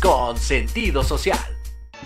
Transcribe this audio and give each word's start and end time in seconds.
con 0.00 0.38
sentido 0.38 1.02
social. 1.02 1.38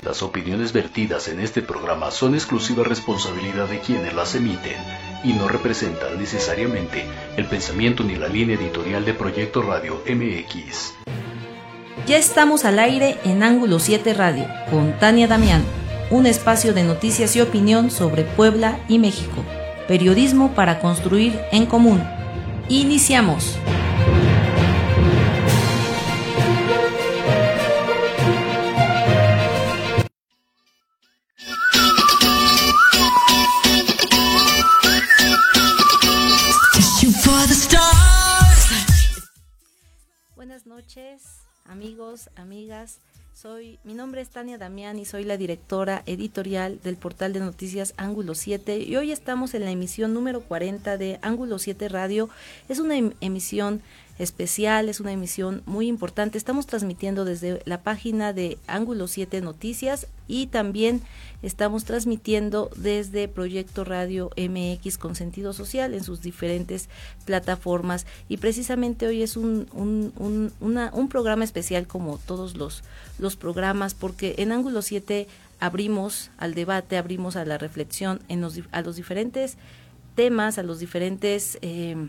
Las 0.04 0.22
opiniones 0.22 0.72
vertidas 0.72 1.28
en 1.28 1.38
este 1.38 1.62
programa 1.62 2.10
son 2.10 2.34
exclusiva 2.34 2.82
responsabilidad 2.82 3.68
de 3.68 3.78
quienes 3.78 4.14
las 4.14 4.34
emiten 4.34 4.74
y 5.22 5.32
no 5.32 5.46
representan 5.46 6.18
necesariamente 6.18 7.04
el 7.36 7.46
pensamiento 7.46 8.02
ni 8.02 8.16
la 8.16 8.26
línea 8.26 8.56
editorial 8.56 9.04
de 9.04 9.14
Proyecto 9.14 9.62
Radio 9.62 10.02
MX. 10.08 10.94
Ya 12.04 12.16
estamos 12.16 12.64
al 12.64 12.80
aire 12.80 13.18
en 13.22 13.44
Ángulo 13.44 13.78
7 13.78 14.12
Radio 14.12 14.46
con 14.68 14.98
Tania 14.98 15.28
Damián, 15.28 15.62
un 16.10 16.26
espacio 16.26 16.74
de 16.74 16.82
noticias 16.82 17.36
y 17.36 17.42
opinión 17.42 17.92
sobre 17.92 18.24
Puebla 18.24 18.80
y 18.88 18.98
México. 18.98 19.44
Periodismo 19.86 20.52
para 20.56 20.80
construir 20.80 21.38
en 21.52 21.66
común. 21.66 22.02
Iniciamos. 22.68 23.56
Amigos, 41.66 42.28
amigas. 42.36 42.98
Soy, 43.34 43.78
mi 43.82 43.94
nombre 43.94 44.20
es 44.20 44.28
Tania 44.28 44.58
Damián 44.58 44.98
y 44.98 45.06
soy 45.06 45.24
la 45.24 45.38
directora 45.38 46.02
editorial 46.04 46.80
del 46.82 46.96
portal 46.96 47.32
de 47.32 47.40
noticias 47.40 47.94
Ángulo 47.96 48.34
7 48.34 48.78
y 48.78 48.96
hoy 48.96 49.10
estamos 49.10 49.54
en 49.54 49.64
la 49.64 49.70
emisión 49.70 50.12
número 50.12 50.42
40 50.42 50.98
de 50.98 51.18
Ángulo 51.22 51.58
7 51.58 51.88
Radio. 51.88 52.28
Es 52.68 52.78
una 52.78 52.96
em, 52.96 53.14
emisión 53.22 53.80
especial, 54.22 54.88
es 54.88 55.00
una 55.00 55.12
emisión 55.12 55.62
muy 55.66 55.88
importante. 55.88 56.38
Estamos 56.38 56.66
transmitiendo 56.66 57.24
desde 57.24 57.60
la 57.64 57.82
página 57.82 58.32
de 58.32 58.58
Ángulo 58.66 59.08
7 59.08 59.40
Noticias 59.40 60.06
y 60.28 60.46
también 60.46 61.02
estamos 61.42 61.84
transmitiendo 61.84 62.70
desde 62.76 63.26
Proyecto 63.26 63.84
Radio 63.84 64.30
MX 64.36 64.96
con 64.96 65.16
sentido 65.16 65.52
social 65.52 65.92
en 65.92 66.04
sus 66.04 66.22
diferentes 66.22 66.88
plataformas 67.24 68.06
y 68.28 68.36
precisamente 68.36 69.06
hoy 69.06 69.22
es 69.22 69.36
un, 69.36 69.66
un, 69.72 70.52
un 70.60 71.08
programa 71.08 71.44
especial 71.44 71.86
como 71.86 72.18
todos 72.18 72.56
los, 72.56 72.84
los 73.18 73.36
programas 73.36 73.94
porque 73.94 74.36
en 74.38 74.52
Ángulo 74.52 74.82
7 74.82 75.26
abrimos 75.58 76.30
al 76.38 76.54
debate, 76.54 76.96
abrimos 76.96 77.34
a 77.36 77.44
la 77.44 77.58
reflexión 77.58 78.20
en 78.28 78.40
los, 78.40 78.60
a 78.70 78.82
los 78.82 78.96
diferentes 78.96 79.56
temas, 80.14 80.58
a 80.58 80.62
los 80.62 80.78
diferentes... 80.78 81.58
Eh, 81.62 82.08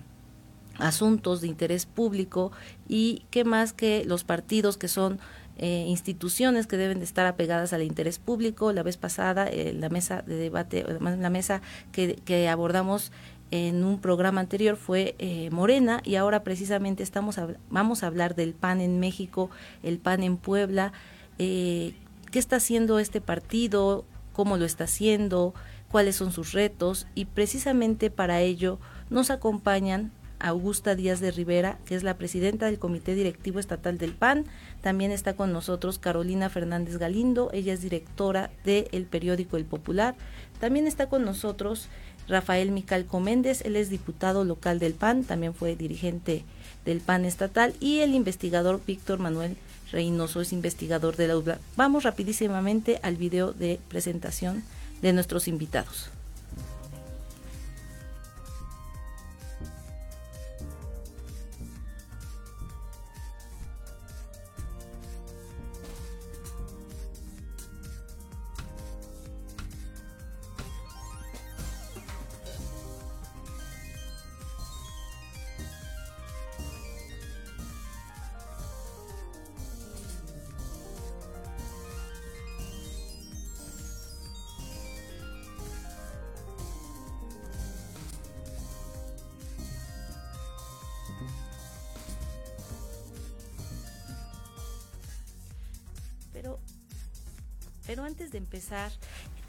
asuntos 0.78 1.42
de 1.42 1.48
interés 1.48 1.86
público 1.86 2.52
y 2.88 3.26
qué 3.30 3.44
más 3.44 3.74
que 3.74 4.04
los 4.06 4.24
partidos 4.24 4.78
que 4.78 4.88
son 4.88 5.20
eh, 5.58 5.86
instituciones 5.88 6.66
que 6.66 6.78
deben 6.78 6.98
de 6.98 7.06
estar 7.06 7.28
apegadas 7.28 7.74
al 7.74 7.84
interés 7.84 8.18
público. 8.18 8.74
La 8.74 8.82
vez 8.82 8.98
pasada, 8.98 9.48
eh, 9.48 9.74
la 9.74 9.90
mesa 9.90 10.24
de 10.24 10.36
debate, 10.36 10.84
la 11.00 11.30
mesa 11.30 11.62
que, 11.92 12.16
que, 12.16 12.50
abordamos 12.50 13.12
en 13.52 13.84
un 13.84 14.00
programa 14.00 14.42
anterior 14.42 14.78
fue 14.78 15.16
eh, 15.20 15.52
Morena 15.52 16.02
y 16.04 16.16
ahora 16.16 16.44
precisamente 16.44 17.04
estamos 17.04 17.40
vamos 17.70 18.02
a 18.02 18.08
hablar 18.08 18.34
del 18.34 18.54
PAN 18.54 18.82
en 18.82 19.00
México, 19.00 19.52
el 19.84 20.00
PAN 20.00 20.24
en 20.24 20.38
Puebla, 20.38 20.92
qué 21.38 21.94
está 22.34 22.56
haciendo 22.56 22.98
este 22.98 23.22
partido, 23.22 24.06
cómo 24.32 24.58
lo 24.58 24.66
está 24.66 24.86
haciendo, 24.86 25.54
cuáles 25.92 26.16
son 26.16 26.32
sus 26.32 26.54
retos 26.54 27.06
y 27.14 27.26
precisamente 27.26 28.10
para 28.10 28.42
ello 28.42 28.80
nos 29.12 29.30
acompañan 29.30 30.12
Augusta 30.44 30.94
Díaz 30.94 31.20
de 31.22 31.32
Rivera, 31.32 31.80
que 31.86 31.96
es 31.96 32.04
la 32.04 32.18
presidenta 32.18 32.68
del 32.68 32.78
Comité 32.78 33.16
Directivo 33.16 33.60
Estatal 33.60 33.98
del 33.98 34.12
PAN. 34.14 34.46
También 34.82 35.12
está 35.12 35.36
con 35.36 35.54
nosotros 35.54 35.98
Carolina 35.98 36.50
Fernández 36.50 36.98
Galindo, 36.98 37.50
ella 37.54 37.74
es 37.74 37.82
directora 37.82 38.52
del 38.66 39.06
periódico 39.06 39.58
El 39.58 39.66
Popular. 39.66 40.16
También 40.60 40.86
está 40.86 41.08
con 41.08 41.24
nosotros 41.24 41.88
Rafael 42.28 42.72
Micalco 42.72 43.20
Méndez, 43.20 43.62
él 43.62 43.76
es 43.76 43.90
diputado 43.90 44.44
local 44.44 44.80
del 44.80 44.94
PAN, 44.94 45.24
también 45.24 45.54
fue 45.54 45.76
dirigente 45.76 46.44
del 46.86 47.00
PAN 47.00 47.26
estatal, 47.26 47.74
y 47.80 48.00
el 48.00 48.14
investigador 48.14 48.82
Víctor 48.86 49.20
Manuel 49.20 49.56
Reynoso 49.92 50.42
es 50.42 50.52
investigador 50.52 51.16
de 51.16 51.28
la 51.28 51.38
UBLA. 51.38 51.60
Vamos 51.78 52.04
rapidísimamente 52.04 53.00
al 53.02 53.16
video 53.16 53.54
de 53.54 53.80
presentación 53.88 54.64
de 55.02 55.14
nuestros 55.14 55.48
invitados. 55.48 56.10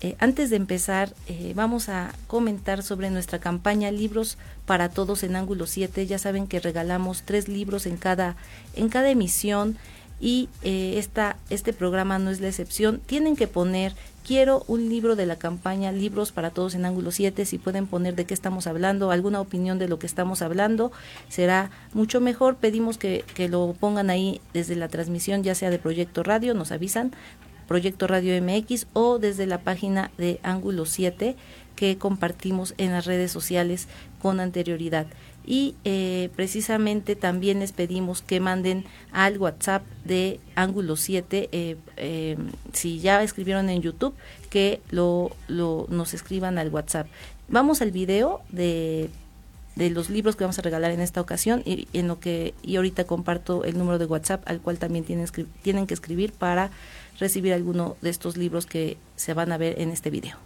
Eh, 0.01 0.17
antes 0.19 0.49
de 0.49 0.57
empezar, 0.57 1.13
eh, 1.29 1.53
vamos 1.55 1.91
a 1.91 2.15
comentar 2.27 2.83
sobre 2.83 3.11
nuestra 3.11 3.39
campaña 3.39 3.91
Libros 3.91 4.39
para 4.65 4.89
Todos 4.89 5.23
en 5.25 5.37
Ángulo 5.37 5.67
7. 5.67 6.07
Ya 6.07 6.19
saben 6.19 6.47
que 6.47 6.59
regalamos 6.59 7.23
tres 7.23 7.47
libros 7.49 7.85
en 7.85 7.99
cada, 7.99 8.37
en 8.75 8.89
cada 8.89 9.11
emisión 9.11 9.77
y 10.21 10.49
eh, 10.63 10.95
esta, 10.97 11.37
este 11.51 11.75
programa 11.75 12.19
no 12.19 12.31
es 12.31 12.41
la 12.41 12.49
excepción. 12.49 12.99
Tienen 13.05 13.37
que 13.37 13.47
poner, 13.47 13.95
quiero 14.27 14.65
un 14.69 14.89
libro 14.89 15.17
de 15.17 15.27
la 15.27 15.37
campaña 15.37 15.93
Libros 15.93 16.33
para 16.33 16.51
Todos 16.51 16.75
en 16.75 16.87
Ángulo 16.87 17.11
7. 17.11 17.45
Si 17.45 17.59
pueden 17.59 17.87
poner 17.87 18.15
de 18.15 18.25
qué 18.25 18.33
estamos 18.33 18.67
hablando, 18.67 19.11
alguna 19.11 19.41
opinión 19.41 19.79
de 19.79 19.89
lo 19.89 19.99
que 19.99 20.07
estamos 20.07 20.41
hablando, 20.41 20.93
será 21.29 21.71
mucho 21.93 22.23
mejor. 22.23 22.57
Pedimos 22.57 22.97
que, 22.97 23.23
que 23.35 23.51
lo 23.51 23.75
pongan 23.79 24.09
ahí 24.09 24.41
desde 24.55 24.77
la 24.77 24.89
transmisión, 24.89 25.43
ya 25.43 25.55
sea 25.55 25.69
de 25.69 25.79
Proyecto 25.79 26.23
Radio, 26.23 26.55
nos 26.55 26.73
avisan 26.73 27.13
Proyecto 27.67 28.07
Radio 28.07 28.41
MX 28.43 28.87
o 28.93 29.19
desde 29.19 29.47
la 29.47 29.59
página 29.63 30.11
de 30.19 30.41
Ángulo 30.43 30.87
7 30.87 31.37
que 31.77 31.99
compartimos 31.99 32.75
en 32.79 32.93
las 32.93 33.07
redes 33.07 33.33
sociales 33.33 33.89
con 34.21 34.41
anterioridad. 34.41 35.07
Y 35.47 35.75
eh, 35.85 36.31
precisamente 36.37 37.17
también 37.17 37.61
les 37.61 37.73
pedimos 37.73 38.23
que 38.23 38.41
manden 38.41 38.85
al 39.13 39.37
WhatsApp 39.39 39.83
de 40.05 40.41
Ángulo 40.55 40.97
7, 40.97 41.51
eh, 41.53 41.77
eh, 41.97 42.37
si 42.73 43.01
ya 43.01 43.23
escribieron 43.23 43.69
en 43.69 43.83
YouTube, 43.83 44.15
que 44.49 44.81
lo, 44.91 45.33
lo, 45.49 45.87
nos 45.91 46.15
escriban 46.15 46.57
al 46.57 46.71
WhatsApp. 46.71 47.09
Vamos 47.49 47.83
al 47.83 47.91
video 47.91 48.41
de 48.49 49.11
de 49.77 49.91
los 49.91 50.11
libros 50.11 50.37
que 50.37 50.45
vamos 50.45 50.59
a 50.59 50.63
regalar 50.63 50.91
en 50.93 51.01
esta 51.01 51.21
ocasión 51.21 51.63
y 51.65 51.89
en 51.93 52.09
lo 52.09 52.21
que 52.21 52.55
y 52.63 52.77
ahorita 52.77 53.05
comparto 53.05 53.65
el 53.65 53.77
número 53.77 53.99
de 53.99 54.07
WhatsApp 54.07 54.43
al 54.47 54.61
cual 54.61 54.79
también 54.79 55.05
tienen, 55.05 55.27
tienen 55.63 55.87
que 55.87 55.95
escribir 55.95 56.33
para 56.33 56.71
recibir 57.19 57.53
alguno 57.53 57.97
de 58.01 58.11
estos 58.11 58.37
libros 58.37 58.67
que 58.67 58.97
se 59.17 59.35
van 59.35 59.53
a 59.53 59.59
ver 59.59 59.81
en 59.81 59.91
este 59.91 60.11
video. 60.11 60.37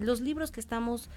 Los 0.00 0.20
libros 0.20 0.50
que 0.50 0.60
estamos 0.60 1.08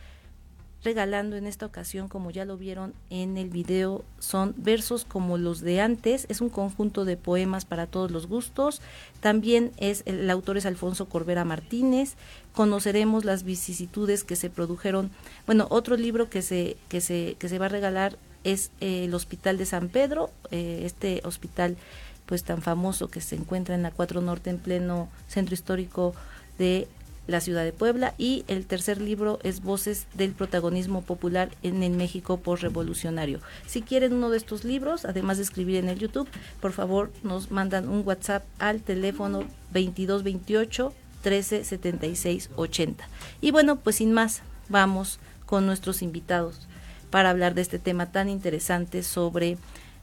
regalando 0.83 1.37
en 1.37 1.47
esta 1.47 1.65
ocasión, 1.65 2.09
como 2.09 2.29
ya 2.29 2.43
lo 2.45 2.57
vieron 2.57 2.93
en 3.09 3.37
el 3.37 3.49
video, 3.49 4.03
son 4.19 4.53
versos 4.57 5.05
como 5.05 5.37
los 5.37 5.61
de 5.61 5.79
antes, 5.79 6.25
es 6.29 6.41
un 6.41 6.49
conjunto 6.49 7.05
de 7.05 7.15
poemas 7.15 7.63
para 7.63 7.87
todos 7.87 8.11
los 8.11 8.27
gustos. 8.27 8.81
También 9.21 9.71
es 9.77 10.03
el 10.05 10.29
autor 10.29 10.57
es 10.57 10.65
Alfonso 10.65 11.07
Corbera 11.07 11.45
Martínez. 11.45 12.15
Conoceremos 12.53 13.23
las 13.23 13.43
vicisitudes 13.43 14.23
que 14.23 14.35
se 14.35 14.49
produjeron. 14.49 15.09
Bueno, 15.45 15.67
otro 15.69 15.95
libro 15.95 16.29
que 16.29 16.41
se 16.41 16.75
que 16.89 16.99
se 16.99 17.37
que 17.39 17.47
se 17.47 17.59
va 17.59 17.67
a 17.67 17.69
regalar 17.69 18.17
es 18.43 18.71
eh, 18.81 19.05
el 19.05 19.13
Hospital 19.13 19.57
de 19.57 19.65
San 19.65 19.87
Pedro, 19.87 20.31
eh, 20.51 20.81
este 20.83 21.21
hospital 21.23 21.77
pues 22.25 22.43
tan 22.43 22.61
famoso 22.61 23.09
que 23.09 23.21
se 23.21 23.35
encuentra 23.35 23.75
en 23.75 23.83
la 23.83 23.91
4 23.91 24.21
Norte 24.21 24.49
en 24.49 24.57
pleno 24.57 25.09
centro 25.27 25.53
histórico 25.53 26.13
de 26.57 26.87
la 27.27 27.41
ciudad 27.41 27.63
de 27.63 27.71
Puebla 27.73 28.13
y 28.17 28.43
el 28.47 28.65
tercer 28.65 29.01
libro 29.01 29.39
es 29.43 29.61
Voces 29.61 30.07
del 30.13 30.31
protagonismo 30.31 31.01
popular 31.01 31.49
en 31.63 31.83
el 31.83 31.93
México 31.93 32.37
postrevolucionario. 32.37 33.39
Si 33.65 33.81
quieren 33.81 34.13
uno 34.13 34.29
de 34.29 34.37
estos 34.37 34.63
libros, 34.63 35.05
además 35.05 35.37
de 35.37 35.43
escribir 35.43 35.77
en 35.77 35.89
el 35.89 35.99
YouTube, 35.99 36.27
por 36.59 36.73
favor 36.73 37.11
nos 37.23 37.51
mandan 37.51 37.87
un 37.87 38.05
WhatsApp 38.05 38.43
al 38.59 38.81
teléfono 38.81 39.39
2228 39.73 40.93
1376 41.23 42.49
80. 42.55 43.07
Y 43.39 43.51
bueno, 43.51 43.77
pues 43.77 43.97
sin 43.97 44.11
más, 44.11 44.41
vamos 44.69 45.19
con 45.45 45.65
nuestros 45.65 46.01
invitados 46.01 46.67
para 47.09 47.29
hablar 47.29 47.53
de 47.53 47.61
este 47.61 47.79
tema 47.79 48.11
tan 48.11 48.27
interesante 48.27 49.03
sobre 49.03 49.57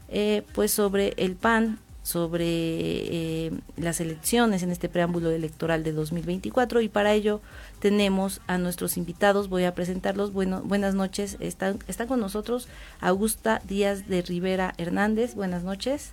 eh, 0.08 0.43
pues 0.55 0.73
sobre 0.73 1.14
el 1.19 1.37
PAN 1.37 1.78
sobre 2.11 2.47
eh, 2.47 3.53
las 3.77 4.01
elecciones 4.01 4.65
en 4.65 4.73
este 4.73 4.89
preámbulo 4.89 5.31
electoral 5.31 5.85
de 5.85 5.93
2024 5.93 6.81
y 6.81 6.89
para 6.89 7.12
ello 7.12 7.41
tenemos 7.79 8.41
a 8.49 8.59
nuestros 8.59 8.97
invitados, 8.97 9.49
voy 9.49 9.65
a 9.65 9.75
presentarlos. 9.75 10.33
Bueno, 10.33 10.61
buenas 10.65 10.95
noches, 10.95 11.37
está, 11.39 11.77
está 11.87 12.07
con 12.07 12.19
nosotros 12.19 12.67
Augusta 13.01 13.62
Díaz 13.65 14.09
de 14.09 14.23
Rivera 14.23 14.75
Hernández, 14.77 15.37
buenas 15.37 15.62
noches. 15.62 16.12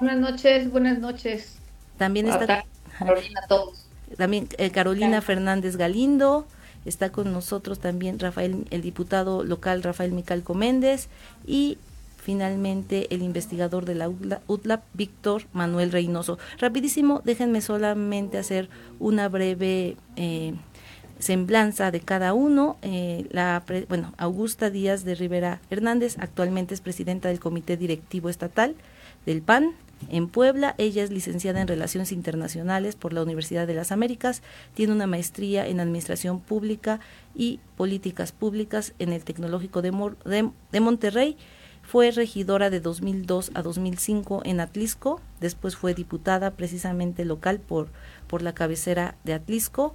Buenas 0.00 0.18
noches, 0.18 0.70
buenas 0.70 0.98
noches. 0.98 1.58
También 1.98 2.26
está 2.26 2.64
Carolina, 2.98 3.40
todos. 3.48 3.86
También 4.16 4.48
eh, 4.58 4.70
Carolina 4.70 5.20
Fernández 5.20 5.76
Galindo, 5.76 6.46
está 6.84 7.10
con 7.12 7.32
nosotros 7.32 7.78
también 7.78 8.18
Rafael, 8.18 8.66
el 8.70 8.82
diputado 8.82 9.44
local 9.44 9.84
Rafael 9.84 10.10
Micalco 10.10 10.54
Méndez 10.54 11.08
y 11.46 11.78
finalmente 12.28 13.06
el 13.14 13.22
investigador 13.22 13.86
de 13.86 13.94
la 13.94 14.10
UTLAP, 14.48 14.82
Víctor 14.92 15.44
Manuel 15.54 15.90
Reynoso. 15.90 16.38
Rapidísimo, 16.58 17.22
déjenme 17.24 17.62
solamente 17.62 18.36
hacer 18.36 18.68
una 18.98 19.30
breve 19.30 19.96
eh, 20.16 20.52
semblanza 21.18 21.90
de 21.90 22.00
cada 22.00 22.34
uno. 22.34 22.76
Eh, 22.82 23.26
la, 23.30 23.64
bueno, 23.88 24.12
Augusta 24.18 24.68
Díaz 24.68 25.04
de 25.04 25.14
Rivera 25.14 25.62
Hernández 25.70 26.18
actualmente 26.18 26.74
es 26.74 26.82
presidenta 26.82 27.30
del 27.30 27.40
Comité 27.40 27.78
Directivo 27.78 28.28
Estatal 28.28 28.74
del 29.24 29.40
PAN 29.40 29.72
en 30.10 30.28
Puebla. 30.28 30.74
Ella 30.76 31.04
es 31.04 31.10
licenciada 31.10 31.62
en 31.62 31.66
Relaciones 31.66 32.12
Internacionales 32.12 32.94
por 32.94 33.14
la 33.14 33.22
Universidad 33.22 33.66
de 33.66 33.72
las 33.72 33.90
Américas. 33.90 34.42
Tiene 34.74 34.92
una 34.92 35.06
maestría 35.06 35.66
en 35.66 35.80
Administración 35.80 36.40
Pública 36.40 37.00
y 37.34 37.60
Políticas 37.78 38.32
Públicas 38.32 38.92
en 38.98 39.14
el 39.14 39.24
Tecnológico 39.24 39.80
de, 39.80 40.50
de 40.72 40.80
Monterrey 40.80 41.38
fue 41.88 42.10
regidora 42.10 42.68
de 42.68 42.80
2002 42.80 43.50
a 43.54 43.62
2005 43.62 44.42
en 44.44 44.60
Atlisco, 44.60 45.22
después 45.40 45.74
fue 45.74 45.94
diputada 45.94 46.50
precisamente 46.50 47.24
local 47.24 47.60
por, 47.60 47.88
por 48.26 48.42
la 48.42 48.52
cabecera 48.52 49.14
de 49.24 49.32
Atlisco. 49.32 49.94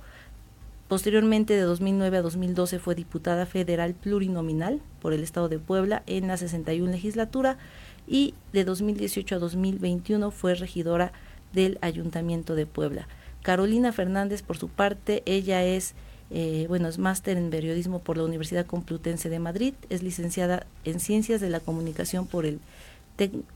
Posteriormente, 0.88 1.54
de 1.54 1.62
2009 1.62 2.18
a 2.18 2.22
2012, 2.24 2.80
fue 2.80 2.96
diputada 2.96 3.46
federal 3.46 3.94
plurinominal 3.94 4.82
por 5.04 5.14
el 5.14 5.22
Estado 5.22 5.50
de 5.50 5.60
Puebla 5.60 6.02
en 6.08 6.28
la 6.28 6.38
61 6.38 6.92
legislatura 6.92 7.60
y 8.08 8.34
de 8.54 8.64
2018 8.64 9.36
a 9.36 9.38
2021 9.38 10.32
fue 10.32 10.56
regidora 10.56 11.14
del 11.54 11.78
Ayuntamiento 11.82 12.56
de 12.56 12.66
Puebla. 12.66 13.08
Carolina 13.44 13.92
Fernández, 13.92 14.42
por 14.42 14.58
su 14.58 14.68
parte, 14.68 15.22
ella 15.28 15.64
es 15.64 15.94
eh, 16.32 16.66
bueno, 16.68 16.88
es 16.88 16.98
máster 16.98 17.38
en 17.38 17.50
periodismo 17.50 18.00
por 18.00 18.18
la 18.18 18.24
Universidad 18.24 18.66
Complutense 18.66 19.30
de 19.30 19.40
Madrid, 19.40 19.74
es 19.90 20.04
licenciada 20.04 20.66
en 20.84 21.00
Ciencias 21.00 21.42
de 21.42 21.50
la 21.50 21.60
Comunicación 21.60 22.28
por 22.28 22.46
el, 22.46 22.60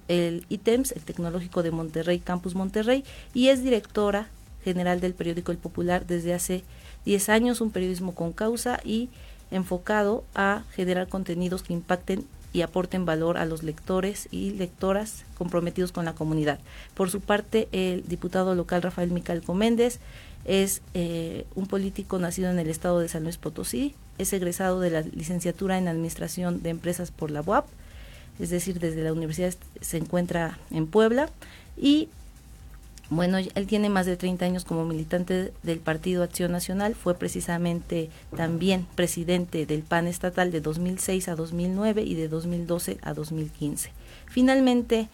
el 0.08 0.46
ITEMS, 0.50 0.92
el 0.92 1.04
Tecnológico 1.04 1.64
de 1.64 1.72
Monterrey, 1.72 2.20
Campus 2.20 2.56
Monterrey, 2.56 3.04
y 3.34 3.48
es 3.48 3.64
directora 3.64 4.30
general 4.64 5.00
del 5.00 5.14
periódico 5.14 5.52
El 5.52 5.58
Popular 5.58 6.06
desde 6.06 6.34
hace 6.34 6.64
10 7.06 7.30
años, 7.30 7.62
un 7.62 7.72
periodismo 7.72 8.14
con 8.14 8.34
causa 8.34 8.80
y 8.84 9.10
enfocado 9.50 10.26
a 10.36 10.64
generar 10.72 11.08
contenidos 11.08 11.64
que 11.64 11.74
impacten 11.74 12.26
y 12.54 12.62
aporten 12.62 13.06
valor 13.06 13.38
a 13.38 13.46
los 13.46 13.64
lectores 13.64 14.28
y 14.32 14.52
lectoras 14.52 15.24
comprometidos 15.38 15.92
con 15.92 16.06
la 16.06 16.16
comunidad. 16.16 16.60
Por 16.96 17.10
su 17.10 17.22
parte, 17.22 17.68
el 17.72 18.08
diputado 18.08 18.56
local 18.56 18.82
Rafael 18.82 19.12
Mical 19.12 19.44
Méndez 19.54 20.00
es 20.48 20.82
eh, 20.94 21.46
un 21.56 21.68
político 21.68 22.18
nacido 22.18 22.50
en 22.50 22.58
el 22.58 22.70
estado 22.70 23.00
de 23.00 23.10
San 23.10 23.24
Luis 23.24 23.38
Potosí, 23.38 23.94
es 24.18 24.34
egresado 24.34 24.80
de 24.80 24.90
la 24.90 25.02
licenciatura 25.02 25.78
en 25.78 25.88
Administración 25.88 26.64
de 26.64 26.70
Empresas 26.70 27.12
por 27.12 27.30
la 27.30 27.42
UAP, 27.42 27.68
es 28.40 28.50
decir, 28.50 28.80
desde 28.80 29.04
la 29.04 29.14
universidad 29.14 29.54
se 29.82 29.98
encuentra 29.98 30.58
en 30.72 30.88
Puebla 30.88 31.30
y 31.76 32.10
bueno, 33.10 33.38
él 33.38 33.68
tiene 33.68 33.90
más 33.90 34.06
de 34.06 34.18
30 34.18 34.46
años 34.46 34.66
como 34.66 34.84
militante 34.84 35.54
del 35.64 35.80
Partido 35.80 36.24
Acción 36.24 36.52
Nacional, 36.52 36.94
fue 36.94 37.14
precisamente 37.16 38.10
también 38.36 38.86
presidente 38.96 39.66
del 39.66 39.84
PAN 39.84 40.08
estatal 40.08 40.52
de 40.52 40.60
2006 40.60 41.30
a 41.30 41.36
2009 41.36 42.02
y 42.02 42.16
de 42.16 42.28
2012 42.28 42.98
a 43.02 43.14
2015. 43.14 43.92
Finalmente, 44.26 45.08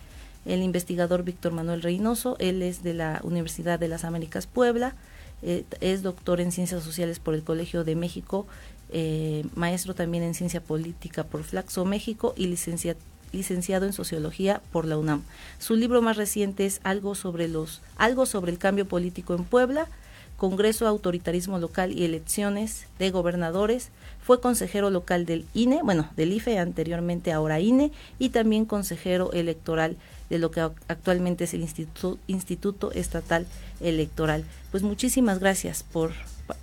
el 0.46 0.64
investigador 0.64 1.24
Víctor 1.24 1.52
Manuel 1.52 1.84
Reynoso, 1.84 2.36
él 2.40 2.64
es 2.64 2.82
de 2.82 2.96
la 2.96 3.22
Universidad 3.24 3.80
de 3.80 3.88
las 3.88 4.04
Américas 4.04 4.48
Puebla, 4.48 4.96
eh, 5.44 5.66
es 5.82 6.04
doctor 6.04 6.40
en 6.40 6.52
Ciencias 6.52 6.84
Sociales 6.84 7.20
por 7.20 7.34
el 7.34 7.44
Colegio 7.44 7.84
de 7.84 7.96
México, 7.96 8.48
eh, 8.92 9.46
maestro 9.56 9.94
también 9.94 10.24
en 10.24 10.34
Ciencia 10.34 10.62
Política 10.62 11.24
por 11.24 11.44
Flaxo 11.44 11.84
México 11.84 12.34
y 12.38 12.48
licenciado 12.48 13.86
en 13.86 13.94
sociología 13.94 14.62
por 14.72 14.86
la 14.86 14.98
UNAM. 14.98 15.24
Su 15.60 15.76
libro 15.76 16.02
más 16.02 16.16
reciente 16.16 16.66
es 16.66 16.80
Algo 16.84 17.16
sobre 17.16 17.48
los 17.48 17.82
algo 17.98 18.26
sobre 18.26 18.52
el 18.52 18.58
cambio 18.58 18.88
político 18.88 19.34
en 19.34 19.44
Puebla, 19.44 19.88
Congreso 20.38 20.88
Autoritarismo 20.88 21.60
Local 21.60 21.92
y 21.92 22.06
Elecciones 22.06 22.86
de 23.00 23.12
Gobernadores. 23.12 23.90
Fue 24.22 24.40
consejero 24.40 24.90
local 24.90 25.26
del 25.26 25.46
INE, 25.54 25.82
bueno, 25.84 26.10
del 26.16 26.32
IFE 26.32 26.58
anteriormente, 26.60 27.34
ahora 27.34 27.60
INE, 27.60 27.92
y 28.20 28.30
también 28.30 28.66
consejero 28.66 29.32
electoral 29.34 29.98
de 30.34 30.40
lo 30.40 30.50
que 30.50 30.62
actualmente 30.62 31.44
es 31.44 31.54
el 31.54 31.62
Instituto, 31.62 32.92
Estatal 32.92 33.46
Electoral. 33.80 34.44
Pues 34.72 34.82
muchísimas 34.82 35.38
gracias 35.38 35.84
por 35.84 36.12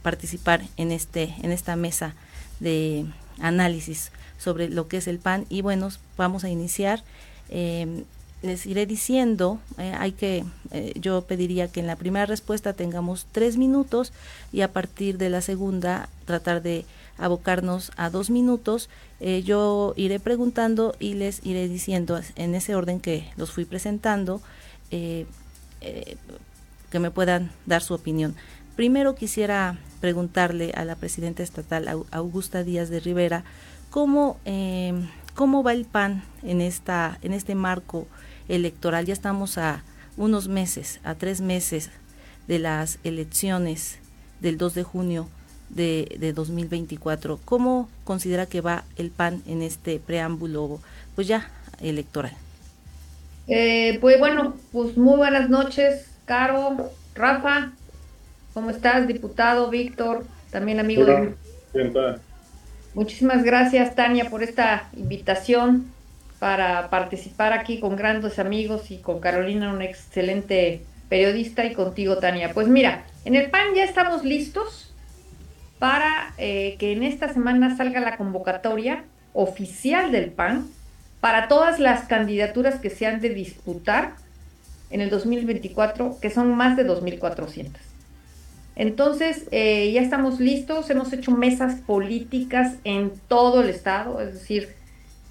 participar 0.02 0.62
en 0.76 0.90
este 0.90 1.36
en 1.42 1.52
esta 1.52 1.76
mesa 1.76 2.14
de 2.58 3.06
análisis 3.38 4.10
sobre 4.38 4.68
lo 4.68 4.88
que 4.88 4.96
es 4.96 5.06
el 5.06 5.20
PAN 5.20 5.46
y 5.48 5.62
bueno, 5.62 5.88
vamos 6.16 6.42
a 6.42 6.48
iniciar. 6.48 7.04
Eh, 7.48 8.02
les 8.42 8.66
iré 8.66 8.86
diciendo, 8.86 9.60
eh, 9.78 9.94
hay 9.96 10.12
que, 10.12 10.44
eh, 10.72 10.92
yo 10.98 11.20
pediría 11.20 11.68
que 11.68 11.78
en 11.78 11.86
la 11.86 11.94
primera 11.94 12.26
respuesta 12.26 12.72
tengamos 12.72 13.26
tres 13.30 13.56
minutos 13.56 14.12
y 14.50 14.62
a 14.62 14.72
partir 14.72 15.16
de 15.16 15.28
la 15.28 15.42
segunda 15.42 16.08
tratar 16.24 16.60
de 16.62 16.86
abocarnos 17.20 17.92
a 17.96 18.10
dos 18.10 18.30
minutos. 18.30 18.88
yo 19.44 19.94
iré 19.96 20.18
preguntando 20.18 20.94
y 20.98 21.14
les 21.14 21.44
iré 21.44 21.68
diciendo 21.68 22.18
en 22.36 22.54
ese 22.54 22.74
orden 22.74 23.00
que 23.00 23.30
los 23.36 23.52
fui 23.52 23.64
presentando 23.64 24.40
que 26.90 26.98
me 26.98 27.10
puedan 27.10 27.50
dar 27.66 27.82
su 27.82 27.94
opinión. 27.94 28.34
Primero 28.76 29.14
quisiera 29.14 29.78
preguntarle 30.00 30.72
a 30.74 30.84
la 30.84 30.96
presidenta 30.96 31.42
estatal 31.42 32.04
Augusta 32.10 32.64
Díaz 32.64 32.88
de 32.88 33.00
Rivera 33.00 33.44
cómo, 33.90 34.38
eh, 34.44 34.94
cómo 35.34 35.62
va 35.62 35.72
el 35.72 35.84
PAN 35.84 36.24
en, 36.42 36.60
esta, 36.60 37.18
en 37.22 37.32
este 37.32 37.54
marco 37.54 38.06
electoral. 38.48 39.06
Ya 39.06 39.12
estamos 39.12 39.58
a 39.58 39.84
unos 40.16 40.48
meses, 40.48 41.00
a 41.04 41.14
tres 41.14 41.40
meses 41.40 41.90
de 42.48 42.58
las 42.58 42.98
elecciones 43.04 43.98
del 44.40 44.58
2 44.58 44.74
de 44.74 44.82
junio 44.82 45.28
de, 45.70 46.16
de 46.18 46.32
2024. 46.32 47.40
¿Cómo 47.44 47.88
considera 48.04 48.46
que 48.46 48.60
va 48.60 48.84
el 48.96 49.10
PAN 49.10 49.42
en 49.46 49.62
este 49.62 49.98
preámbulo, 49.98 50.80
pues 51.14 51.26
ya 51.26 51.50
electoral? 51.80 52.32
Eh, 53.48 53.98
pues 54.00 54.18
bueno, 54.18 54.54
pues 54.72 54.96
muy 54.96 55.16
buenas 55.16 55.48
noches, 55.48 56.06
Caro, 56.24 56.90
Rafa, 57.14 57.72
¿cómo 58.54 58.70
estás, 58.70 59.08
diputado 59.08 59.70
Víctor, 59.70 60.24
también 60.50 60.78
amigo 60.78 61.04
de... 61.04 61.34
Muchísimas 62.94 63.44
gracias, 63.44 63.94
Tania, 63.94 64.30
por 64.30 64.42
esta 64.42 64.88
invitación 64.96 65.86
para 66.40 66.90
participar 66.90 67.52
aquí 67.52 67.78
con 67.78 67.96
grandes 67.96 68.38
amigos 68.38 68.90
y 68.90 68.98
con 68.98 69.20
Carolina, 69.20 69.72
una 69.72 69.84
excelente 69.84 70.82
periodista, 71.08 71.64
y 71.64 71.74
contigo, 71.74 72.16
Tania. 72.16 72.52
Pues 72.54 72.66
mira, 72.68 73.04
en 73.24 73.34
el 73.34 73.50
PAN 73.50 73.74
ya 73.74 73.84
estamos 73.84 74.24
listos 74.24 74.89
para 75.80 76.34
eh, 76.38 76.76
que 76.78 76.92
en 76.92 77.02
esta 77.02 77.32
semana 77.32 77.76
salga 77.76 77.98
la 78.00 78.16
convocatoria 78.16 79.02
oficial 79.32 80.12
del 80.12 80.30
PAN 80.30 80.68
para 81.20 81.48
todas 81.48 81.80
las 81.80 82.04
candidaturas 82.04 82.78
que 82.80 82.90
se 82.90 83.06
han 83.06 83.20
de 83.20 83.30
disputar 83.30 84.12
en 84.90 85.00
el 85.00 85.08
2024, 85.10 86.18
que 86.20 86.30
son 86.30 86.54
más 86.54 86.76
de 86.76 86.86
2.400. 86.86 87.70
Entonces, 88.76 89.46
eh, 89.50 89.90
ya 89.92 90.02
estamos 90.02 90.38
listos, 90.38 90.90
hemos 90.90 91.12
hecho 91.12 91.32
mesas 91.32 91.80
políticas 91.80 92.74
en 92.84 93.12
todo 93.26 93.62
el 93.62 93.70
estado, 93.70 94.20
es 94.20 94.34
decir, 94.34 94.68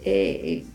eh, 0.03 0.65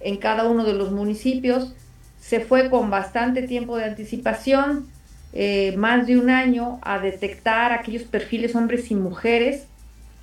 en 0.00 0.16
cada 0.18 0.48
uno 0.48 0.64
de 0.64 0.74
los 0.74 0.92
municipios. 0.92 1.74
Se 2.20 2.40
fue 2.40 2.70
con 2.70 2.90
bastante 2.90 3.42
tiempo 3.42 3.76
de 3.76 3.84
anticipación, 3.84 4.86
eh, 5.32 5.74
más 5.76 6.06
de 6.06 6.18
un 6.18 6.30
año, 6.30 6.78
a 6.82 6.98
detectar 6.98 7.72
aquellos 7.72 8.02
perfiles 8.02 8.54
hombres 8.54 8.90
y 8.90 8.94
mujeres 8.94 9.66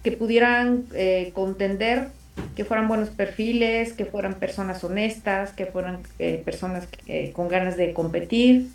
que 0.04 0.12
pudieran 0.12 0.86
contender 1.34 2.10
que 2.56 2.66
fueran 2.66 2.88
buenos 2.88 3.10
perfiles, 3.10 3.94
que 3.94 4.06
fueran 4.06 4.36
personas 4.36 4.84
honestas, 4.84 5.52
que 5.54 5.66
fueran 5.66 6.00
eh, 6.20 6.42
personas 6.44 6.88
eh, 7.06 7.32
con 7.34 7.48
ganas 7.48 7.78
de 7.78 7.94
competir. 7.94 8.68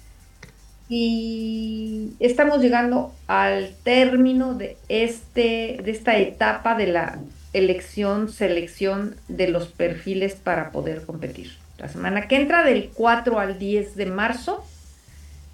Y 0.89 2.12
estamos 2.21 2.61
llegando 2.61 3.15
al 3.27 3.75
término 3.83 4.55
de, 4.55 4.77
este, 4.89 5.81
de 5.83 5.91
esta 5.91 6.19
etapa 6.19 6.77
de 6.77 6.89
la 6.89 7.19
elección, 7.53 8.31
selección 8.31 9.17
de 9.29 9.49
los 9.49 9.69
perfiles 9.69 10.35
para 10.35 10.71
poder 10.71 11.03
competir. 11.07 11.53
La 11.79 11.89
semana 11.89 12.29
que 12.29 12.37
entra, 12.37 12.65
del 12.65 12.91
4 12.95 13.39
al 13.39 13.59
10 13.59 13.97
de 13.97 14.07
marzo, 14.07 14.65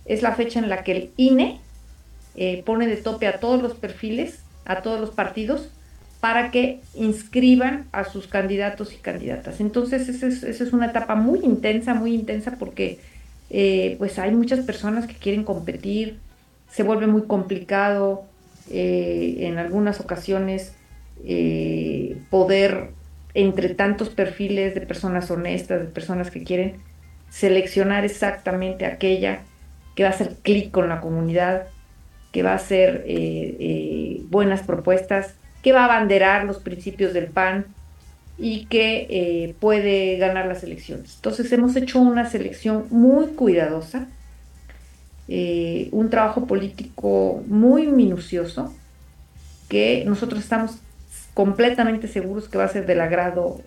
es 0.08 0.22
la 0.22 0.34
fecha 0.34 0.58
en 0.58 0.68
la 0.68 0.82
que 0.82 0.92
el 0.92 1.10
INE 1.16 1.60
eh, 2.34 2.62
pone 2.64 2.86
de 2.86 2.96
tope 2.96 3.26
a 3.26 3.38
todos 3.38 3.62
los 3.62 3.74
perfiles, 3.74 4.40
a 4.64 4.82
todos 4.82 5.00
los 5.00 5.10
partidos, 5.10 5.70
para 6.20 6.50
que 6.50 6.80
inscriban 6.94 7.86
a 7.92 8.04
sus 8.04 8.26
candidatos 8.26 8.92
y 8.92 8.96
candidatas. 8.96 9.60
Entonces, 9.60 10.08
esa 10.08 10.26
es, 10.26 10.72
una 10.72 10.86
etapa 10.86 11.14
muy 11.14 11.40
intensa, 11.40 11.94
muy 11.94 12.14
intensa 12.14 12.56
porque 12.58 12.98
eh, 13.50 13.94
pues 13.98 14.18
hay 14.18 14.32
muchas 14.32 14.60
personas 14.60 15.06
que 15.06 15.14
quieren 15.14 15.44
competir, 15.44 16.18
se 16.70 16.82
vuelve 16.82 17.06
muy 17.06 17.22
complicado 17.22 18.24
eh, 18.70 19.36
en 19.40 19.58
algunas 19.58 20.00
ocasiones 20.00 20.72
poder 22.30 22.90
entre 23.34 23.70
tantos 23.70 24.08
perfiles 24.10 24.76
de 24.76 24.82
personas 24.82 25.32
honestas, 25.32 25.80
de 25.80 25.86
personas 25.86 26.30
que 26.30 26.44
quieren 26.44 26.76
seleccionar 27.28 28.04
exactamente 28.04 28.86
aquella 28.86 29.40
que 29.99 30.05
va 30.05 30.11
a 30.11 30.12
hacer 30.12 30.37
clic 30.43 30.71
con 30.71 30.88
la 30.88 31.00
comunidad, 31.00 31.64
que 32.31 32.45
va 32.45 32.52
a 32.52 32.55
hacer 32.55 33.05
buenas 34.31 34.62
propuestas 34.62 35.35
que 35.61 35.73
va 35.73 35.83
a 35.83 35.85
abanderar 35.87 36.45
los 36.45 36.59
principios 36.59 37.12
del 37.12 37.26
PAN 37.26 37.67
y 38.38 38.67
que 38.67 39.09
eh, 39.11 39.55
puede 39.59 40.17
ganar 40.19 40.47
las 40.47 40.62
elecciones. 40.62 41.17
Entonces 41.17 41.50
hemos 41.50 41.75
hecho 41.75 41.99
una 42.00 42.31
selección 42.31 42.87
muy 42.90 43.26
cuidadosa, 43.28 44.07
eh, 45.26 45.88
un 45.90 46.11
trabajo 46.11 46.47
político 46.47 47.43
muy 47.49 47.88
minucioso, 47.88 48.73
que 49.69 50.05
nosotros 50.07 50.40
estamos 50.40 50.78
completamente 51.35 52.07
seguros 52.07 52.49
que 52.49 52.59
va 52.59 52.64
a 52.64 52.69
ser 52.69 52.87
del 52.87 53.00
agrado 53.00 53.61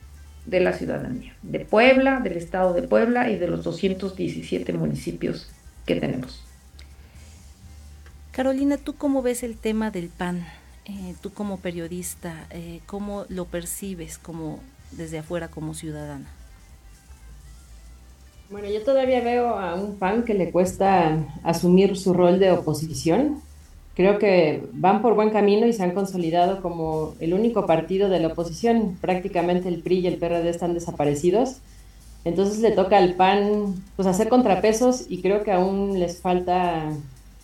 de 0.46 0.62
la 0.62 0.72
ciudadanía, 0.72 1.36
de 1.42 1.60
Puebla, 1.60 2.22
del 2.22 2.38
estado 2.38 2.74
de 2.74 2.84
Puebla 2.84 3.30
y 3.30 3.38
de 3.38 3.48
los 3.48 3.64
217 3.64 4.72
municipios 4.74 5.52
que 5.94 6.02
tenemos. 6.02 6.44
Carolina, 8.32 8.78
¿tú 8.78 8.96
cómo 8.96 9.22
ves 9.22 9.44
el 9.44 9.58
tema 9.58 9.92
del 9.92 10.10
PAN? 10.10 10.46
Eh, 10.86 11.16
tú 11.22 11.32
como 11.32 11.58
periodista, 11.58 12.48
eh, 12.50 12.80
cómo 12.86 13.26
lo 13.30 13.46
percibes 13.46 14.18
como 14.18 14.60
desde 14.92 15.20
afuera 15.20 15.48
como 15.50 15.74
ciudadana? 15.74 16.28
Bueno, 18.50 18.68
yo 18.70 18.84
todavía 18.84 19.22
veo 19.22 19.56
a 19.58 19.76
un 19.76 19.96
PAN 19.96 20.24
que 20.24 20.34
le 20.34 20.52
cuesta 20.52 21.26
asumir 21.44 21.98
su 21.98 22.14
rol 22.14 22.40
de 22.40 22.52
oposición. 22.52 23.42
Creo 23.96 24.20
que 24.20 24.68
van 24.74 25.02
por 25.02 25.14
buen 25.16 25.30
camino 25.30 25.66
y 25.68 25.74
se 25.74 25.84
han 25.84 25.92
consolidado 25.92 26.62
como 26.62 27.16
el 27.20 27.34
único 27.34 27.66
partido 27.66 28.10
de 28.10 28.20
la 28.20 28.30
oposición. 28.30 28.98
Prácticamente 29.00 29.70
el 29.70 29.82
PRI 29.82 30.00
y 30.00 30.08
el 30.08 30.18
PRD 30.18 30.50
están 30.50 30.74
desaparecidos. 30.74 31.62
Entonces 32.24 32.60
le 32.60 32.72
toca 32.72 32.98
al 32.98 33.16
PAN 33.16 33.76
pues 33.96 34.08
hacer 34.08 34.30
contrapesos 34.30 35.06
y 35.10 35.22
creo 35.22 35.44
que 35.44 35.52
aún 35.52 36.00
les 36.00 36.22
falta 36.22 36.92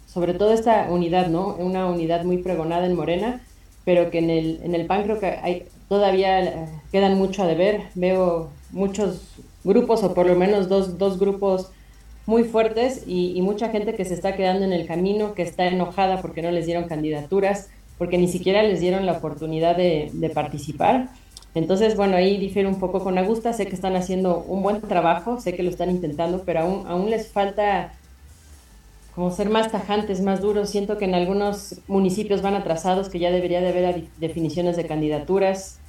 sobre 0.05 0.33
todo 0.33 0.53
esta 0.53 0.87
unidad, 0.89 1.27
¿no? 1.27 1.55
Una 1.55 1.85
unidad 1.87 2.23
muy 2.23 2.37
pregonada 2.37 2.85
en 2.85 2.95
Morena, 2.95 3.41
pero 3.85 4.09
que 4.09 4.19
en 4.19 4.29
el, 4.29 4.59
en 4.63 4.75
el 4.75 4.85
PAN 4.85 5.03
creo 5.03 5.19
que 5.19 5.27
hay, 5.27 5.65
todavía 5.89 6.43
eh, 6.43 6.67
quedan 6.91 7.17
mucho 7.17 7.43
a 7.43 7.47
deber. 7.47 7.83
Veo 7.95 8.49
muchos 8.71 9.21
grupos, 9.63 10.03
o 10.03 10.13
por 10.13 10.25
lo 10.25 10.35
menos 10.35 10.69
dos, 10.69 10.97
dos 10.97 11.19
grupos 11.19 11.71
muy 12.25 12.43
fuertes 12.43 13.03
y, 13.07 13.41
mucha 13.41 13.69
gente 13.69 13.95
que 13.95 14.05
se 14.05 14.13
está 14.13 14.35
quedando 14.35 14.65
en 14.65 14.73
el 14.73 14.85
camino, 14.85 15.33
que 15.33 15.43
está 15.43 15.67
enojada 15.67 16.21
porque 16.21 16.41
no 16.41 16.51
les 16.51 16.65
dieron 16.65 16.85
candidaturas, 16.85 17.69
porque 17.97 18.17
ni 18.17 18.27
siquiera 18.27 18.63
les 18.63 18.81
dieron 18.81 19.05
la 19.05 19.13
oportunidad 19.13 19.77
de, 19.77 20.09
de 20.13 20.29
participar. 20.29 21.09
Entonces, 21.55 21.95
bueno, 21.95 22.17
ahí 22.17 22.37
difiere 22.37 22.67
un 22.67 22.79
poco 22.79 23.03
con 23.03 23.17
Augusta, 23.17 23.53
sé 23.53 23.67
que 23.67 23.75
están 23.75 23.95
haciendo 23.95 24.45
un 24.47 24.61
buen 24.61 24.81
trabajo, 24.81 25.39
sé 25.39 25.55
que 25.55 25.63
lo 25.63 25.69
están 25.69 25.89
intentando, 25.89 26.43
pero 26.45 26.61
aún, 26.61 26.85
aún 26.87 27.09
les 27.09 27.29
falta 27.29 27.93
como 29.15 29.31
ser 29.31 29.49
más 29.49 29.71
tajantes, 29.71 30.21
más 30.21 30.41
duros. 30.41 30.69
Siento 30.69 30.99
que 30.99 31.05
en 31.05 31.15
algunos 31.15 31.81
municipios 31.87 32.43
van 32.43 32.53
atrasados, 32.53 33.09
que 33.09 33.17
ya 33.17 33.31
debería 33.31 33.61
de 33.61 33.69
haber 33.69 34.03
definiciones 34.17 34.77
de 34.77 34.85
candidaturas 34.85 35.79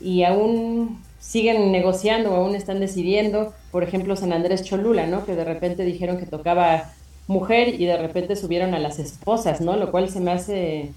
y 0.00 0.22
aún 0.22 0.98
siguen 1.20 1.70
negociando, 1.70 2.34
aún 2.34 2.54
están 2.54 2.80
decidiendo. 2.80 3.52
Por 3.70 3.82
ejemplo, 3.82 4.16
San 4.16 4.32
Andrés 4.32 4.62
Cholula, 4.62 5.06
¿no? 5.06 5.26
Que 5.26 5.36
de 5.36 5.44
repente 5.44 5.84
dijeron 5.84 6.16
que 6.16 6.24
tocaba 6.24 6.90
mujer 7.26 7.78
y 7.78 7.84
de 7.84 7.98
repente 7.98 8.36
subieron 8.36 8.72
a 8.72 8.78
las 8.78 8.98
esposas, 8.98 9.60
¿no? 9.60 9.76
Lo 9.76 9.90
cual 9.90 10.08
se 10.08 10.20
me 10.20 10.30
hace 10.30 10.92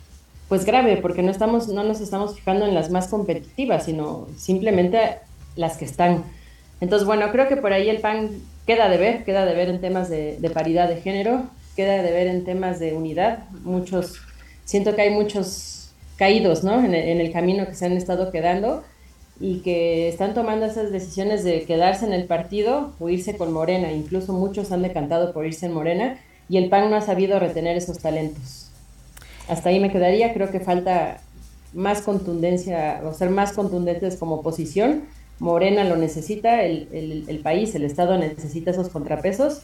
pues 0.52 0.66
grave 0.66 0.98
porque 0.98 1.24
no 1.24 1.32
estamos 1.32 1.70
no 1.70 1.86
nos 1.86 2.02
estamos 2.02 2.36
fijando 2.36 2.66
en 2.66 2.76
las 2.76 2.92
más 2.92 3.08
competitivas, 3.08 3.86
sino 3.86 4.28
simplemente 4.36 5.20
las 5.56 5.78
que 5.78 5.86
están. 5.86 6.26
Entonces, 6.82 7.06
bueno, 7.06 7.32
creo 7.32 7.48
que 7.48 7.56
por 7.56 7.72
ahí 7.72 7.90
el 7.90 8.02
PAN 8.02 8.32
queda 8.68 8.90
de 8.90 8.98
ver, 8.98 9.24
queda 9.24 9.46
de 9.46 9.54
ver 9.54 9.70
en 9.70 9.80
temas 9.80 10.10
de, 10.10 10.38
de 10.40 10.50
paridad 10.50 10.90
de 10.90 11.00
género 11.00 11.46
queda 11.76 12.02
de 12.02 12.12
ver 12.12 12.28
en 12.28 12.44
temas 12.44 12.80
de 12.80 12.94
unidad. 12.94 13.46
Muchos, 13.64 14.16
siento 14.66 14.96
que 14.96 15.04
hay 15.04 15.10
muchos 15.12 15.92
caídos, 16.18 16.64
¿no? 16.64 16.84
En 16.84 16.94
el, 16.94 17.32
camino 17.32 17.66
que 17.66 17.76
se 17.76 17.86
han 17.86 17.94
estado 17.94 18.32
quedando 18.32 18.84
y 19.40 19.60
que 19.60 20.10
están 20.10 20.34
tomando 20.34 20.66
esas 20.66 20.92
decisiones 20.92 21.44
de 21.44 21.64
quedarse 21.64 22.06
en 22.06 22.14
el 22.14 22.26
partido 22.26 22.94
o 23.00 23.10
irse 23.10 23.38
con 23.38 23.52
Morena. 23.52 23.92
Incluso 23.92 24.34
muchos 24.34 24.72
han 24.72 24.84
decantado 24.84 25.34
por 25.34 25.46
irse 25.46 25.66
en 25.66 25.74
Morena 25.74 26.20
y 26.50 26.58
el 26.58 26.70
PAN 26.70 26.90
no 26.90 26.98
ha 26.98 27.02
sabido 27.02 27.40
retener 27.40 27.78
esos 27.78 28.00
talentos. 28.00 28.71
Hasta 29.48 29.70
ahí 29.70 29.80
me 29.80 29.92
quedaría, 29.92 30.34
creo 30.34 30.52
que 30.52 30.60
falta 30.60 31.20
más 31.74 32.02
contundencia 32.02 33.02
o 33.06 33.14
ser 33.14 33.30
más 33.30 33.54
contundentes 33.54 34.18
como 34.18 34.36
oposición. 34.36 35.04
Morena 35.40 35.84
lo 35.84 35.96
necesita, 35.96 36.64
el, 36.64 37.26
el, 37.28 37.40
país, 37.40 37.74
el 37.74 37.84
Estado 37.84 38.18
necesita 38.18 38.72
esos 38.72 38.90
contrapesos 38.90 39.64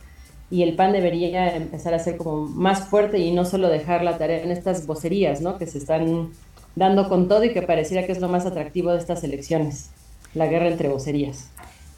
y 0.50 0.64
el 0.64 0.76
PAN 0.76 0.92
debería 0.92 1.56
empezar 1.56 1.94
a 1.94 2.00
ser 2.00 2.18
como 2.18 2.48
más 2.48 2.88
fuerte 2.88 3.20
y 3.20 3.32
no 3.32 3.46
solo 3.46 3.68
dejar 3.68 4.04
la 4.04 4.18
tarea 4.18 4.42
en 4.42 4.52
estas 4.52 4.88
vocerías, 4.88 5.42
¿no? 5.42 5.58
Que 5.58 5.68
se 5.68 5.78
están 5.78 6.32
dando 6.76 7.10
con 7.10 7.28
todo 7.28 7.44
y 7.44 7.54
que 7.54 7.62
pareciera 7.62 8.06
que 8.06 8.12
es 8.12 8.20
lo 8.20 8.30
más 8.30 8.46
atractivo 8.46 8.92
de 8.92 9.00
estas 9.00 9.24
elecciones, 9.24 9.90
la 10.34 10.48
guerra 10.48 10.68
entre 10.68 10.90
vocerías. 10.90 11.50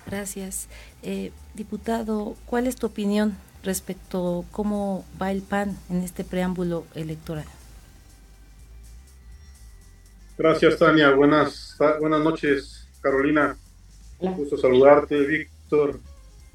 Gracias. 0.06 0.68
Eh, 1.04 1.32
diputado, 1.54 2.36
¿cuál 2.48 2.68
es 2.68 2.76
tu 2.76 2.88
opinión 2.88 3.38
respecto 3.64 4.40
a 4.40 4.52
cómo 4.54 5.06
va 5.22 5.32
el 5.32 5.42
PAN 5.42 5.78
en 5.90 6.02
este 6.02 6.24
preámbulo 6.24 6.84
electoral? 6.96 7.46
Gracias, 10.40 10.78
Tania. 10.78 11.12
Buenas, 11.12 11.76
buenas 12.00 12.24
noches, 12.24 12.88
Carolina. 13.02 13.58
Un 14.20 14.36
gusto 14.36 14.56
saludarte, 14.56 15.20
Víctor, 15.20 16.00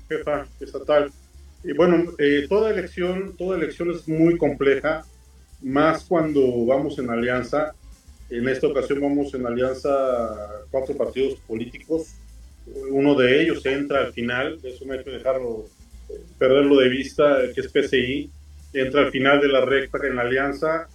jefa 0.09 0.47
estatal. 0.59 1.13
Y 1.63 1.75
bueno, 1.75 2.15
eh, 2.17 2.47
toda 2.49 2.71
elección, 2.71 3.37
toda 3.37 3.59
elección 3.59 3.91
es 3.91 4.09
muy 4.09 4.39
compleja, 4.39 5.05
más 5.61 6.03
cuando 6.05 6.65
vamos 6.65 6.99
en 6.99 7.11
alianza. 7.11 7.75
En 8.31 8.49
esta 8.49 8.69
ocasión 8.69 9.03
vamos 9.03 9.35
en 9.35 9.47
alianza 9.47 10.65
cuatro 10.71 10.97
partidos 10.97 11.39
políticos. 11.41 12.15
Uno 12.91 13.15
de 13.15 13.43
ellos 13.43 13.67
entra 13.67 13.99
al 14.01 14.15
final, 14.15 14.61
eso 14.63 14.87
no 14.87 14.95
hay 14.95 15.05
que 15.05 15.11
dejarlo, 15.11 15.67
perderlo 16.39 16.79
de 16.79 16.89
vista, 16.89 17.37
que 17.55 17.61
es 17.61 17.69
PCI, 17.71 18.31
entra 18.73 19.03
al 19.03 19.11
final 19.11 19.43
de 19.43 19.49
la 19.49 19.63
recta 19.63 19.99
en 20.07 20.17
la 20.17 20.23
alianza. 20.23 20.89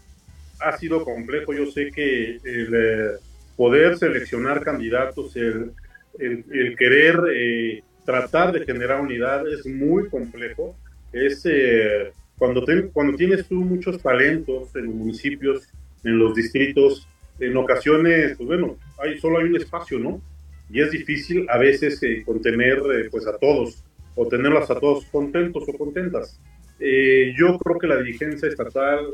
Ha 0.60 0.78
sido 0.78 1.04
complejo, 1.04 1.54
yo 1.54 1.66
sé 1.68 1.92
que 1.92 2.38
el 2.44 2.74
eh, 2.74 3.12
poder 3.60 3.98
seleccionar 3.98 4.64
candidatos, 4.64 5.36
el, 5.36 5.74
el, 6.18 6.76
querer 6.78 7.20
eh, 7.34 7.84
tratar 8.06 8.54
de 8.54 8.66
generar 8.66 9.02
unidad 9.02 9.46
es 9.52 9.66
muy 9.66 10.08
complejo. 10.08 10.78
Es 11.12 11.46
eh, 11.46 12.14
cuando, 12.38 12.66
cuando 12.94 13.18
tienes 13.18 13.48
tú 13.48 13.56
muchos 13.56 14.02
talentos 14.02 14.74
en 14.76 14.98
municipios 14.98 15.68
en 16.06 16.18
los 16.18 16.36
distritos, 16.36 17.06
en 17.40 17.58
ocasiones, 17.58 18.38
pues 18.38 18.48
bueno, 18.48 18.78
hay, 18.98 19.20
solo 19.20 19.40
hay 19.40 19.46
un 19.46 19.58
espacio, 19.58 20.00
¿no? 20.00 20.22
Y 20.70 20.82
es 20.82 20.92
difícil 20.92 21.46
a 21.50 21.58
veces 21.58 22.02
eh, 22.04 22.24
contener 22.26 22.82
pues 23.12 23.28
a 23.28 23.38
todos 23.38 23.84
o 24.16 24.26
tenerlas 24.28 24.70
a 24.72 24.80
todos 24.80 25.06
contentos 25.06 25.64
o 25.68 25.78
contentas. 25.78 26.40
yo 26.80 27.58
creo 27.58 27.78
que 27.78 27.88
la 27.88 27.98
dirigencia 27.98 28.48
estatal 28.48 29.06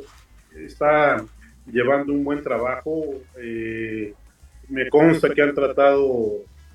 está 0.55 1.25
llevando 1.72 2.13
un 2.13 2.24
buen 2.24 2.41
trabajo. 2.41 3.03
me 4.69 4.89
consta 4.89 5.29
que 5.29 5.41
han 5.41 5.53
tratado 5.53 6.05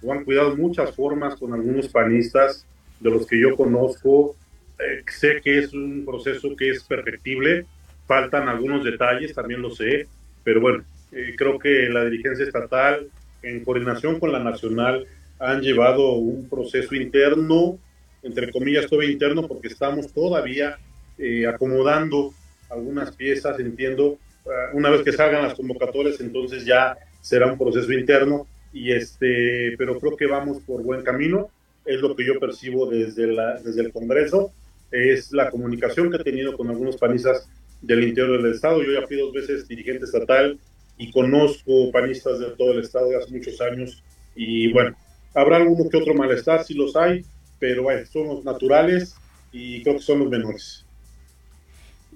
o 0.02 0.12
han 0.12 0.25
cuidado 0.25 0.56
muchas 0.56 0.94
formas 0.94 1.35
con 1.37 1.52
algunos 1.52 1.88
panistas 1.88 2.66
de 3.00 3.11
los 3.11 3.26
que 3.26 3.40
yo 3.40 3.56
conozco. 3.56 4.37
Eh, 4.78 5.02
sé 5.11 5.40
que 5.42 5.59
es 5.59 5.73
un 5.73 6.04
proceso 6.06 6.54
que 6.56 6.70
es 6.70 6.85
perfectible, 6.85 7.66
faltan 8.06 8.49
algunos 8.49 8.85
detalles, 8.85 9.35
también 9.35 9.61
lo 9.61 9.70
sé, 9.70 10.06
pero 10.42 10.61
bueno, 10.61 10.85
eh, 11.12 11.35
creo 11.37 11.59
que 11.59 11.88
la 11.90 12.04
dirigencia 12.04 12.44
estatal, 12.47 13.09
en 13.42 13.64
coordinación 13.64 14.18
con 14.18 14.32
la 14.32 14.38
nacional, 14.38 15.06
han 15.38 15.61
llevado 15.61 16.12
un 16.12 16.49
proceso 16.49 16.94
interno, 16.94 17.78
entre 18.23 18.50
comillas, 18.50 18.87
todo 18.87 19.02
interno, 19.02 19.47
porque 19.47 19.68
estamos 19.68 20.12
todavía 20.12 20.78
eh, 21.18 21.47
acomodando 21.47 22.32
algunas 22.70 23.14
piezas, 23.16 23.59
entiendo. 23.59 24.18
Ah, 24.47 24.70
una 24.73 24.90
vez 24.90 25.02
que 25.02 25.12
salgan 25.12 25.42
las 25.42 25.54
convocatorias, 25.54 26.20
entonces 26.20 26.64
ya 26.64 26.97
será 27.20 27.47
un 27.47 27.59
proceso 27.59 27.92
interno, 27.92 28.47
y 28.73 28.92
este, 28.92 29.75
pero 29.76 29.99
creo 29.99 30.16
que 30.16 30.26
vamos 30.26 30.62
por 30.62 30.82
buen 30.82 31.02
camino 31.02 31.50
es 31.85 32.00
lo 32.00 32.14
que 32.14 32.25
yo 32.25 32.38
percibo 32.38 32.87
desde, 32.87 33.26
la, 33.26 33.54
desde 33.61 33.82
el 33.82 33.92
Congreso, 33.92 34.52
es 34.90 35.32
la 35.32 35.50
comunicación 35.50 36.11
que 36.11 36.16
he 36.16 36.25
tenido 36.25 36.56
con 36.56 36.68
algunos 36.68 36.97
panistas 36.97 37.48
del 37.81 38.05
interior 38.05 38.42
del 38.42 38.53
Estado. 38.53 38.83
Yo 38.83 38.92
ya 38.92 39.07
fui 39.07 39.16
dos 39.16 39.33
veces 39.33 39.66
dirigente 39.66 40.05
estatal 40.05 40.59
y 40.98 41.11
conozco 41.11 41.90
panistas 41.90 42.38
de 42.38 42.50
todo 42.50 42.72
el 42.72 42.81
Estado 42.81 43.09
de 43.09 43.16
hace 43.16 43.33
muchos 43.33 43.61
años 43.61 44.03
y 44.35 44.72
bueno, 44.72 44.96
habrá 45.35 45.57
alguno 45.57 45.88
que 45.88 45.96
otro 45.96 46.14
malestar, 46.14 46.64
si 46.64 46.74
los 46.74 46.94
hay, 46.96 47.24
pero 47.59 47.85
bueno, 47.85 48.07
son 48.07 48.29
los 48.29 48.44
naturales 48.44 49.16
y 49.53 49.83
creo 49.83 49.96
que 49.96 50.03
son 50.03 50.20
los 50.20 50.29
menores. 50.29 50.85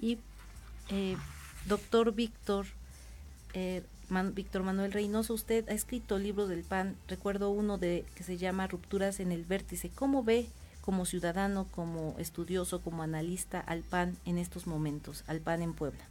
Y 0.01 0.17
eh, 0.91 1.15
doctor 1.67 2.13
Víctor, 2.13 2.65
eh, 3.53 3.83
Víctor 4.33 4.63
Manuel 4.63 4.91
Reynoso, 4.91 5.33
usted 5.33 5.67
ha 5.69 5.73
escrito 5.73 6.19
libros 6.19 6.47
del 6.47 6.63
PAN, 6.63 6.95
recuerdo 7.07 7.49
uno 7.49 7.77
de 7.77 8.05
que 8.15 8.23
se 8.23 8.37
llama 8.37 8.67
Rupturas 8.67 9.19
en 9.19 9.31
el 9.31 9.45
Vértice. 9.45 9.89
¿Cómo 9.93 10.23
ve 10.23 10.47
como 10.81 11.05
ciudadano, 11.05 11.67
como 11.71 12.15
estudioso, 12.19 12.81
como 12.81 13.01
analista 13.01 13.59
al 13.59 13.81
PAN 13.81 14.15
en 14.25 14.37
estos 14.37 14.67
momentos, 14.67 15.23
al 15.27 15.39
PAN 15.39 15.63
en 15.63 15.73
Puebla? 15.73 16.05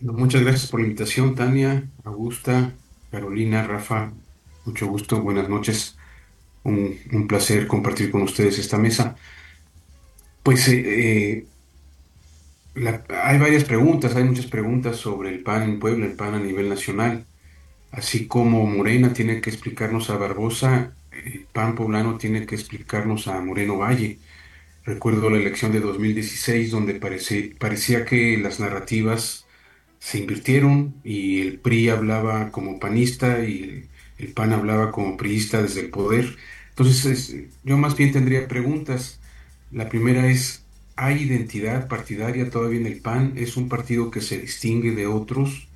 Muchas 0.00 0.42
gracias 0.42 0.70
por 0.70 0.80
la 0.80 0.86
invitación, 0.86 1.34
Tania, 1.34 1.88
Augusta, 2.04 2.72
Carolina, 3.10 3.66
Rafa, 3.66 4.12
mucho 4.64 4.86
gusto, 4.86 5.20
buenas 5.22 5.48
noches. 5.48 5.96
Un, 6.62 7.26
placer 7.28 7.66
compartir 7.66 8.10
con 8.10 8.22
ustedes 8.22 8.58
esta 8.58 8.76
mesa. 8.76 9.16
Pues 10.42 10.68
eh, 10.68 10.82
eh 10.84 11.46
hay 12.76 13.38
varias 13.38 13.64
preguntas, 13.64 14.16
hay 14.16 14.24
muchas 14.24 14.46
preguntas 14.46 14.96
sobre 14.96 15.30
el 15.30 15.42
PAN 15.42 15.62
en 15.62 15.78
Puebla, 15.78 16.06
el 16.06 16.12
PAN 16.12 16.34
a 16.34 16.38
nivel 16.40 16.68
nacional. 16.68 17.26
Así 17.90 18.26
como 18.26 18.66
Morena 18.66 19.12
tiene 19.12 19.40
que 19.40 19.50
explicarnos 19.50 20.10
a 20.10 20.18
Barbosa, 20.18 20.94
el 21.24 21.46
PAN 21.52 21.74
poblano 21.74 22.18
tiene 22.18 22.46
que 22.46 22.54
explicarnos 22.54 23.28
a 23.28 23.40
Moreno 23.40 23.78
Valle. 23.78 24.18
Recuerdo 24.84 25.30
la 25.30 25.38
elección 25.38 25.72
de 25.72 25.80
2016 25.80 26.70
donde 26.70 26.94
parecía 26.94 28.04
que 28.04 28.36
las 28.38 28.60
narrativas 28.60 29.46
se 29.98 30.18
invirtieron 30.18 31.00
y 31.04 31.40
el 31.40 31.58
PRI 31.60 31.88
hablaba 31.90 32.50
como 32.52 32.78
panista 32.78 33.40
y 33.44 33.88
el, 34.18 34.32
PAN 34.32 34.52
hablaba 34.52 34.92
como 34.92 35.16
priista 35.16 35.62
desde 35.62 35.80
el 35.80 35.90
poder. 35.90 36.36
Entonces 36.70 37.34
yo 37.64 37.76
más 37.78 37.96
bien 37.96 38.12
tendría 38.12 38.48
preguntas. 38.48 39.20
La 39.70 39.88
primera 39.88 40.28
es, 40.28 40.65
hay 40.96 41.22
identidad 41.22 41.88
partidaria 41.88 42.50
todavía 42.50 42.80
en 42.80 42.86
el 42.86 43.00
PAN, 43.00 43.34
es 43.36 43.56
un 43.56 43.68
partido 43.68 44.10
que 44.10 44.22
se 44.22 44.38
distingue 44.38 44.92
de 44.92 45.06
otros. 45.06 45.68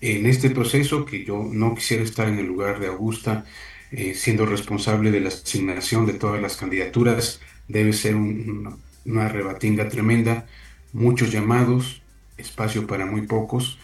En 0.00 0.26
este 0.26 0.50
proceso, 0.50 1.04
que 1.04 1.24
yo 1.24 1.48
no 1.52 1.74
quisiera 1.74 2.04
estar 2.04 2.28
en 2.28 2.38
el 2.38 2.46
lugar 2.46 2.78
de 2.78 2.86
Augusta, 2.86 3.44
eh, 3.90 4.14
siendo 4.14 4.46
responsable 4.46 5.10
de 5.10 5.20
la 5.20 5.28
asignación 5.28 6.06
de 6.06 6.14
todas 6.14 6.40
las 6.40 6.56
candidaturas, 6.56 7.40
debe 7.66 7.92
ser 7.92 8.14
una 8.14 9.28
rebatinga 9.28 9.88
tremenda, 9.88 10.46
muchos 10.92 11.32
llamados, 11.32 12.02
espacio 12.36 12.86
para 12.86 13.06
muy 13.06 13.22
pocos, 13.22 13.78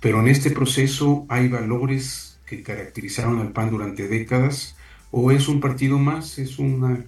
pero 0.00 0.20
en 0.20 0.28
este 0.28 0.50
proceso 0.50 1.24
hay 1.28 1.48
valores 1.48 2.40
que 2.46 2.62
caracterizaron 2.62 3.38
al 3.38 3.52
PAN 3.52 3.70
durante 3.70 4.08
décadas, 4.08 4.76
o 5.12 5.30
es 5.30 5.46
un 5.48 5.60
partido 5.60 5.98
más, 5.98 6.38
es 6.38 6.58
una 6.58 7.04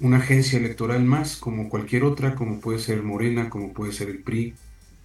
una 0.00 0.18
agencia 0.18 0.58
electoral 0.58 1.04
más, 1.04 1.36
como 1.36 1.68
cualquier 1.68 2.04
otra, 2.04 2.34
como 2.34 2.60
puede 2.60 2.78
ser 2.78 3.02
Morena, 3.02 3.50
como 3.50 3.72
puede 3.72 3.92
ser 3.92 4.08
el 4.08 4.18
PRI, 4.18 4.54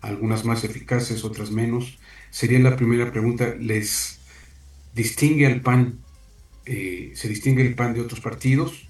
algunas 0.01 0.45
más 0.45 0.63
eficaces, 0.63 1.23
otras 1.23 1.51
menos. 1.51 1.99
Sería 2.31 2.59
la 2.59 2.75
primera 2.75 3.11
pregunta, 3.11 3.55
¿les 3.59 4.19
distingue 4.95 5.45
al 5.45 5.61
PAN, 5.61 5.99
eh, 6.65 7.11
se 7.15 7.27
distingue 7.27 7.65
el 7.65 7.75
PAN 7.75 7.93
de 7.93 8.01
otros 8.01 8.21
partidos? 8.21 8.87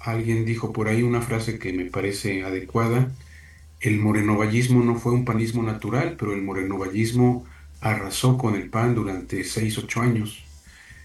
Alguien 0.00 0.44
dijo 0.44 0.72
por 0.72 0.88
ahí 0.88 1.02
una 1.02 1.22
frase 1.22 1.58
que 1.58 1.72
me 1.72 1.84
parece 1.84 2.42
adecuada, 2.42 3.12
el 3.82 3.98
morenovallismo 3.98 4.82
no 4.84 4.96
fue 4.96 5.12
un 5.12 5.24
panismo 5.24 5.62
natural, 5.62 6.16
pero 6.16 6.32
el 6.32 6.42
morenovallismo 6.42 7.44
arrasó 7.80 8.38
con 8.38 8.54
el 8.54 8.70
PAN 8.70 8.94
durante 8.94 9.42
seis, 9.42 9.76
ocho 9.76 10.00
años. 10.00 10.44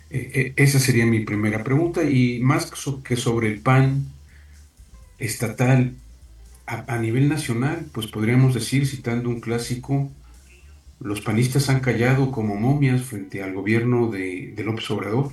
Eh, 0.10 0.32
eh, 0.34 0.54
esa 0.56 0.80
sería 0.80 1.06
mi 1.06 1.22
primera 1.22 1.64
pregunta 1.64 2.04
y 2.04 2.40
más 2.40 2.72
que 3.04 3.16
sobre 3.18 3.48
el 3.50 3.60
PAN 3.60 4.06
estatal 5.20 5.96
a, 6.66 6.98
nivel 6.98 7.30
nacional, 7.30 7.88
pues 7.94 8.08
podríamos 8.08 8.54
decir, 8.54 8.86
citando 8.86 9.30
un 9.30 9.40
clásico, 9.40 10.12
los 11.00 11.22
panistas 11.22 11.70
han 11.70 11.80
callado 11.80 12.32
como 12.32 12.56
momias 12.56 13.04
frente 13.04 13.42
al 13.42 13.54
gobierno 13.54 14.10
de, 14.12 14.54
de 14.56 14.64
López 14.64 14.90
Obrador. 14.92 15.32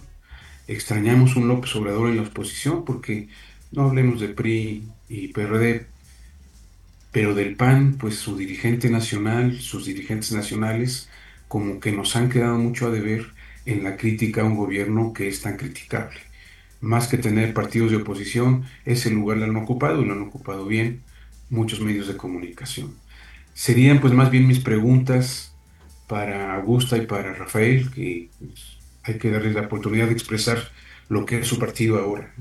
Extrañamos 0.69 1.37
un 1.37 1.49
López 1.49 1.75
Obrador 1.75 2.11
en 2.11 2.17
la 2.17 2.23
oposición 2.23 2.85
porque 2.85 3.29
no 3.73 3.83
hablemos 3.83 4.21
de 4.21 4.29
PRI 4.29 4.89
y 5.09 5.29
PRD, 5.29 5.87
pero 7.11 7.35
del 7.35 7.57
PAN, 7.57 7.97
pues 7.99 8.17
su 8.17 8.37
dirigente 8.37 8.89
nacional, 8.89 9.61
sus 9.61 9.87
dirigentes 9.87 10.33
nacionales, 10.33 11.09
como 11.49 11.81
que 11.81 11.93
nos 11.93 12.15
han 12.17 12.29
quedado 12.31 12.59
mucho 12.59 12.87
a 12.87 12.91
deber 12.91 13.34
en 13.66 13.85
la 13.85 13.96
crítica 13.96 14.42
a 14.42 14.44
un 14.44 14.57
gobierno 14.57 15.12
que 15.12 15.29
es 15.29 15.40
tan 15.42 15.57
criticable. 15.57 16.20
Más 16.81 17.09
que 17.09 17.18
tener 17.18 17.55
partidos 17.55 17.90
de 17.90 17.98
oposición, 17.98 18.64
ese 18.85 19.11
lugar 19.11 19.38
lo 19.38 19.44
han 19.44 19.57
ocupado 19.57 20.03
y 20.03 20.05
lo 20.05 20.12
han 20.12 20.22
ocupado 20.22 20.66
bien 20.66 21.03
muchos 21.50 21.81
medios 21.81 22.09
de 22.09 22.16
comunicación. 22.16 22.94
Serían 23.55 24.00
pues 24.00 24.12
más 24.12 24.31
bien 24.31 24.46
mis 24.46 24.61
preguntas 24.61 25.55
para 26.07 26.57
Augusta 26.57 26.96
y 26.96 27.07
para 27.07 27.33
Rafael, 27.35 27.90
que 27.90 28.29
pues, 28.38 28.79
hay 29.05 29.18
que 29.18 29.31
darles 29.31 29.55
la 29.55 29.62
oportunidad 29.62 30.07
de 30.07 30.12
expresar 30.12 30.59
lo 31.09 31.24
que 31.24 31.38
es 31.38 31.46
su 31.46 31.59
partido 31.59 31.98
ahora. 31.98 32.35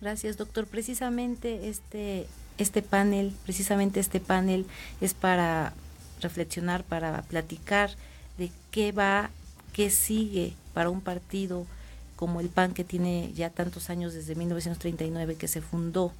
Gracias, 0.00 0.36
doctor. 0.36 0.66
Precisamente 0.66 1.68
este, 1.68 2.26
este 2.58 2.82
panel, 2.82 3.32
precisamente 3.44 4.00
este 4.00 4.18
panel 4.18 4.66
es 5.00 5.14
para 5.14 5.74
reflexionar, 6.20 6.82
para 6.84 7.22
platicar 7.22 7.90
de 8.38 8.50
qué 8.70 8.92
va 8.92 9.30
qué 9.72 9.90
sigue 9.90 10.54
para 10.74 10.90
un 10.90 11.00
partido 11.00 11.66
como 12.16 12.40
el 12.40 12.48
PAN 12.48 12.72
que 12.72 12.84
tiene 12.84 13.32
ya 13.34 13.50
tantos 13.50 13.90
años 13.90 14.14
desde 14.14 14.34
1939 14.34 15.34
que 15.34 15.48
se 15.48 15.60
fundó 15.60 16.12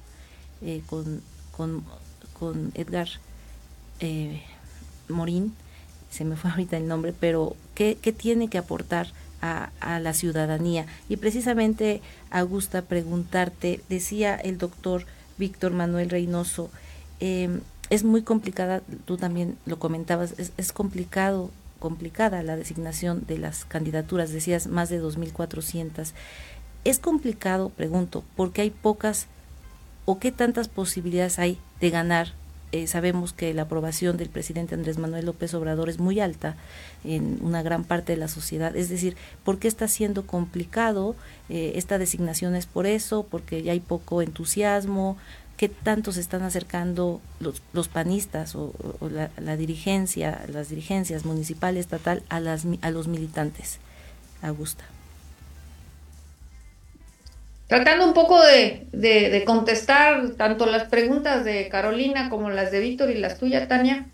eh, 0.61 0.81
con, 0.87 1.21
con, 1.51 2.71
Edgar 2.73 3.07
eh, 4.01 4.41
Morín, 5.07 5.53
se 6.11 6.25
me 6.25 6.35
fue 6.35 6.51
ahorita 6.51 6.75
el 6.75 6.87
nombre, 6.87 7.13
pero 7.17 7.55
¿qué, 7.73 7.95
tiene 7.95 8.49
que 8.49 8.57
aportar 8.57 9.07
a, 9.41 9.71
a, 9.79 9.99
la 9.99 10.13
ciudadanía? 10.13 10.87
Y 11.07 11.15
precisamente, 11.15 12.01
Augusta, 12.31 12.81
preguntarte, 12.81 13.81
decía 13.87 14.35
el 14.35 14.57
doctor 14.57 15.05
Víctor 15.37 15.71
Manuel 15.71 16.09
Reynoso, 16.09 16.69
eh, 17.21 17.61
es 17.89 18.03
muy 18.03 18.23
complicada, 18.23 18.81
tú 19.05 19.17
también 19.17 19.57
lo 19.65 19.79
comentabas, 19.79 20.33
es, 20.37 20.51
es 20.57 20.73
complicado 20.73 21.49
complicada 21.83 22.43
la 22.43 22.55
designación 22.55 23.25
de 23.27 23.37
las 23.37 23.65
candidaturas, 23.65 24.31
decías 24.31 24.67
más 24.67 24.87
de 24.87 25.03
2.400. 25.03 26.13
Es 26.85 26.97
complicado, 26.97 27.67
pregunto, 27.67 28.23
porque 28.37 28.61
hay 28.61 28.69
pocas 28.69 29.27
o 30.05 30.17
qué 30.17 30.31
tantas 30.31 30.69
posibilidades 30.69 31.39
hay 31.39 31.59
de 31.81 31.89
ganar. 31.89 32.29
Eh, 32.71 32.87
sabemos 32.87 33.33
que 33.33 33.53
la 33.53 33.63
aprobación 33.63 34.15
del 34.15 34.29
presidente 34.29 34.75
Andrés 34.75 34.97
Manuel 34.97 35.25
López 35.25 35.53
Obrador 35.55 35.89
es 35.89 35.99
muy 35.99 36.21
alta 36.21 36.55
en 37.03 37.37
una 37.41 37.61
gran 37.61 37.83
parte 37.83 38.13
de 38.13 38.17
la 38.17 38.29
sociedad. 38.29 38.77
Es 38.77 38.87
decir, 38.87 39.17
¿por 39.43 39.59
qué 39.59 39.67
está 39.67 39.89
siendo 39.89 40.25
complicado 40.25 41.17
eh, 41.49 41.73
esta 41.75 41.97
designación? 41.97 42.55
¿Es 42.55 42.65
por 42.65 42.85
eso? 42.87 43.27
¿Porque 43.29 43.61
ya 43.61 43.73
hay 43.73 43.81
poco 43.81 44.21
entusiasmo? 44.21 45.17
Qué 45.57 45.69
tanto 45.69 46.11
se 46.11 46.19
están 46.19 46.41
acercando 46.43 47.21
los, 47.39 47.87
panistas 47.87 48.55
o, 48.55 48.73
la, 49.09 49.57
dirigencia, 49.57 50.41
las 50.51 50.69
dirigencias 50.69 51.25
municipal, 51.25 51.77
estatal, 51.77 52.23
a, 52.29 52.39
las, 52.39 52.65
a 52.81 52.91
los 52.91 53.07
militantes. 53.07 53.79
Augusta. 54.41 54.83
Tratando 57.67 58.05
un 58.05 58.13
poco 58.13 58.39
de, 58.43 59.43
contestar 59.45 60.31
tanto 60.31 60.65
las 60.65 60.89
preguntas 60.89 61.45
de 61.45 61.69
Carolina 61.69 62.29
como 62.29 62.49
las 62.49 62.71
de 62.71 62.79
Víctor 62.79 63.09
y 63.09 63.15
las 63.15 63.39
tuyas, 63.39 63.67
Tania. 63.67 64.05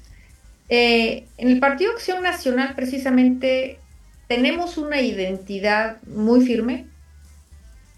Eh, 0.70 1.26
en 1.38 1.50
el 1.50 1.60
Partido 1.60 1.92
Acción 1.92 2.22
Nacional 2.22 2.76
precisamente 2.76 3.80
tenemos 4.28 4.78
una 4.78 5.02
identidad 5.02 5.98
muy 6.04 6.46
firme 6.46 6.86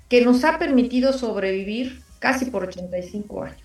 que 0.08 0.22
nos 0.22 0.44
ha 0.46 0.58
permitido 0.58 1.12
sobrevivir 1.12 2.02
casi 2.22 2.46
por 2.46 2.64
85 2.64 3.44
años. 3.44 3.58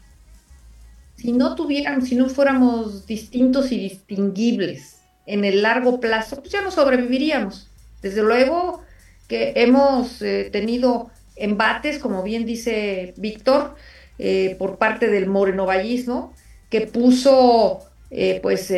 Si 1.16 1.32
no 1.32 1.54
tuviéramos, 1.54 2.08
si 2.08 2.16
no 2.16 2.28
fuéramos 2.28 3.06
distintos 3.06 3.70
y 3.70 3.78
distinguibles 3.78 4.96
en 5.26 5.44
el 5.44 5.62
largo 5.62 6.00
plazo, 6.00 6.40
pues 6.40 6.50
ya 6.50 6.62
no 6.62 6.70
sobreviviríamos. 6.70 7.70
Desde 8.02 8.22
luego 8.22 8.82
que 9.28 9.52
hemos 9.56 10.22
eh, 10.22 10.48
tenido 10.50 11.10
embates, 11.36 11.98
como 11.98 12.22
bien 12.22 12.46
dice 12.46 13.12
Víctor, 13.18 13.76
eh, 14.18 14.56
por 14.58 14.78
parte 14.78 15.08
del 15.08 15.26
morenovallismo, 15.26 16.32
que 16.70 16.82
puso 16.82 17.80
eh, 18.10 18.40
pues 18.42 18.72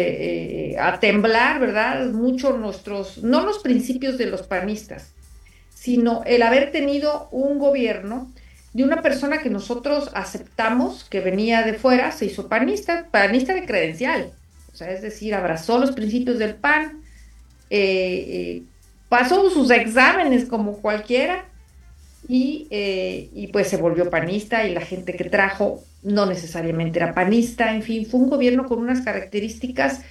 a 0.78 0.98
temblar, 0.98 1.60
¿verdad? 1.60 2.06
Mucho 2.06 2.56
nuestros, 2.56 3.18
no 3.22 3.44
los 3.44 3.60
principios 3.60 4.18
de 4.18 4.26
los 4.26 4.42
panistas, 4.42 5.12
sino 5.72 6.22
el 6.24 6.42
haber 6.42 6.72
tenido 6.72 7.28
un 7.30 7.58
gobierno 7.58 8.32
de 8.72 8.84
una 8.84 9.02
persona 9.02 9.38
que 9.38 9.50
nosotros 9.50 10.10
aceptamos 10.14 11.04
que 11.04 11.20
venía 11.20 11.62
de 11.62 11.74
fuera, 11.74 12.12
se 12.12 12.26
hizo 12.26 12.48
panista, 12.48 13.06
panista 13.10 13.54
de 13.54 13.64
credencial, 13.64 14.32
o 14.72 14.76
sea, 14.76 14.92
es 14.92 15.02
decir, 15.02 15.34
abrazó 15.34 15.78
los 15.78 15.92
principios 15.92 16.38
del 16.38 16.54
PAN, 16.54 17.02
eh, 17.70 18.24
eh, 18.28 18.62
pasó 19.08 19.50
sus 19.50 19.70
exámenes 19.70 20.44
como 20.44 20.78
cualquiera 20.78 21.46
y, 22.28 22.66
eh, 22.70 23.30
y, 23.34 23.48
pues 23.48 23.68
se 23.68 23.78
volvió 23.78 24.10
panista 24.10 24.66
y 24.66 24.74
la 24.74 24.82
gente 24.82 25.14
que 25.14 25.24
trajo 25.24 25.82
no 26.02 26.26
necesariamente 26.26 26.98
era 26.98 27.14
panista, 27.14 27.74
en 27.74 27.82
fin, 27.82 28.06
fue 28.06 28.20
un 28.20 28.30
gobierno 28.30 28.66
con 28.66 28.78
unas 28.78 29.00
características 29.00 30.02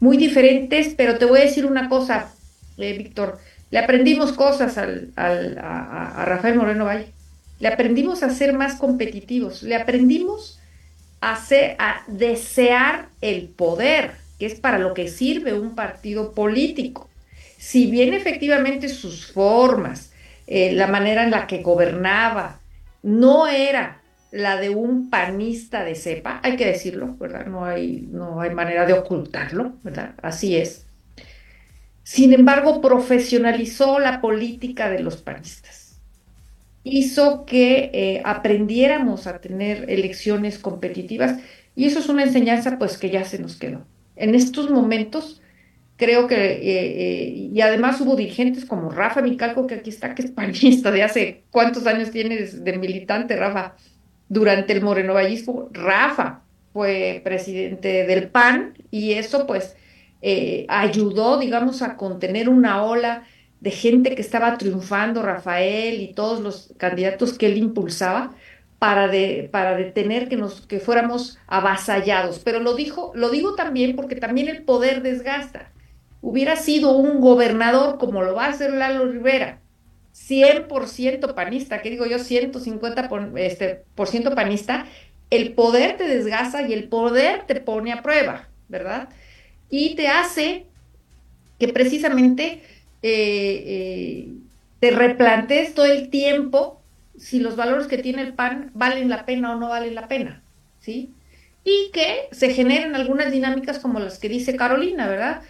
muy 0.00 0.16
diferentes, 0.16 0.94
pero 0.96 1.18
te 1.18 1.26
voy 1.26 1.40
a 1.40 1.44
decir 1.44 1.66
una 1.66 1.88
cosa, 1.88 2.32
Víctor, 2.76 3.38
le 3.70 3.78
aprendimos 3.78 4.32
cosas 4.32 4.78
al, 4.78 5.12
a 5.16 6.24
Rafael 6.26 6.56
Moreno 6.56 6.86
Valle 6.86 7.12
le 7.60 7.68
aprendimos 7.68 8.22
a 8.22 8.30
ser 8.30 8.52
más 8.52 8.76
competitivos, 8.76 9.62
le 9.62 9.74
aprendimos 9.74 10.60
a, 11.20 12.04
desear 12.06 13.08
el 13.20 13.48
poder, 13.48 14.12
que 14.38 14.46
es 14.46 14.54
para 14.60 14.78
lo 14.78 14.94
que 14.94 15.08
sirve 15.08 15.52
un 15.52 15.74
partido 15.74 16.32
político. 16.32 17.08
Si 17.56 17.90
bien 17.90 18.14
efectivamente 18.14 18.88
sus 18.88 19.26
formas, 19.26 20.12
eh, 20.46 20.72
la 20.72 20.86
manera 20.86 21.24
en 21.24 21.32
la 21.32 21.46
que 21.46 21.62
gobernaba, 21.62 22.60
no 23.02 23.48
era 23.48 24.00
la 24.30 24.56
de 24.56 24.68
un 24.68 25.10
panista 25.10 25.84
de 25.84 25.94
cepa, 25.94 26.40
hay 26.44 26.56
que 26.56 26.66
decirlo, 26.66 27.16
¿verdad? 27.18 27.46
No 27.46 27.64
hay, 27.64 28.06
no 28.10 28.40
hay 28.40 28.50
manera 28.50 28.86
de 28.86 28.92
ocultarlo, 28.92 29.74
¿verdad? 29.82 30.14
Así 30.22 30.56
es. 30.56 30.86
Sin 32.04 32.32
embargo, 32.32 32.80
profesionalizó 32.80 33.98
la 33.98 34.20
política 34.20 34.88
de 34.88 35.00
los 35.00 35.16
panistas 35.16 35.77
hizo 36.90 37.44
que 37.44 37.90
eh, 37.92 38.22
aprendiéramos 38.24 39.26
a 39.26 39.40
tener 39.40 39.86
elecciones 39.88 40.58
competitivas 40.58 41.38
y 41.74 41.86
eso 41.86 41.98
es 41.98 42.08
una 42.08 42.24
enseñanza 42.24 42.78
pues 42.78 42.98
que 42.98 43.10
ya 43.10 43.24
se 43.24 43.38
nos 43.38 43.56
quedó. 43.56 43.86
En 44.16 44.34
estos 44.34 44.70
momentos 44.70 45.40
creo 45.96 46.26
que, 46.26 46.34
eh, 46.34 46.58
eh, 46.62 47.28
y 47.52 47.60
además 47.60 48.00
hubo 48.00 48.16
dirigentes 48.16 48.64
como 48.64 48.90
Rafa 48.90 49.20
Micalco, 49.20 49.66
que 49.66 49.76
aquí 49.76 49.90
está, 49.90 50.14
que 50.14 50.22
es 50.22 50.30
panista 50.30 50.90
de 50.90 51.02
hace 51.02 51.42
cuántos 51.50 51.86
años 51.86 52.10
tienes 52.10 52.64
de 52.64 52.78
militante, 52.78 53.36
Rafa, 53.36 53.74
durante 54.28 54.72
el 54.72 54.82
morenovallismo, 54.82 55.68
Rafa 55.72 56.42
fue 56.72 57.20
presidente 57.24 58.06
del 58.06 58.28
PAN 58.28 58.74
y 58.90 59.12
eso 59.12 59.46
pues 59.46 59.74
ayudó, 60.68 61.38
digamos, 61.38 61.80
a 61.80 61.96
contener 61.96 62.48
una 62.48 62.82
ola 62.82 63.24
de 63.60 63.70
gente 63.70 64.14
que 64.14 64.22
estaba 64.22 64.56
triunfando, 64.56 65.22
Rafael 65.22 66.00
y 66.00 66.14
todos 66.14 66.40
los 66.40 66.72
candidatos 66.76 67.36
que 67.36 67.46
él 67.46 67.56
impulsaba, 67.56 68.34
para, 68.78 69.10
para 69.50 69.76
detener 69.76 70.28
que, 70.28 70.36
nos, 70.36 70.60
que 70.62 70.80
fuéramos 70.80 71.38
avasallados. 71.46 72.38
Pero 72.40 72.60
lo, 72.60 72.74
dijo, 72.74 73.12
lo 73.14 73.30
digo 73.30 73.54
también 73.54 73.96
porque 73.96 74.16
también 74.16 74.48
el 74.48 74.62
poder 74.62 75.02
desgasta. 75.02 75.72
Hubiera 76.20 76.56
sido 76.56 76.96
un 76.96 77.20
gobernador 77.20 77.98
como 77.98 78.22
lo 78.22 78.34
va 78.34 78.46
a 78.46 78.50
hacer 78.50 78.72
Lalo 78.72 79.06
Rivera, 79.06 79.60
100% 80.14 81.34
panista, 81.34 81.80
que 81.80 81.90
digo 81.90 82.06
yo 82.06 82.18
150% 82.18 83.08
por, 83.08 83.38
este, 83.38 83.84
por 83.94 84.08
ciento 84.08 84.34
panista, 84.34 84.86
el 85.30 85.52
poder 85.52 85.96
te 85.96 86.08
desgasta 86.08 86.62
y 86.62 86.72
el 86.72 86.88
poder 86.88 87.44
te 87.46 87.60
pone 87.60 87.92
a 87.92 88.02
prueba, 88.02 88.48
¿verdad? 88.68 89.08
Y 89.70 89.94
te 89.94 90.08
hace 90.08 90.66
que 91.58 91.68
precisamente 91.68 92.62
eh, 93.02 93.62
eh, 93.66 94.28
te 94.80 94.90
replantees 94.90 95.74
todo 95.74 95.86
el 95.86 96.10
tiempo 96.10 96.80
si 97.16 97.40
los 97.40 97.56
valores 97.56 97.86
que 97.86 97.98
tiene 97.98 98.22
el 98.22 98.34
PAN 98.34 98.70
valen 98.74 99.08
la 99.08 99.24
pena 99.26 99.52
o 99.52 99.56
no 99.56 99.68
valen 99.68 99.94
la 99.94 100.08
pena, 100.08 100.42
¿sí? 100.80 101.12
Y 101.64 101.90
que 101.92 102.28
se 102.32 102.50
generen 102.50 102.94
algunas 102.94 103.32
dinámicas 103.32 103.78
como 103.78 103.98
las 103.98 104.18
que 104.18 104.28
dice 104.28 104.56
Carolina, 104.56 105.08
¿verdad? 105.08 105.42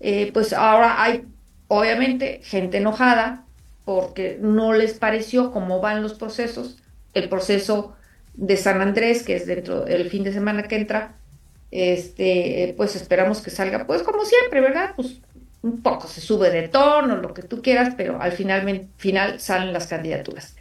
Eh, 0.00 0.30
pues 0.32 0.52
ahora 0.52 1.02
hay, 1.02 1.24
obviamente, 1.68 2.40
gente 2.44 2.78
enojada 2.78 3.44
porque 3.84 4.38
no 4.40 4.72
les 4.72 4.94
pareció 4.94 5.52
cómo 5.52 5.80
van 5.80 6.02
los 6.02 6.14
procesos, 6.14 6.78
el 7.14 7.28
proceso 7.28 7.94
de 8.34 8.56
San 8.56 8.80
Andrés, 8.80 9.22
que 9.22 9.36
es 9.36 9.46
dentro 9.46 9.84
del 9.84 10.10
fin 10.10 10.22
de 10.24 10.32
semana 10.32 10.64
que 10.64 10.76
entra, 10.76 11.16
este, 11.70 12.74
pues 12.76 12.96
esperamos 12.96 13.40
que 13.40 13.50
salga, 13.50 13.86
pues 13.86 14.02
como 14.02 14.24
siempre, 14.24 14.60
¿verdad? 14.60 14.92
Pues 14.96 15.20
un 15.66 15.82
poco 15.82 16.06
se 16.06 16.20
sube 16.20 16.50
de 16.50 16.68
tono, 16.68 17.16
lo 17.16 17.34
que 17.34 17.42
tú 17.42 17.60
quieras, 17.60 17.94
pero 17.96 18.20
al 18.20 18.32
final, 18.32 18.88
final 18.96 19.40
salen 19.40 19.72
las 19.72 19.88
candidaturas. 19.88 20.54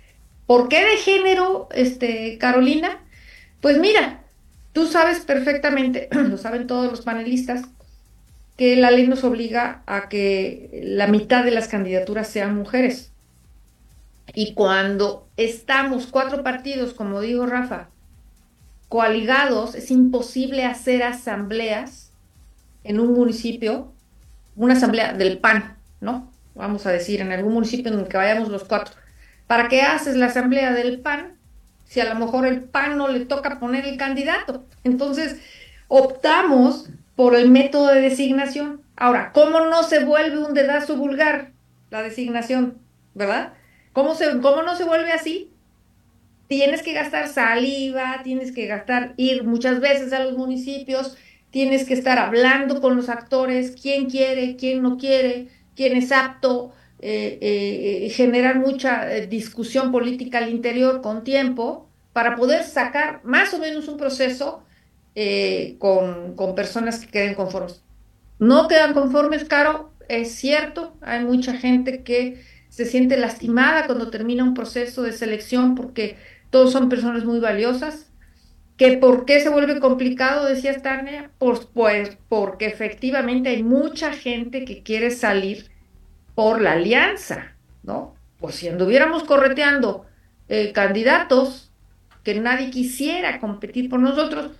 ¿Por 0.47 0.67
qué 0.67 0.83
de 0.83 0.97
género, 0.97 1.69
este, 1.71 2.37
Carolina? 2.39 3.03
Pues 3.61 3.77
mira, 3.77 4.23
tú 4.73 4.87
sabes 4.87 5.19
perfectamente, 5.19 6.09
lo 6.11 6.37
saben 6.37 6.67
todos 6.67 6.89
los 6.89 7.01
panelistas, 7.01 7.63
que 8.57 8.75
la 8.75 8.89
ley 8.89 9.05
nos 9.07 9.23
obliga 9.23 9.83
a 9.85 10.09
que 10.09 10.81
la 10.83 11.07
mitad 11.07 11.43
de 11.43 11.51
las 11.51 11.67
candidaturas 11.67 12.27
sean 12.27 12.55
mujeres. 12.55 13.11
Y 14.33 14.53
cuando 14.53 15.27
estamos 15.37 16.07
cuatro 16.07 16.41
partidos, 16.43 16.93
como 16.93 17.21
dijo 17.21 17.45
Rafa, 17.45 17.89
coaligados, 18.89 19.75
es 19.75 19.91
imposible 19.91 20.65
hacer 20.65 21.03
asambleas 21.03 22.11
en 22.83 22.99
un 22.99 23.13
municipio 23.13 23.91
una 24.55 24.73
asamblea 24.73 25.13
del 25.13 25.39
PAN, 25.39 25.77
¿no? 26.01 26.31
Vamos 26.55 26.85
a 26.85 26.91
decir, 26.91 27.21
en 27.21 27.31
algún 27.31 27.53
municipio 27.53 27.91
en 27.91 27.99
el 27.99 28.07
que 28.07 28.17
vayamos 28.17 28.49
los 28.49 28.63
cuatro. 28.63 28.93
¿Para 29.47 29.67
qué 29.67 29.81
haces 29.81 30.15
la 30.15 30.27
asamblea 30.27 30.73
del 30.73 30.99
PAN 30.99 31.37
si 31.83 31.99
a 31.99 32.11
lo 32.11 32.15
mejor 32.15 32.45
el 32.45 32.63
PAN 32.63 32.97
no 32.97 33.07
le 33.07 33.25
toca 33.25 33.59
poner 33.59 33.85
el 33.85 33.97
candidato? 33.97 34.65
Entonces, 34.83 35.37
optamos 35.87 36.89
por 37.15 37.35
el 37.35 37.49
método 37.49 37.87
de 37.87 38.01
designación. 38.01 38.81
Ahora, 38.95 39.31
¿cómo 39.33 39.59
no 39.61 39.83
se 39.83 40.03
vuelve 40.03 40.37
un 40.37 40.53
dedazo 40.53 40.95
vulgar 40.95 41.51
la 41.89 42.01
designación, 42.01 42.77
verdad? 43.13 43.53
¿Cómo, 43.93 44.15
se, 44.15 44.39
¿Cómo 44.39 44.63
no 44.63 44.75
se 44.75 44.83
vuelve 44.83 45.11
así? 45.11 45.51
Tienes 46.47 46.83
que 46.83 46.93
gastar 46.93 47.27
saliva, 47.27 48.21
tienes 48.23 48.51
que 48.51 48.67
gastar, 48.67 49.13
ir 49.17 49.43
muchas 49.43 49.79
veces 49.79 50.13
a 50.13 50.23
los 50.23 50.37
municipios, 50.37 51.17
tienes 51.55 51.85
que 51.85 51.93
estar 51.93 52.19
hablando 52.19 52.81
con 52.81 52.97
los 52.97 53.07
actores, 53.07 53.77
quién 53.81 54.09
quiere, 54.09 54.57
quién 54.57 54.83
no 54.83 54.97
quiere, 54.97 55.47
quién 55.73 55.95
es 55.95 56.11
apto, 56.11 56.73
eh, 56.99 57.39
eh, 57.39 58.09
generar 58.09 58.59
mucha 58.59 59.09
eh, 59.09 59.25
discusión 59.27 59.89
política 59.89 60.39
al 60.39 60.49
interior 60.49 61.01
con 61.01 61.23
tiempo 61.23 61.87
para 62.11 62.35
poder 62.35 62.65
sacar 62.65 63.21
más 63.23 63.53
o 63.53 63.59
menos 63.59 63.87
un 63.87 63.95
proceso 63.95 64.63
con, 65.79 66.35
con, 66.35 66.55
personas 66.55 66.99
que 66.99 67.07
queden 67.07 67.35
conformes. 67.35 67.81
No 68.37 68.67
quedan 68.67 68.93
conformes, 68.93 69.45
Caro, 69.45 69.93
es 70.09 70.35
cierto, 70.35 70.97
hay 70.99 71.23
mucha 71.23 71.53
gente 71.53 72.03
que 72.03 72.43
se 72.67 72.83
siente 72.83 73.15
lastimada 73.15 73.85
cuando 73.85 74.09
termina 74.09 74.43
un 74.43 74.55
proceso 74.55 75.03
de 75.03 75.13
selección 75.13 75.73
porque 75.73 76.17
todos 76.49 76.73
son 76.73 76.89
personas 76.89 77.23
muy 77.23 77.39
valiosas, 77.39 78.11
¿Que 78.77 78.97
por 78.97 79.25
qué 79.25 79.39
se 79.39 79.49
vuelve 79.49 79.79
complicado? 79.79 80.45
Decía 80.45 80.81
Tania. 80.81 81.31
Pues, 81.38 81.61
pues 81.73 82.17
porque 82.27 82.65
efectivamente 82.65 83.49
hay 83.49 83.63
mucha 83.63 84.11
gente 84.11 84.65
que 84.65 84.83
quiere 84.83 85.11
salir 85.11 85.71
por 86.35 86.61
la 86.61 86.73
alianza, 86.73 87.55
¿no? 87.83 88.15
Pues 88.39 88.55
si 88.55 88.67
anduviéramos 88.67 89.23
correteando 89.23 90.05
eh, 90.49 90.73
candidatos, 90.73 91.71
que 92.23 92.35
nadie 92.35 92.69
quisiera 92.69 93.39
competir 93.39 93.89
por 93.89 93.99
nosotros, 93.99 94.51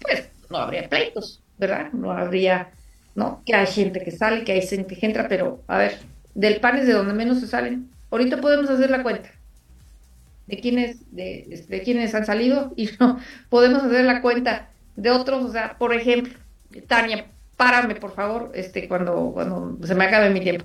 pues 0.00 0.28
no 0.50 0.58
habría 0.58 0.88
pleitos, 0.88 1.42
¿verdad? 1.56 1.90
No 1.92 2.12
habría, 2.12 2.72
¿no? 3.14 3.42
Que 3.46 3.54
hay 3.54 3.66
gente 3.66 4.04
que 4.04 4.10
sale, 4.10 4.44
que 4.44 4.52
hay 4.52 4.62
gente 4.62 4.96
que 4.96 5.06
entra, 5.06 5.26
pero 5.28 5.62
a 5.68 5.78
ver, 5.78 5.98
del 6.34 6.60
PAN 6.60 6.78
es 6.78 6.86
de 6.86 6.92
donde 6.92 7.14
menos 7.14 7.40
se 7.40 7.46
salen. 7.46 7.90
Ahorita 8.10 8.40
podemos 8.40 8.68
hacer 8.68 8.90
la 8.90 9.02
cuenta 9.02 9.30
de 10.48 10.60
quiénes, 10.60 10.98
de, 11.14 11.64
de 11.68 11.82
quiénes 11.82 12.14
han 12.14 12.26
salido 12.26 12.72
y 12.74 12.88
no 12.98 13.18
podemos 13.50 13.84
hacer 13.84 14.04
la 14.04 14.22
cuenta 14.22 14.70
de 14.96 15.10
otros, 15.10 15.44
o 15.44 15.52
sea, 15.52 15.78
por 15.78 15.94
ejemplo, 15.94 16.34
Tania, 16.86 17.26
párame 17.56 17.94
por 17.94 18.14
favor, 18.14 18.50
este, 18.54 18.88
cuando, 18.88 19.30
cuando 19.32 19.78
se 19.86 19.94
me 19.94 20.04
acabe 20.04 20.30
mi 20.30 20.40
tiempo. 20.40 20.64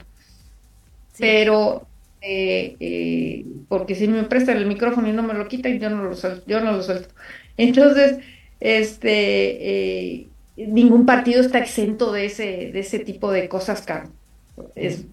Pero 1.20 1.86
eh, 2.22 2.78
eh, 2.80 3.46
porque 3.68 3.96
si 3.96 4.08
me 4.08 4.24
prestan 4.24 4.58
el 4.58 4.66
micrófono 4.66 5.10
y 5.10 5.12
no 5.12 5.24
me 5.24 5.34
lo 5.34 5.48
quitan, 5.48 5.78
yo 5.80 5.90
no 5.90 6.04
lo 6.04 6.16
suelto, 6.16 6.44
yo 6.48 6.62
no 6.62 6.72
lo 6.72 6.82
suelto. 6.82 7.10
Entonces, 7.58 8.20
este, 8.60 10.22
eh, 10.22 10.28
ningún 10.56 11.06
partido 11.06 11.42
está 11.42 11.60
exento 11.60 12.12
de 12.14 12.26
ese, 12.26 12.72
de 12.72 12.80
ese 12.80 13.00
tipo 13.00 13.32
de 13.32 13.50
cosas, 13.50 13.82
Carlos. 13.82 14.14
Es, 14.76 15.06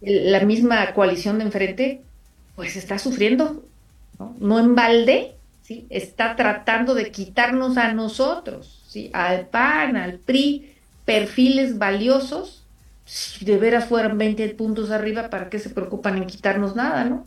la 0.00 0.40
misma 0.44 0.92
coalición 0.94 1.38
de 1.38 1.44
enfrente, 1.44 2.02
pues 2.56 2.76
está 2.76 2.98
sufriendo, 2.98 3.64
¿no? 4.18 4.36
no 4.38 4.58
en 4.58 4.74
balde, 4.74 5.36
¿sí? 5.62 5.86
está 5.90 6.36
tratando 6.36 6.94
de 6.94 7.10
quitarnos 7.10 7.76
a 7.76 7.92
nosotros, 7.92 8.82
¿sí? 8.88 9.10
al 9.12 9.46
PAN, 9.46 9.96
al 9.96 10.18
PRI, 10.18 10.74
perfiles 11.04 11.78
valiosos 11.78 12.64
si 13.04 13.44
de 13.44 13.58
veras 13.58 13.86
fueran 13.86 14.16
20 14.16 14.48
puntos 14.50 14.90
arriba, 14.90 15.28
¿para 15.28 15.50
qué 15.50 15.58
se 15.58 15.70
preocupan 15.70 16.16
en 16.16 16.26
quitarnos 16.26 16.74
nada, 16.74 17.04
no? 17.04 17.26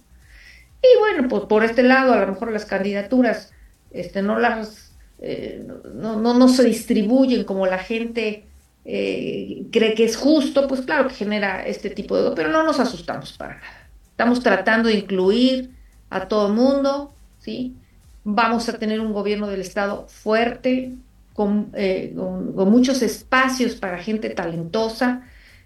Y 0.81 0.99
bueno, 0.99 1.27
pues 1.27 1.43
por 1.43 1.63
este 1.63 1.83
lado, 1.83 2.13
a 2.13 2.19
lo 2.19 2.27
mejor 2.27 2.51
las 2.51 2.65
candidaturas 2.65 3.51
este, 3.91 4.21
no 4.21 4.39
las 4.39 4.95
eh, 5.19 5.65
no, 5.93 6.17
no, 6.17 6.33
no, 6.33 6.47
se 6.47 6.63
distribuyen 6.63 7.43
como 7.43 7.65
la 7.65 7.79
gente 7.79 8.45
eh, 8.85 9.63
cree 9.71 9.93
que 9.95 10.05
es 10.05 10.15
justo, 10.15 10.67
pues 10.67 10.81
claro 10.81 11.07
que 11.07 11.15
genera 11.15 11.65
este 11.65 11.89
tipo 11.89 12.15
de... 12.21 12.35
Pero 12.35 12.49
no 12.49 12.63
nos 12.63 12.79
asustamos 12.79 13.33
para 13.33 13.55
nada. 13.55 13.76
Estamos 14.17 14.41
tratando 14.41 14.89
de 14.89 14.95
incluir 14.95 15.69
a 16.09 16.27
todo 16.27 16.49
mundo, 16.49 17.13
¿sí? 17.37 17.75
Vamos 18.23 18.67
a 18.67 18.79
tener 18.79 18.99
un 18.99 19.13
gobierno 19.13 19.45
del 19.45 19.61
Estado 19.61 20.07
fuerte, 20.07 20.95
con, 21.33 21.69
eh, 21.75 22.15
muchos 22.15 23.03
espacios 23.03 23.75
para 23.75 23.99
gente 23.99 24.31
talentosa, 24.31 25.21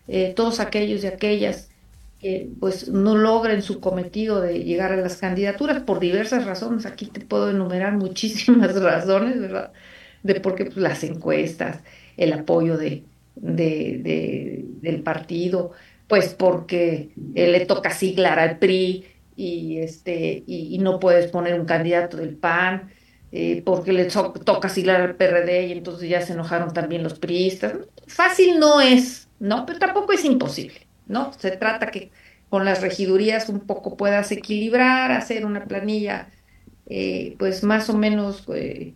eh, 0.09 0.33
todos 0.35 0.59
aquellos 0.59 1.01
y 1.05 1.07
aquellas 1.07 1.69
que 2.19 2.49
pues 2.59 2.89
no 2.89 3.15
logren 3.15 3.61
su 3.61 3.79
cometido 3.79 4.41
de 4.41 4.65
llegar 4.65 4.91
a 4.91 4.97
las 4.97 5.15
candidaturas 5.15 5.83
por 5.83 6.01
diversas 6.01 6.43
razones. 6.43 6.85
Aquí 6.85 7.05
te 7.05 7.21
puedo 7.21 7.51
enumerar 7.51 7.93
muchísimas 7.93 8.75
razones, 8.81 9.39
¿verdad? 9.39 9.71
De 10.23 10.41
por 10.41 10.55
qué 10.55 10.65
pues, 10.65 10.75
las 10.75 11.05
encuestas, 11.05 11.79
el 12.17 12.33
apoyo 12.33 12.77
de, 12.77 13.05
del 13.37 15.03
partido, 15.03 15.71
pues 16.12 16.34
porque 16.34 17.12
le 17.34 17.65
toca 17.65 17.91
siglar 17.91 18.38
al 18.38 18.60
PRI 18.60 19.06
y, 19.38 19.78
este, 19.78 20.43
y, 20.45 20.78
no 20.80 21.00
puedes 21.00 21.32
poner 21.32 21.58
un 21.58 21.65
candidato 21.65 22.17
del 22.17 22.36
PAN, 22.36 22.91
eh, 23.32 23.62
porque 23.63 23.93
le 23.93 24.04
toca 24.04 24.67
siglar 24.67 25.00
al 25.00 25.15
PRD 25.15 25.67
y 25.67 25.71
entonces 25.71 26.10
ya 26.10 26.19
se 26.19 26.34
enojaron 26.34 26.74
también 26.74 27.02
los 27.02 27.17
priistas. 27.17 27.76
Fácil 28.08 28.60
no 28.60 28.82
es, 28.82 29.30
¿no? 29.39 29.65
Pero 29.65 29.80
tampoco 29.80 30.12
es 30.12 30.26
imposible, 30.26 30.86
¿no? 31.08 31.32
Se 31.39 31.52
trata 31.52 31.88
que 31.91 32.12
con 32.50 32.65
las 32.65 32.82
regidurías 32.82 33.47
un 33.47 33.62
poco 33.62 33.95
puedas 33.95 34.34
equilibrar, 34.34 35.13
hacer 35.13 35.45
una 35.45 35.63
planilla, 35.63 36.28
eh, 36.88 37.38
pues 37.39 37.63
más 37.63 37.89
o 37.89 37.97
menos 37.97 38.43
eh, 38.54 38.95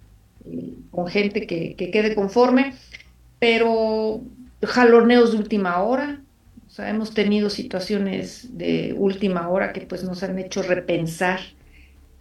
con 0.92 1.08
gente 1.08 1.48
que, 1.48 1.78
quede 1.78 2.14
conforme, 2.14 2.74
pero 3.40 4.20
jaloneos 4.62 5.32
de 5.32 5.38
última 5.38 5.82
hora, 5.82 6.20
sea, 6.76 6.90
hemos 6.90 7.14
tenido 7.14 7.50
situaciones 7.50 8.58
de 8.58 8.94
última 8.98 9.48
hora 9.48 9.72
que 9.72 9.82
pues 9.82 10.04
nos 10.04 10.24
han 10.24 10.38
hecho 10.40 10.62
repensar 10.62 11.40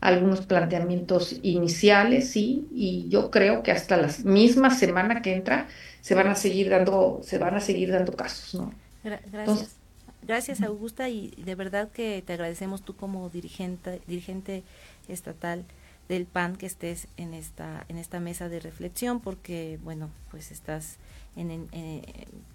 algunos 0.01 0.47
planteamientos 0.47 1.40
iniciales, 1.43 2.31
sí, 2.31 2.69
y 2.73 3.09
yo 3.09 3.31
creo 3.31 3.62
que 3.62 3.73
hasta 3.73 3.97
la 3.97 4.11
misma 4.25 4.71
semana 4.71 5.23
que 5.23 5.33
entra 5.33 5.67
se 6.03 6.14
van 6.14 6.29
a 6.29 6.35
seguir 6.35 6.69
dando, 6.69 7.21
se 7.23 7.38
van 7.38 7.55
a 7.55 7.61
seguir 7.61 7.90
dando 7.90 8.12
casos, 8.12 8.55
¿no? 8.55 8.73
Gracias. 9.03 9.77
Gracias 10.23 10.62
Augusta 10.62 11.09
y 11.09 11.33
de 11.37 11.55
verdad 11.55 11.90
que 11.90 12.23
te 12.25 12.33
agradecemos 12.35 12.83
tú 12.83 12.95
como 12.97 13.29
dirigente, 13.29 14.01
dirigente 14.07 14.62
estatal 15.09 15.64
del 16.09 16.27
PAN 16.27 16.57
que 16.57 16.67
estés 16.67 17.09
en 17.17 17.35
esta 17.35 17.85
en 17.88 17.99
esta 17.99 18.21
mesa 18.21 18.49
de 18.49 18.61
reflexión 18.61 19.21
porque 19.21 19.79
bueno 19.83 20.11
pues 20.31 20.51
estás 20.51 20.97
en, 21.37 21.69
eh, 21.73 22.03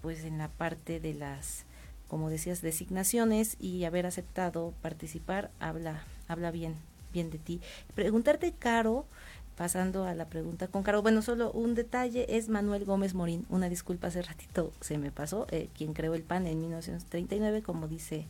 pues 0.02 0.24
en 0.24 0.38
la 0.38 0.48
parte 0.48 0.98
de 0.98 1.14
las 1.14 1.64
como 2.10 2.28
decías 2.28 2.60
designaciones 2.60 3.56
y 3.60 3.84
haber 3.84 4.04
aceptado 4.04 4.74
participar 4.82 5.50
habla 5.60 6.04
habla 6.28 6.50
bien 6.50 6.74
bien 7.12 7.30
de 7.30 7.38
ti 7.38 7.60
preguntarte 7.94 8.52
Caro 8.52 9.06
pasando 9.60 10.04
a 10.04 10.14
la 10.14 10.24
pregunta 10.24 10.68
con 10.68 10.82
Caro. 10.82 11.02
Bueno, 11.02 11.20
solo 11.20 11.52
un 11.52 11.74
detalle, 11.74 12.24
es 12.34 12.48
Manuel 12.48 12.86
Gómez 12.86 13.12
Morín. 13.12 13.44
Una 13.50 13.68
disculpa, 13.68 14.06
hace 14.06 14.22
ratito 14.22 14.72
se 14.80 14.96
me 14.96 15.10
pasó. 15.10 15.46
Eh, 15.50 15.68
quien 15.76 15.92
creó 15.92 16.14
el 16.14 16.22
PAN 16.22 16.46
en 16.46 16.62
1939, 16.62 17.60
como 17.60 17.86
dice 17.86 18.24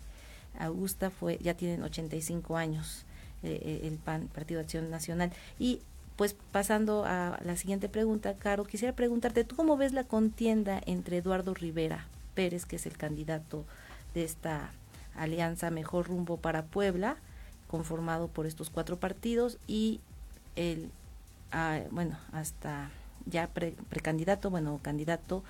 Augusta, 0.58 1.08
fue 1.08 1.38
ya 1.40 1.54
tienen 1.54 1.84
85 1.84 2.56
años 2.56 3.04
eh, 3.44 3.60
eh, 3.62 3.80
el 3.84 3.98
PAN, 3.98 4.28
Partido 4.34 4.58
de 4.58 4.64
Acción 4.64 4.90
Nacional. 4.90 5.30
Y 5.56 5.82
pues 6.16 6.34
pasando 6.50 7.04
a 7.06 7.38
la 7.44 7.54
siguiente 7.54 7.88
pregunta, 7.88 8.34
Caro, 8.34 8.64
quisiera 8.64 8.96
preguntarte, 8.96 9.44
¿tú 9.44 9.54
cómo 9.54 9.76
ves 9.76 9.92
la 9.92 10.02
contienda 10.02 10.80
entre 10.84 11.18
Eduardo 11.18 11.54
Rivera 11.54 12.08
Pérez, 12.40 12.64
que 12.64 12.76
es 12.76 12.86
el 12.86 12.96
candidato 12.96 13.66
de 14.14 14.24
esta 14.24 14.70
alianza 15.14 15.70
Mejor 15.70 16.06
Rumbo 16.06 16.38
para 16.38 16.62
Puebla, 16.62 17.16
conformado 17.68 18.28
por 18.28 18.46
estos 18.46 18.70
cuatro 18.70 18.98
partidos, 18.98 19.58
y 19.66 20.00
el 20.56 20.90
bueno, 21.90 22.16
hasta 22.32 22.88
ya 23.26 23.50
precandidato, 23.90 24.48
bueno, 24.48 24.80
candidato 24.80 25.44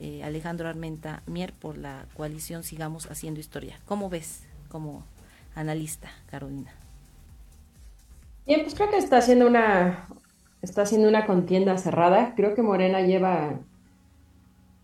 eh, 0.00 0.22
Alejandro 0.22 0.68
Armenta 0.68 1.24
Mier 1.26 1.52
por 1.52 1.78
la 1.78 2.06
coalición 2.16 2.62
Sigamos 2.62 3.10
Haciendo 3.10 3.40
Historia. 3.40 3.80
¿Cómo 3.84 4.08
ves 4.08 4.44
como 4.68 5.02
analista, 5.56 6.10
Carolina? 6.30 6.70
Bien, 8.46 8.62
pues 8.62 8.76
creo 8.76 8.88
que 8.88 8.98
está 8.98 9.18
haciendo 9.18 9.48
una 9.48 10.06
está 10.62 10.82
haciendo 10.82 11.08
una 11.08 11.26
contienda 11.26 11.76
cerrada. 11.76 12.34
Creo 12.36 12.54
que 12.54 12.62
Morena 12.62 13.00
lleva 13.00 13.58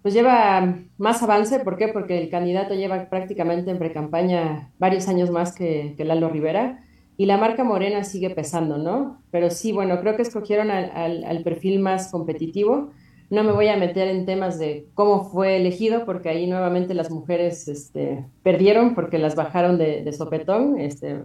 pues 0.02 0.14
lleva 0.14 0.78
más 0.98 1.22
avance, 1.22 1.60
¿por 1.60 1.76
qué? 1.76 1.88
Porque 1.88 2.20
el 2.20 2.28
candidato 2.28 2.74
lleva 2.74 3.08
prácticamente 3.08 3.70
en 3.70 3.78
precampaña 3.78 4.72
varios 4.78 5.08
años 5.08 5.30
más 5.30 5.54
que, 5.54 5.94
que 5.96 6.04
Lalo 6.04 6.28
Rivera 6.28 6.84
y 7.16 7.26
la 7.26 7.36
marca 7.36 7.62
morena 7.62 8.04
sigue 8.04 8.30
pesando, 8.30 8.78
¿no? 8.78 9.22
Pero 9.30 9.50
sí, 9.50 9.72
bueno, 9.72 10.00
creo 10.00 10.16
que 10.16 10.22
escogieron 10.22 10.70
al, 10.70 11.42
perfil 11.44 11.78
más 11.78 12.10
competitivo. 12.10 12.90
No 13.30 13.44
me 13.44 13.52
voy 13.52 13.68
a 13.68 13.76
meter 13.76 14.08
en 14.08 14.26
temas 14.26 14.58
de 14.58 14.88
cómo 14.94 15.30
fue 15.30 15.56
elegido, 15.56 16.04
porque 16.04 16.30
ahí 16.30 16.46
nuevamente 16.46 16.94
las 16.94 17.10
mujeres 17.10 17.68
este, 17.68 18.26
perdieron 18.42 18.94
porque 18.94 19.18
las 19.18 19.36
bajaron 19.36 19.78
de, 19.78 20.10
sopetón. 20.12 20.80
Este, 20.80 21.22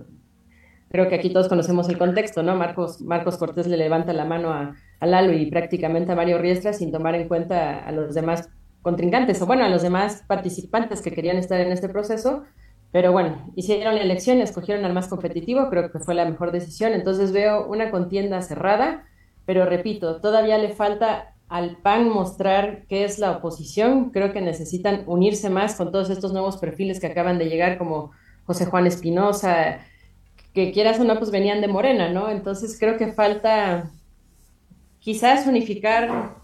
creo 0.89 1.09
que 1.09 1.15
aquí 1.15 1.31
todos 1.31 1.47
conocemos 1.47 1.89
el 1.89 1.97
contexto, 1.97 2.43
¿no? 2.43 2.55
Marcos, 2.55 3.01
Marcos 3.01 3.37
Cortés 3.37 3.67
le 3.67 3.77
levanta 3.77 4.13
la 4.13 4.25
mano 4.25 4.51
a, 4.51 4.75
a 4.99 5.05
Lalo 5.05 5.33
y 5.33 5.47
prácticamente 5.47 6.11
a 6.11 6.15
Mario 6.15 6.37
Riestra 6.37 6.73
sin 6.73 6.91
tomar 6.91 7.15
en 7.15 7.27
cuenta 7.27 7.79
a 7.79 7.91
los 7.91 8.13
demás 8.13 8.49
contrincantes, 8.89 9.41
o 9.41 9.45
bueno, 9.45 9.63
a 9.65 9.69
los 9.69 9.82
demás 9.82 10.23
participantes 10.28 11.02
que 11.02 11.12
querían 11.12 11.38
estar 11.38 11.60
en 11.60 11.71
este 11.71 11.89
proceso 11.89 12.43
pero 12.91 13.12
bueno, 13.12 13.52
hicieron 13.56 13.95
la 13.95 14.02
elección, 14.02 14.41
escogieron 14.41 14.86
al 14.86 14.93
más 14.93 15.08
competitivo, 15.08 15.69
creo 15.69 15.91
que 15.91 16.00
fue 16.00 16.15
la 16.15 16.26
mejor 16.26 16.52
decisión. 16.52 16.93
Entonces 16.93 17.32
veo 17.32 17.67
una 17.67 17.91
contienda 17.91 18.41
cerrada, 18.41 19.06
pero 19.45 19.65
repito, 19.65 20.21
todavía 20.21 20.58
le 20.58 20.69
falta 20.69 21.36
al 21.50 21.78
PAN 21.78 22.10
mostrar 22.10 22.86
qué 22.88 23.04
es 23.04 23.19
la 23.19 23.32
oposición. 23.32 24.12
Creo 24.12 24.32
que 24.32 24.41
necesitan 24.41 25.04
unirse 25.06 25.50
más 25.50 25.76
con 25.76 25.91
todos 25.91 26.10
estos 26.10 26.32
nuevos 26.32 26.58
perfiles 26.58 27.00
que 27.00 27.08
acaban 27.08 27.38
de 27.38 27.50
llegar, 27.50 27.78
como 27.78 28.12
José 28.45 28.65
Juan 28.65 28.88
Espinosa, 28.88 29.80
que 30.54 30.71
quieras 30.71 31.00
o 31.00 31.04
no, 31.04 31.17
pues 31.17 31.30
venían 31.30 31.62
de 31.62 31.67
Morena, 31.67 32.10
¿no? 32.10 32.30
Entonces 32.30 32.78
creo 32.80 32.97
que 32.97 33.12
falta 33.12 33.91
quizás 35.00 35.45
unificar 35.45 36.38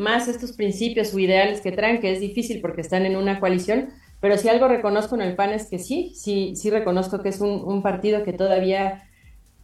más 0.00 0.26
estos 0.26 0.52
principios 0.52 1.14
o 1.14 1.18
ideales 1.18 1.60
que 1.60 1.70
traen, 1.70 2.00
que 2.00 2.12
es 2.12 2.20
difícil 2.20 2.60
porque 2.60 2.80
están 2.80 3.06
en 3.06 3.16
una 3.16 3.38
coalición, 3.38 3.90
pero 4.20 4.36
si 4.36 4.48
algo 4.48 4.68
reconozco 4.68 5.14
en 5.14 5.22
el 5.22 5.36
PAN 5.36 5.50
es 5.50 5.66
que 5.66 5.78
sí, 5.78 6.12
sí, 6.14 6.54
sí 6.56 6.70
reconozco 6.70 7.22
que 7.22 7.28
es 7.28 7.40
un, 7.40 7.82
partido 7.82 8.22
que 8.22 8.32
todavía 8.32 9.04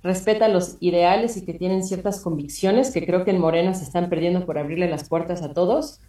respeta 0.03 0.49
los 0.49 0.77
ideales 0.81 1.37
y 1.37 1.45
que 1.45 1.53
tienen 1.53 1.83
ciertas 1.83 2.21
convicciones 2.21 2.93
que 2.93 3.05
creo 3.05 3.25
que 3.25 3.33
en 3.33 3.41
Morena 3.41 3.75
se 3.75 3.85
están 3.85 4.09
perdiendo 4.09 4.47
por 4.47 4.59
abrirle 4.59 4.89
las 4.89 5.09
puertas 5.09 5.43
a 5.43 5.53
todos. 5.53 6.01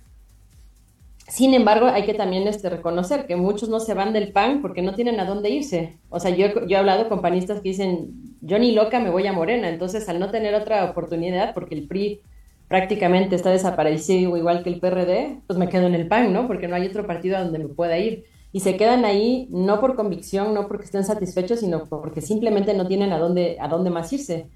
Sin 1.28 1.54
embargo, 1.54 1.88
hay 1.88 2.06
que 2.06 2.14
también 2.14 2.48
este, 2.48 2.70
reconocer 2.70 3.26
que 3.28 3.36
muchos 3.36 3.68
no 3.68 3.82
se 3.82 3.94
van 3.94 4.14
del 4.14 4.32
PAN 4.32 4.62
porque 4.62 4.82
no 4.82 4.96
tienen 4.96 5.20
a 5.20 5.26
dónde 5.26 5.50
irse. 5.50 5.98
O 6.10 6.22
sea, 6.22 6.32
yo, 6.32 6.66
yo 6.68 6.78
he 6.78 6.80
hablado 6.80 7.10
con 7.10 7.22
panistas 7.22 7.60
que 7.60 7.70
dicen, 7.70 8.38
yo 8.40 8.60
ni 8.60 8.72
loca 8.72 9.02
me 9.02 9.10
voy 9.10 9.28
a 9.28 9.34
Morena. 9.34 9.68
Entonces, 9.68 10.08
al 10.08 10.20
no 10.20 10.32
tener 10.32 10.56
otra 10.56 10.86
oportunidad, 10.86 11.54
porque 11.54 11.76
el 11.76 11.88
PRI 11.88 12.22
prácticamente 12.68 13.36
está 13.36 13.50
desaparecido 13.52 14.36
igual 14.38 14.64
que 14.64 14.70
el 14.70 14.80
PRD, 14.80 15.42
pues 15.48 15.58
me 15.58 15.70
quedo 15.70 15.88
en 15.88 15.96
el 15.96 16.08
PAN, 16.08 16.34
¿no? 16.34 16.48
Porque 16.48 16.68
no 16.68 16.76
hay 16.76 16.88
otro 16.88 17.08
partido 17.08 17.38
a 17.38 17.44
donde 17.44 17.60
me 17.60 17.70
pueda 17.70 17.98
ir. 17.98 18.26
Y 18.52 18.60
se 18.62 18.78
quedan 18.78 19.06
ahí 19.06 19.48
no 19.52 19.80
por 19.80 19.96
convicción, 19.96 20.54
no 20.54 20.68
porque 20.68 20.86
estén 20.86 21.04
satisfechos, 21.04 21.60
sino 21.60 21.86
porque 21.86 22.22
simplemente 22.22 22.74
no 22.74 22.88
tienen 22.88 23.14
a 23.14 23.20
dónde, 23.20 23.58
a 23.60 23.68
dónde 23.68 23.90
más 23.90 24.12
irse. 24.12 24.50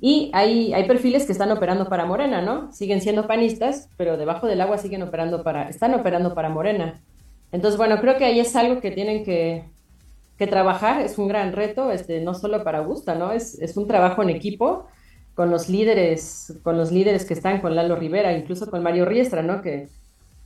Y 0.00 0.30
hay, 0.34 0.72
hay 0.74 0.86
perfiles 0.86 1.24
que 1.24 1.32
están 1.32 1.50
operando 1.50 1.88
para 1.88 2.04
Morena, 2.04 2.42
¿no? 2.42 2.72
Siguen 2.72 3.00
siendo 3.00 3.26
panistas, 3.26 3.88
pero 3.96 4.16
debajo 4.16 4.46
del 4.46 4.60
agua 4.60 4.78
siguen 4.78 5.02
operando 5.02 5.42
para, 5.42 5.68
están 5.68 5.94
operando 5.94 6.34
para 6.34 6.48
Morena. 6.48 7.02
Entonces, 7.52 7.78
bueno, 7.78 8.00
creo 8.00 8.16
que 8.16 8.24
ahí 8.24 8.40
es 8.40 8.54
algo 8.56 8.80
que 8.80 8.90
tienen 8.90 9.24
que, 9.24 9.64
que 10.36 10.46
trabajar, 10.46 11.00
es 11.00 11.16
un 11.16 11.28
gran 11.28 11.52
reto, 11.52 11.92
este, 11.92 12.20
no 12.20 12.34
solo 12.34 12.62
para 12.64 12.78
Augusta, 12.78 13.14
¿no? 13.14 13.32
Es, 13.32 13.58
es 13.60 13.76
un 13.76 13.86
trabajo 13.86 14.22
en 14.22 14.30
equipo 14.30 14.86
con 15.36 15.50
los 15.50 15.68
líderes, 15.68 16.58
con 16.62 16.78
los 16.78 16.90
líderes 16.90 17.26
que 17.26 17.34
están, 17.34 17.60
con 17.60 17.76
Lalo 17.76 17.94
Rivera, 17.94 18.32
incluso 18.32 18.70
con 18.70 18.82
Mario 18.82 19.04
Riestra, 19.04 19.42
¿no? 19.42 19.60
Que, 19.60 19.88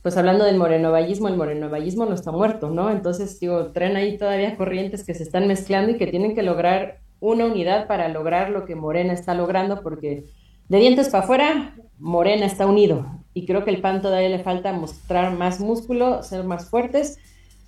pues 0.03 0.17
hablando 0.17 0.43
del 0.43 0.57
morenovallismo, 0.57 1.29
el 1.29 1.37
morenovallismo 1.37 2.05
no 2.05 2.13
está 2.13 2.31
muerto, 2.31 2.69
¿no? 2.69 2.91
Entonces, 2.91 3.39
digo, 3.39 3.67
traen 3.67 3.95
ahí 3.95 4.17
todavía 4.17 4.57
corrientes 4.57 5.05
que 5.05 5.13
se 5.13 5.23
están 5.23 5.47
mezclando 5.47 5.93
y 5.93 5.97
que 5.97 6.07
tienen 6.07 6.35
que 6.35 6.43
lograr 6.43 6.99
una 7.21 7.45
unidad 7.45 7.87
para 7.87 8.09
lograr 8.09 8.49
lo 8.49 8.65
que 8.65 8.75
Morena 8.75 9.13
está 9.13 9.33
logrando, 9.33 9.81
porque 9.81 10.25
de 10.67 10.77
dientes 10.77 11.07
para 11.07 11.23
afuera, 11.23 11.75
Morena 11.97 12.45
está 12.45 12.65
unido. 12.67 13.05
Y 13.33 13.45
creo 13.45 13.63
que 13.63 13.69
el 13.69 13.79
PAN 13.79 14.01
todavía 14.01 14.27
le 14.27 14.43
falta 14.43 14.73
mostrar 14.73 15.31
más 15.33 15.61
músculo, 15.61 16.21
ser 16.21 16.43
más 16.43 16.69
fuertes 16.69 17.17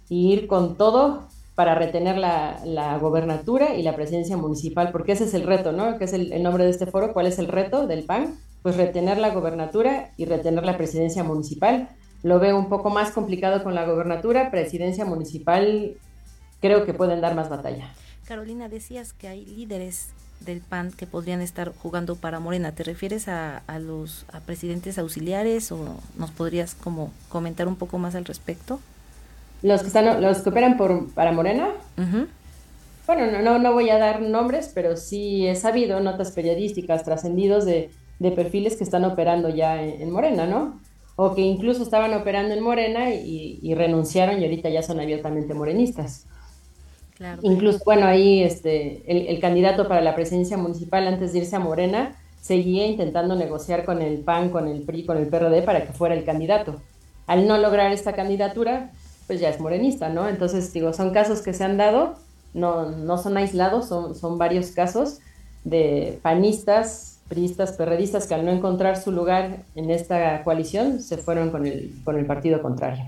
y 0.10 0.34
ir 0.34 0.48
con 0.48 0.76
todo 0.76 1.30
para 1.56 1.76
retener 1.76 2.18
la, 2.18 2.60
la 2.66 2.98
gobernatura 2.98 3.76
y 3.76 3.84
la 3.84 3.96
presidencia 3.96 4.38
municipal, 4.38 4.92
porque 4.92 5.12
ese 5.12 5.26
es 5.26 5.34
el 5.34 5.44
reto, 5.44 5.72
¿no? 5.72 5.98
Que 5.98 6.06
es 6.06 6.14
el, 6.14 6.42
nombre 6.42 6.64
de 6.64 6.72
este 6.72 6.88
foro. 6.88 7.14
¿Cuál 7.14 7.28
es 7.28 7.38
el 7.38 7.48
reto 7.48 7.86
del 7.86 8.06
PAN? 8.06 8.36
Pues 8.64 8.76
retener 8.76 9.18
la 9.18 9.30
gobernatura 9.30 10.12
y 10.18 10.26
retener 10.26 10.66
la 10.66 10.78
presidencia 10.78 11.24
municipal. 11.24 11.90
Lo 12.24 12.40
veo 12.40 12.58
un 12.58 12.70
poco 12.70 12.90
más 12.90 13.12
complicado 13.12 13.64
con 13.64 13.76
la 13.76 13.86
gobernatura, 13.86 14.50
presidencia 14.50 15.06
municipal 15.06 15.96
creo 16.60 16.86
que 16.86 16.94
pueden 16.94 17.20
dar 17.20 17.36
más 17.36 17.50
batalla. 17.50 17.94
Carolina, 18.26 18.70
decías 18.70 19.12
que 19.12 19.28
hay 19.28 19.46
líderes 19.46 20.10
del 20.40 20.62
PAN 20.62 20.92
que 20.92 21.06
podrían 21.06 21.42
estar 21.42 21.74
jugando 21.76 22.16
para 22.16 22.40
Morena. 22.40 22.72
¿Te 22.72 22.84
refieres 22.84 23.28
a, 23.28 23.58
a 23.68 23.80
los 23.80 24.26
a 24.32 24.40
presidentes 24.40 24.98
auxiliares 24.98 25.72
o 25.72 25.98
nos 26.18 26.32
podrías 26.32 26.74
como 26.74 27.12
comentar 27.30 27.68
un 27.68 27.76
poco 27.76 27.98
más 27.98 28.16
al 28.16 28.26
respecto? 28.26 28.80
Los 29.64 29.82
que 29.82 29.88
están, 29.88 30.22
los 30.22 30.42
que 30.42 30.50
operan 30.50 30.78
por 30.78 31.12
para 31.14 31.32
Morena. 31.32 31.70
Bueno, 33.08 33.32
no, 33.32 33.42
no, 33.42 33.60
no 33.60 33.74
voy 33.74 33.90
a 33.90 33.98
dar 33.98 34.22
nombres, 34.22 34.72
pero 34.74 34.96
sí 34.96 35.48
he 35.48 35.56
sabido 35.56 36.00
notas 36.00 36.32
periodísticas 36.32 37.04
trascendidos 37.04 37.66
de, 37.66 37.90
de 38.20 38.32
perfiles 38.32 38.78
que 38.78 38.84
están 38.84 39.04
operando 39.04 39.50
ya 39.50 39.82
en, 39.82 40.02
en 40.02 40.12
Morena, 40.12 40.46
¿no? 40.46 40.80
O 41.16 41.34
que 41.36 41.42
incluso 41.42 41.84
estaban 41.84 42.14
operando 42.14 42.54
en 42.54 42.64
Morena 42.64 43.14
y, 43.14 43.60
y 43.62 43.74
renunciaron 43.76 44.40
y 44.40 44.44
ahorita 44.44 44.70
ya 44.70 44.84
son 44.84 45.00
abiertamente 45.00 45.54
morenistas. 45.54 46.26
Claro. 47.16 47.42
Incluso, 47.44 47.80
bueno, 47.86 48.06
ahí 48.06 48.42
este, 48.42 49.04
el, 49.06 49.28
el 49.28 49.40
candidato 49.40 49.88
para 49.88 50.02
la 50.02 50.16
presidencia 50.16 50.58
municipal 50.58 51.08
antes 51.08 51.32
de 51.32 51.40
irse 51.40 51.56
a 51.56 51.60
Morena 51.60 52.16
seguía 52.42 52.86
intentando 52.88 53.36
negociar 53.36 53.86
con 53.86 54.02
el 54.02 54.20
PAN, 54.20 54.50
con 54.50 54.68
el 54.68 54.82
PRI, 54.82 55.06
con 55.06 55.18
el 55.18 55.28
PRD 55.28 55.62
para 55.62 55.86
que 55.86 55.94
fuera 55.94 56.16
el 56.16 56.26
candidato. 56.26 56.82
Al 57.28 57.48
no 57.48 57.58
lograr 57.58 57.92
esta 57.92 58.14
candidatura, 58.14 58.92
pues 59.28 59.40
ya 59.40 59.50
es 59.50 59.60
morenista, 59.60 60.10
¿no? 60.10 60.28
Entonces, 60.28 60.72
digo, 60.74 60.94
son 60.94 61.12
casos 61.12 61.42
que 61.42 61.54
se 61.54 61.64
han 61.64 61.78
dado, 61.78 62.16
no, 62.54 62.92
no 62.92 63.18
son 63.18 63.38
aislados, 63.38 63.88
son, 63.88 64.16
son 64.16 64.38
varios 64.38 64.72
casos 64.72 65.20
de 65.64 66.20
panistas, 66.22 67.20
priistas, 67.28 67.74
perredistas 67.74 68.28
que 68.28 68.36
al 68.36 68.46
no 68.46 68.52
encontrar 68.52 69.02
su 69.02 69.12
lugar 69.12 69.64
en 69.76 69.90
esta 69.90 70.44
coalición 70.44 71.02
se 71.02 71.18
fueron 71.18 71.52
con 71.52 71.66
el, 71.66 71.94
con 72.04 72.18
el 72.18 72.26
partido 72.26 72.62
contrario. 72.62 73.06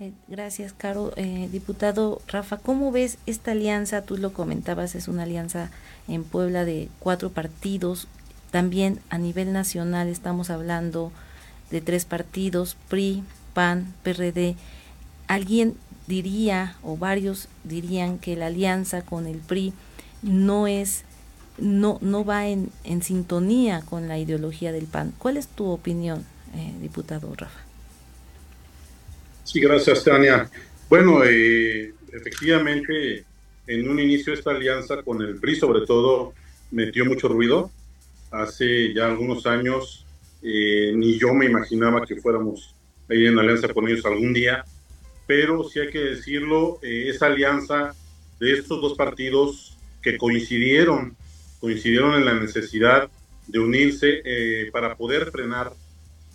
Eh, 0.00 0.12
gracias, 0.28 0.72
Caro. 0.72 1.12
Eh, 1.16 1.48
diputado 1.50 2.20
Rafa, 2.26 2.56
¿cómo 2.58 2.92
ves 2.92 3.18
esta 3.26 3.52
alianza? 3.52 4.02
Tú 4.02 4.16
lo 4.16 4.32
comentabas, 4.32 4.94
es 4.94 5.08
una 5.08 5.22
alianza 5.22 5.70
en 6.08 6.24
Puebla 6.24 6.64
de 6.64 6.88
cuatro 6.98 7.30
partidos. 7.30 8.08
También 8.50 9.00
a 9.10 9.18
nivel 9.18 9.52
nacional 9.52 10.08
estamos 10.08 10.50
hablando 10.50 11.12
de 11.70 11.80
tres 11.80 12.04
partidos, 12.04 12.76
PRI, 12.88 13.22
PAN, 13.54 13.94
PRD. 14.02 14.56
¿Alguien 15.32 15.76
diría, 16.06 16.76
o 16.82 16.98
varios 16.98 17.48
dirían, 17.64 18.18
que 18.18 18.36
la 18.36 18.48
alianza 18.48 19.00
con 19.00 19.26
el 19.26 19.38
PRI 19.38 19.72
no 20.20 20.66
es, 20.66 21.04
no, 21.56 21.98
no 22.02 22.22
va 22.22 22.48
en, 22.48 22.70
sintonía 23.00 23.80
con 23.80 24.08
la 24.08 24.18
ideología 24.18 24.72
del 24.72 24.84
PAN? 24.84 25.14
¿Cuál 25.16 25.38
es 25.38 25.48
tu 25.48 25.70
opinión, 25.70 26.26
eh, 26.54 26.74
diputado 26.82 27.34
Rafa? 27.34 27.60
Sí, 29.44 29.58
gracias, 29.60 30.04
Tania. 30.04 30.50
Bueno, 30.90 31.24
eh, 31.24 31.94
efectivamente, 32.12 33.24
en 33.66 33.88
un 33.88 34.00
inicio 34.00 34.34
esta 34.34 34.50
alianza 34.50 35.02
con 35.02 35.22
el 35.22 35.36
PRI, 35.36 35.56
sobre 35.56 35.86
todo, 35.86 36.34
metió 36.72 37.06
mucho 37.06 37.28
ruido. 37.28 37.70
Hace 38.30 38.92
ya 38.92 39.06
algunos 39.06 39.46
años, 39.46 40.04
eh, 40.42 40.92
ni 40.94 41.18
yo 41.18 41.32
me 41.32 41.46
imaginaba 41.46 42.04
que 42.04 42.16
fuéramos 42.16 42.74
a 43.08 43.14
en 43.14 43.38
alianza 43.38 43.72
con 43.72 43.88
ellos 43.88 44.04
algún 44.04 44.34
día, 44.34 44.62
pero 45.34 45.64
sí 45.64 45.80
hay 45.80 45.88
que 45.88 45.98
decirlo, 45.98 46.78
eh, 46.82 47.08
esa 47.08 47.24
alianza 47.24 47.94
de 48.38 48.52
estos 48.52 48.82
dos 48.82 48.98
partidos 48.98 49.78
que 50.02 50.18
coincidieron, 50.18 51.16
coincidieron 51.58 52.16
en 52.16 52.26
la 52.26 52.34
necesidad 52.34 53.08
de 53.46 53.58
unirse 53.58 54.20
eh, 54.26 54.68
para 54.70 54.94
poder 54.94 55.30
frenar, 55.30 55.72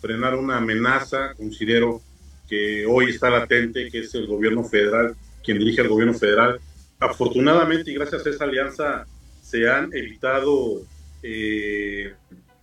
frenar 0.01 0.33
una 0.33 0.57
amenaza, 0.57 1.36
considero, 1.36 2.01
que 2.49 2.88
hoy 2.88 3.12
está 3.12 3.29
latente, 3.29 3.87
que 3.91 4.00
es 4.00 4.15
el 4.15 4.25
gobierno 4.25 4.63
federal, 4.63 5.15
quien 5.43 5.60
dirige 5.60 5.81
al 5.81 5.89
gobierno 5.89 6.15
federal. 6.15 6.60
Afortunadamente 6.98 7.91
y 7.91 7.93
gracias 7.93 8.25
a 8.25 8.29
esa 8.31 8.45
alianza 8.45 9.06
se 9.43 9.69
han 9.69 9.93
evitado 9.93 10.81
eh, 11.21 12.15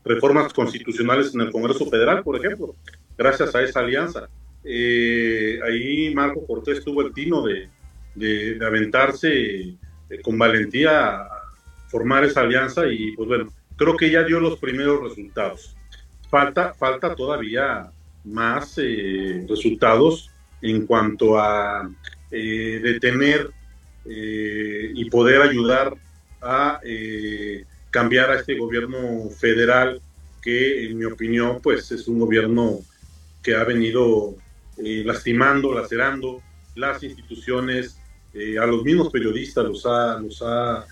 reformas 0.05 0.53
constitucionales 0.53 1.33
en 1.33 1.43
el 1.43 1.53
Congreso 1.53 1.89
Federal, 1.89 2.25
por 2.25 2.45
ejemplo, 2.45 2.75
gracias 3.17 3.55
a 3.55 3.63
esa 3.63 3.79
alianza. 3.79 4.29
Eh, 4.65 5.61
ahí 5.63 6.15
Marco 6.15 6.47
Cortés 6.47 6.83
tuvo 6.83 7.03
el 7.03 7.13
tino 7.13 7.43
de, 7.43 7.69
aventarse 8.65 9.31
eh, 9.31 9.77
con 10.23 10.39
valentía 10.39 11.17
a 11.17 11.29
formar 11.89 12.25
esa 12.25 12.41
alianza 12.41 12.87
y 12.87 13.13
pues 13.13 13.29
bueno, 13.29 13.53
creo 13.77 13.97
que 13.97 14.11
ya 14.11 14.23
dio 14.23 14.41
los 14.41 14.59
primeros 14.59 15.03
resultados. 15.03 15.77
Falta, 16.31 16.75
falta 16.75 17.15
todavía 17.15 17.91
más 18.25 18.79
eh, 18.79 19.45
resultados 19.49 20.31
en 20.63 20.87
cuanto 20.87 21.39
a 21.39 21.89
detener 22.31 23.51
y 24.07 25.09
poder 25.09 25.43
ayudar 25.43 25.95
a 26.43 26.81
cambiar 27.91 28.31
a 28.31 28.41
este 28.41 28.59
gobierno 28.59 29.31
federal 29.31 30.01
que 30.43 30.87
en 30.87 30.99
mi 30.99 31.05
opinión 31.05 31.61
pues 31.63 31.93
es 31.93 32.09
un 32.09 32.19
gobierno 32.19 32.81
que 33.41 33.55
ha 33.55 33.63
venido 33.63 34.37
eh, 34.77 35.05
lastimando, 35.07 35.73
lacerando 35.73 36.43
las 36.75 37.01
instituciones, 37.05 37.97
eh, 38.33 38.59
a 38.59 38.67
los 38.67 38.83
mismos 38.83 39.11
periodistas 39.11 39.65
los 39.65 39.87
ha, 39.87 40.19
los 40.19 40.43
ha 40.43 40.85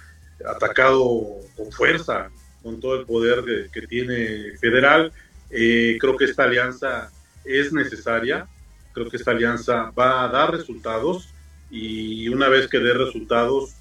atacado 0.46 1.40
con 1.56 1.72
fuerza, 1.72 2.30
con 2.62 2.78
todo 2.78 3.00
el 3.00 3.06
poder 3.06 3.68
que, 3.72 3.82
tiene 3.88 4.56
federal. 4.60 5.12
Eh, 5.50 5.98
creo 6.00 6.16
que 6.16 6.26
esta 6.26 6.44
alianza 6.44 7.10
es 7.44 7.72
necesaria, 7.72 8.46
creo 8.92 9.08
que 9.08 9.16
esta 9.16 9.32
alianza 9.32 9.90
va 9.98 10.24
a 10.24 10.28
dar 10.28 10.52
resultados 10.52 11.34
y 11.68 12.28
una 12.28 12.48
vez 12.48 12.68
que 12.68 12.78
dé 12.78 12.92
resultados, 12.92 13.74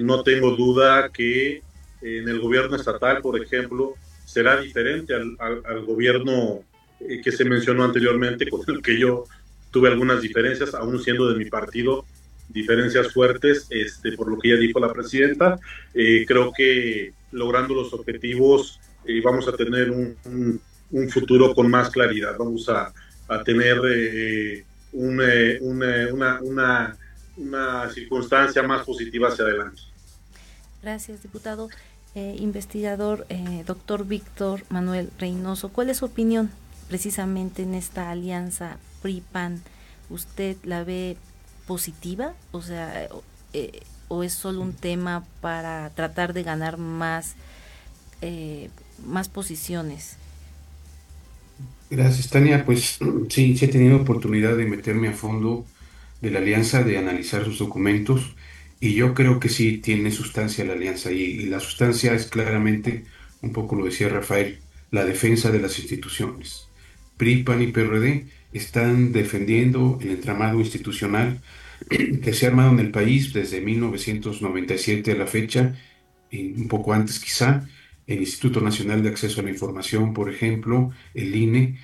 no 0.00 0.22
tengo 0.24 0.56
duda 0.56 1.08
que 1.10 1.62
en 2.02 2.28
el 2.28 2.40
gobierno 2.40 2.76
estatal, 2.76 3.22
por 3.22 3.40
ejemplo, 3.40 3.94
será 4.26 4.60
diferente 4.60 5.14
al, 5.14 5.36
al, 5.38 5.84
gobierno 5.86 6.60
que 6.98 7.30
se 7.30 7.44
mencionó 7.44 7.84
anteriormente, 7.84 8.50
con 8.50 8.62
el 8.66 8.82
que 8.82 8.98
yo 8.98 9.24
tuve 9.70 9.88
algunas 9.88 10.22
diferencias, 10.22 10.74
aún 10.74 11.00
siendo 11.02 11.30
de 11.30 11.38
mi 11.38 11.46
partido, 11.46 12.04
diferencias 12.48 13.12
fuertes, 13.12 13.66
este, 13.70 14.12
por 14.12 14.30
lo 14.30 14.38
que 14.38 14.50
ya 14.50 14.56
dijo 14.56 14.80
la 14.80 14.92
presidenta. 14.92 15.58
Eh, 15.94 16.24
creo 16.26 16.52
que 16.56 17.12
logrando 17.32 17.74
los 17.74 17.92
objetivos 17.92 18.80
eh, 19.04 19.20
vamos 19.22 19.46
a 19.48 19.52
tener 19.52 19.90
un, 19.90 20.60
un, 20.90 21.08
futuro 21.10 21.54
con 21.54 21.70
más 21.70 21.90
claridad, 21.90 22.36
vamos 22.38 22.68
a, 22.68 22.92
a 23.28 23.44
tener 23.44 23.78
eh, 23.86 24.64
un, 24.92 25.20
una, 25.60 26.08
una, 26.12 26.40
una, 26.40 26.96
una, 27.36 27.90
circunstancia 27.90 28.62
más 28.62 28.84
positiva 28.84 29.28
hacia 29.28 29.44
adelante. 29.44 29.82
Gracias, 30.82 31.22
diputado. 31.22 31.68
Eh, 32.14 32.36
investigador, 32.38 33.26
eh, 33.28 33.62
doctor 33.66 34.06
Víctor 34.06 34.62
Manuel 34.70 35.10
Reynoso, 35.18 35.68
¿cuál 35.68 35.90
es 35.90 35.98
su 35.98 36.06
opinión 36.06 36.50
precisamente 36.88 37.62
en 37.62 37.74
esta 37.74 38.10
alianza 38.10 38.78
PRI-PAN, 39.02 39.62
¿usted 40.10 40.56
la 40.64 40.84
ve 40.84 41.16
positiva? 41.66 42.34
O 42.52 42.62
sea, 42.62 43.08
eh, 43.52 43.80
¿o 44.08 44.22
es 44.22 44.32
solo 44.32 44.60
un 44.60 44.72
tema 44.72 45.24
para 45.40 45.90
tratar 45.90 46.32
de 46.32 46.42
ganar 46.42 46.78
más, 46.78 47.34
eh, 48.22 48.70
más 49.06 49.28
posiciones? 49.28 50.16
Gracias, 51.90 52.28
Tania. 52.28 52.64
Pues 52.64 52.98
sí, 53.28 53.56
sí 53.56 53.64
he 53.64 53.68
tenido 53.68 53.96
oportunidad 53.96 54.56
de 54.56 54.66
meterme 54.66 55.08
a 55.08 55.12
fondo 55.12 55.66
de 56.20 56.30
la 56.30 56.40
alianza, 56.40 56.82
de 56.82 56.98
analizar 56.98 57.44
sus 57.44 57.58
documentos, 57.58 58.34
y 58.80 58.94
yo 58.94 59.14
creo 59.14 59.40
que 59.40 59.48
sí 59.48 59.78
tiene 59.78 60.10
sustancia 60.10 60.64
la 60.64 60.72
alianza, 60.72 61.12
y, 61.12 61.46
la 61.46 61.60
sustancia 61.60 62.14
es 62.14 62.26
claramente, 62.26 63.04
un 63.42 63.52
poco 63.52 63.76
lo 63.76 63.84
decía 63.84 64.08
Rafael, 64.08 64.58
la 64.90 65.04
defensa 65.04 65.50
de 65.50 65.60
las 65.60 65.78
instituciones. 65.78 66.68
PRI, 67.16 67.42
PAN 67.42 67.62
y 67.62 67.68
PRD 67.68 68.26
están 68.52 69.12
defendiendo 69.12 69.98
el 70.00 70.10
entramado 70.10 70.60
institucional 70.60 71.40
que 71.88 72.32
se 72.32 72.46
ha 72.46 72.50
armado 72.50 72.72
en 72.72 72.80
el 72.80 72.90
país 72.90 73.32
desde 73.32 73.60
1997 73.60 75.12
a 75.12 75.16
la 75.16 75.26
fecha, 75.26 75.74
y 76.30 76.52
un 76.52 76.68
poco 76.68 76.92
antes 76.92 77.20
quizá, 77.20 77.66
el 78.06 78.20
Instituto 78.20 78.60
Nacional 78.60 79.02
de 79.02 79.10
Acceso 79.10 79.40
a 79.40 79.44
la 79.44 79.50
Información, 79.50 80.14
por 80.14 80.30
ejemplo, 80.30 80.90
el 81.14 81.34
INE, 81.36 81.78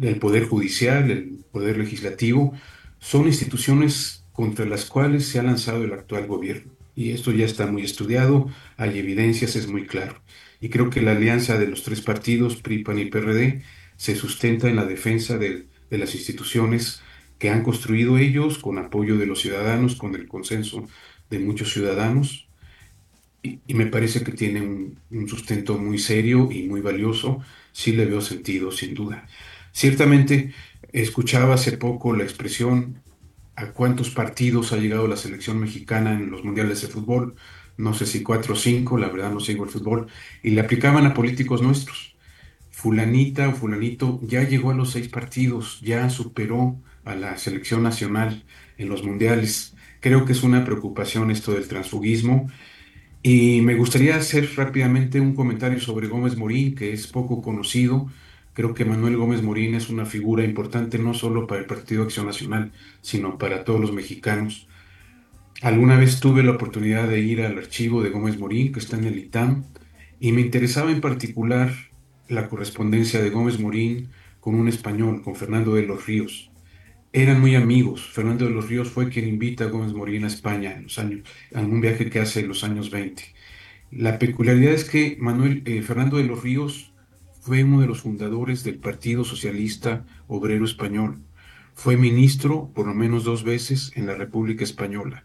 el 0.00 0.16
Poder 0.16 0.46
Judicial, 0.46 1.10
el 1.10 1.44
Poder 1.52 1.78
Legislativo, 1.78 2.54
son 2.98 3.26
instituciones 3.26 4.24
contra 4.32 4.66
las 4.66 4.86
cuales 4.86 5.26
se 5.26 5.38
ha 5.38 5.42
lanzado 5.42 5.84
el 5.84 5.92
actual 5.92 6.26
gobierno. 6.26 6.72
Y 6.94 7.10
esto 7.10 7.30
ya 7.30 7.44
está 7.44 7.66
muy 7.66 7.82
estudiado, 7.82 8.48
hay 8.78 8.98
evidencias, 8.98 9.54
es 9.54 9.68
muy 9.68 9.86
claro. 9.86 10.20
Y 10.60 10.70
creo 10.70 10.88
que 10.88 11.02
la 11.02 11.12
alianza 11.12 11.58
de 11.58 11.68
los 11.68 11.82
tres 11.82 12.00
partidos, 12.00 12.56
PRI, 12.56 12.82
PAN 12.82 12.98
y 12.98 13.04
PRD, 13.06 13.62
se 13.96 14.14
sustenta 14.14 14.68
en 14.68 14.76
la 14.76 14.84
defensa 14.84 15.38
de, 15.38 15.66
las 15.90 16.14
instituciones 16.14 17.00
que 17.38 17.50
han 17.50 17.62
construido 17.62 18.18
ellos 18.18 18.58
con 18.58 18.78
apoyo 18.78 19.16
de 19.16 19.26
los 19.26 19.40
ciudadanos, 19.40 19.96
con 19.96 20.14
el 20.14 20.26
consenso 20.26 20.86
de 21.30 21.38
muchos 21.38 21.72
ciudadanos, 21.72 22.48
y, 23.42 23.60
me 23.74 23.86
parece 23.86 24.24
que 24.24 24.32
tiene 24.32 24.62
un, 24.62 25.28
sustento 25.28 25.78
muy 25.78 25.98
serio 25.98 26.48
y 26.50 26.64
muy 26.64 26.80
valioso. 26.80 27.40
Sí 27.72 27.92
le 27.92 28.06
veo 28.06 28.20
sentido, 28.20 28.72
sin 28.72 28.94
duda. 28.94 29.26
Ciertamente, 29.72 30.52
escuchaba 30.92 31.54
hace 31.54 31.76
poco 31.76 32.14
la 32.14 32.24
expresión 32.24 33.02
a 33.54 33.72
cuántos 33.72 34.10
partidos 34.10 34.72
ha 34.72 34.76
llegado 34.76 35.06
la 35.08 35.16
selección 35.16 35.58
mexicana 35.58 36.14
en 36.14 36.30
los 36.30 36.44
mundiales 36.44 36.82
de 36.82 36.88
fútbol, 36.88 37.36
no 37.76 37.94
sé 37.94 38.06
si 38.06 38.22
cuatro 38.22 38.54
o 38.54 38.56
cinco, 38.56 38.98
la 38.98 39.08
verdad 39.08 39.30
no 39.30 39.40
sigo 39.40 39.64
el 39.64 39.70
fútbol, 39.70 40.08
y 40.42 40.50
le 40.50 40.60
aplicaban 40.60 41.06
a 41.06 41.14
políticos 41.14 41.62
nuestros. 41.62 42.15
Fulanita 42.76 43.48
o 43.48 43.54
fulanito 43.54 44.20
ya 44.22 44.42
llegó 44.46 44.70
a 44.70 44.74
los 44.74 44.90
seis 44.90 45.08
partidos, 45.08 45.80
ya 45.80 46.10
superó 46.10 46.76
a 47.06 47.14
la 47.14 47.38
selección 47.38 47.82
nacional 47.82 48.44
en 48.76 48.90
los 48.90 49.02
mundiales. 49.02 49.74
Creo 50.00 50.26
que 50.26 50.32
es 50.32 50.42
una 50.42 50.62
preocupación 50.62 51.30
esto 51.30 51.54
del 51.54 51.68
transfugismo 51.68 52.50
y 53.22 53.62
me 53.62 53.76
gustaría 53.76 54.16
hacer 54.16 54.50
rápidamente 54.56 55.22
un 55.22 55.34
comentario 55.34 55.80
sobre 55.80 56.08
Gómez 56.08 56.36
Morín, 56.36 56.74
que 56.74 56.92
es 56.92 57.06
poco 57.06 57.40
conocido. 57.40 58.08
Creo 58.52 58.74
que 58.74 58.84
Manuel 58.84 59.16
Gómez 59.16 59.42
Morín 59.42 59.74
es 59.74 59.88
una 59.88 60.04
figura 60.04 60.44
importante 60.44 60.98
no 60.98 61.14
solo 61.14 61.46
para 61.46 61.62
el 61.62 61.66
Partido 61.66 62.02
Acción 62.02 62.26
Nacional, 62.26 62.72
sino 63.00 63.38
para 63.38 63.64
todos 63.64 63.80
los 63.80 63.94
mexicanos. 63.94 64.68
Alguna 65.62 65.96
vez 65.96 66.20
tuve 66.20 66.42
la 66.42 66.52
oportunidad 66.52 67.08
de 67.08 67.20
ir 67.20 67.40
al 67.40 67.56
archivo 67.56 68.02
de 68.02 68.10
Gómez 68.10 68.38
Morín, 68.38 68.70
que 68.70 68.80
está 68.80 68.98
en 68.98 69.04
el 69.04 69.18
ITAM, 69.18 69.64
y 70.20 70.32
me 70.32 70.42
interesaba 70.42 70.92
en 70.92 71.00
particular 71.00 71.72
la 72.28 72.48
correspondencia 72.48 73.22
de 73.22 73.30
Gómez 73.30 73.58
Morín 73.58 74.10
con 74.40 74.54
un 74.54 74.68
español, 74.68 75.22
con 75.22 75.36
Fernando 75.36 75.74
de 75.74 75.82
los 75.82 76.06
Ríos 76.06 76.50
eran 77.16 77.40
muy 77.40 77.54
amigos. 77.54 78.10
Fernando 78.12 78.44
de 78.44 78.50
los 78.50 78.68
Ríos 78.68 78.90
fue 78.90 79.08
quien 79.08 79.26
invita 79.26 79.64
a 79.64 79.68
Gómez 79.68 79.94
Morín 79.94 80.24
a 80.24 80.26
España 80.26 80.72
en 80.72 80.82
los 80.82 80.98
años, 80.98 81.26
en 81.50 81.64
un 81.64 81.80
viaje 81.80 82.10
que 82.10 82.20
hace 82.20 82.40
en 82.40 82.48
los 82.48 82.62
años 82.62 82.90
20. 82.90 83.22
La 83.90 84.18
peculiaridad 84.18 84.74
es 84.74 84.84
que 84.84 85.16
Manuel 85.18 85.62
eh, 85.64 85.80
Fernando 85.80 86.18
de 86.18 86.24
los 86.24 86.42
Ríos 86.42 86.92
fue 87.40 87.64
uno 87.64 87.80
de 87.80 87.86
los 87.86 88.02
fundadores 88.02 88.64
del 88.64 88.78
Partido 88.78 89.24
Socialista 89.24 90.04
Obrero 90.26 90.66
Español. 90.66 91.22
Fue 91.74 91.96
ministro 91.96 92.70
por 92.74 92.86
lo 92.86 92.92
menos 92.92 93.24
dos 93.24 93.44
veces 93.44 93.92
en 93.94 94.06
la 94.06 94.14
República 94.14 94.64
Española. 94.64 95.24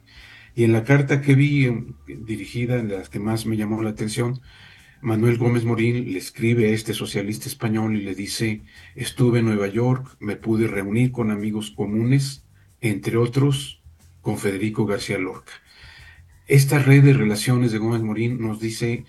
Y 0.56 0.64
en 0.64 0.72
la 0.72 0.86
carta 0.86 1.22
que 1.22 1.36
vi 1.36 1.68
dirigida, 2.08 2.78
en 2.78 2.88
las 2.88 3.10
que 3.10 3.20
más 3.20 3.45
me 3.45 3.58
llamó 3.58 3.84
la 3.84 3.89
atención, 3.89 4.39
Manuel 5.02 5.38
Gómez 5.38 5.64
Morín 5.64 6.12
le 6.12 6.20
escribe 6.20 6.68
a 6.68 6.74
este 6.74 6.93
socialista 6.93 7.47
español 7.47 7.95
y 7.95 8.02
le 8.02 8.14
dice, 8.14 8.62
estuve 8.95 9.39
en 9.39 9.45
Nueva 9.45 9.68
York, 9.68 10.16
me 10.20 10.36
pude 10.36 10.68
reunir 10.68 11.12
con 11.12 11.32
amigos 11.32 11.72
comunes, 11.72 12.45
entre 12.82 13.18
otros 13.18 13.82
con 14.22 14.38
Federico 14.38 14.86
García 14.86 15.18
Lorca. 15.18 15.54
Esta 16.47 16.78
red 16.80 17.04
de 17.04 17.14
relaciones 17.14 17.72
de 17.72 17.80
Gómez 17.80 18.02
Morín 18.02 18.39
nos 18.39 18.60
dice 18.60 19.06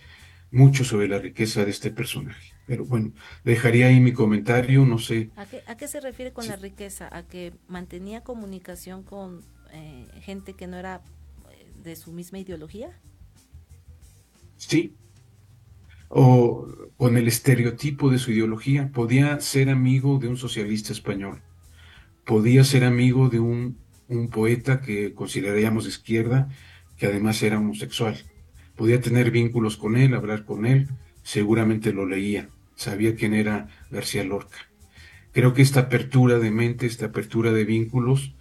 mucho 0.50 0.84
sobre 0.84 1.08
la 1.08 1.18
riqueza 1.18 1.64
de 1.64 1.70
este 1.70 1.90
personaje. 1.90 2.52
Pero 2.66 2.86
bueno, 2.86 3.12
dejaría 3.44 3.88
ahí 3.88 4.00
mi 4.00 4.12
comentario, 4.12 4.86
no 4.86 4.98
sé. 4.98 5.30
¿A 5.36 5.76
qué, 5.76 5.88
se 5.88 6.00
refiere 6.00 6.32
con 6.32 6.46
la 6.46 6.56
riqueza? 6.56 7.08
¿A 7.10 7.24
que 7.24 7.52
mantenía 7.68 8.22
comunicación 8.22 9.02
con 9.02 9.42
eh, 9.72 10.06
gente 10.22 10.54
que 10.54 10.66
no 10.66 10.78
era 10.78 11.02
eh, 11.50 11.70
de 11.82 11.96
su 11.96 12.12
misma 12.12 12.38
ideología? 12.38 12.98
Sí, 14.56 14.94
o 16.14 16.68
con 16.98 17.16
el 17.16 17.26
estereotipo 17.26 18.10
de 18.10 18.18
su 18.18 18.32
ideología. 18.32 18.90
Podía 18.92 19.40
ser 19.40 19.70
amigo 19.70 20.18
de 20.18 20.28
un 20.28 20.36
socialista 20.36 20.92
español, 20.92 21.40
podía 22.24 22.64
ser 22.64 22.84
amigo 22.84 23.28
de 23.28 23.40
un, 23.40 23.80
poeta 24.30 24.82
que 24.82 25.14
consideraríamos 25.14 25.84
de 25.84 25.90
izquierda, 25.90 26.50
que 26.98 27.06
además 27.06 27.42
era 27.42 27.58
homosexual. 27.58 28.14
Podía 28.76 29.00
tener 29.00 29.30
vínculos 29.30 29.78
con 29.78 29.96
él, 29.96 30.12
hablar 30.12 30.44
con 30.44 30.66
él, 30.66 30.88
seguramente 31.22 31.94
lo 31.94 32.04
leía, 32.04 32.50
sabía 32.76 33.16
quién 33.16 33.32
era 33.32 33.68
García 33.90 34.22
Lorca. 34.22 34.58
Creo 35.32 35.54
que 35.54 35.62
esta 35.62 35.80
apertura 35.80 36.38
de 36.38 36.50
mente, 36.50 36.84
esta 36.84 37.06
apertura 37.06 37.52
de 37.52 37.64
vínculos, 37.64 38.34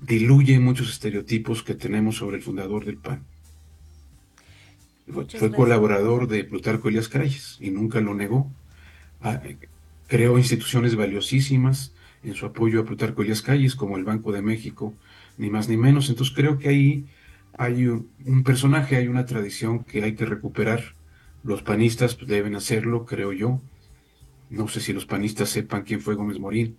diluye 0.00 0.60
muchos 0.60 0.88
estereotipos 0.88 1.64
que 1.64 1.74
tenemos 1.74 2.14
sobre 2.18 2.36
el 2.36 2.44
fundador 2.44 2.84
del 2.84 2.98
PAN 2.98 3.26
fue 5.38 5.52
colaborador 5.52 6.28
de 6.28 6.44
Plutarco 6.44 6.88
Elias 6.88 7.08
Calles 7.08 7.56
y 7.60 7.70
nunca 7.70 8.00
lo 8.00 8.14
negó. 8.14 8.50
Ah, 9.20 9.40
creó 10.06 10.38
instituciones 10.38 10.96
valiosísimas 10.96 11.94
en 12.22 12.34
su 12.34 12.46
apoyo 12.46 12.80
a 12.80 12.84
Plutarco 12.84 13.22
Elias 13.22 13.42
Calles, 13.42 13.74
como 13.74 13.96
el 13.96 14.04
Banco 14.04 14.32
de 14.32 14.42
México, 14.42 14.94
ni 15.36 15.50
más 15.50 15.68
ni 15.68 15.76
menos. 15.76 16.08
Entonces 16.08 16.34
creo 16.34 16.58
que 16.58 16.68
ahí 16.68 17.06
hay 17.56 17.86
un, 17.86 18.42
personaje, 18.44 18.96
hay 18.96 19.08
una 19.08 19.26
tradición 19.26 19.84
que 19.84 20.02
hay 20.02 20.14
que 20.14 20.26
recuperar. 20.26 20.96
Los 21.42 21.62
panistas 21.62 22.14
pues, 22.14 22.28
deben 22.28 22.54
hacerlo, 22.54 23.06
creo 23.06 23.32
yo. 23.32 23.60
No 24.50 24.68
sé 24.68 24.80
si 24.80 24.92
los 24.92 25.06
panistas 25.06 25.50
sepan 25.50 25.82
quién 25.82 26.00
fue 26.00 26.14
Gómez 26.14 26.38
Morín. 26.38 26.76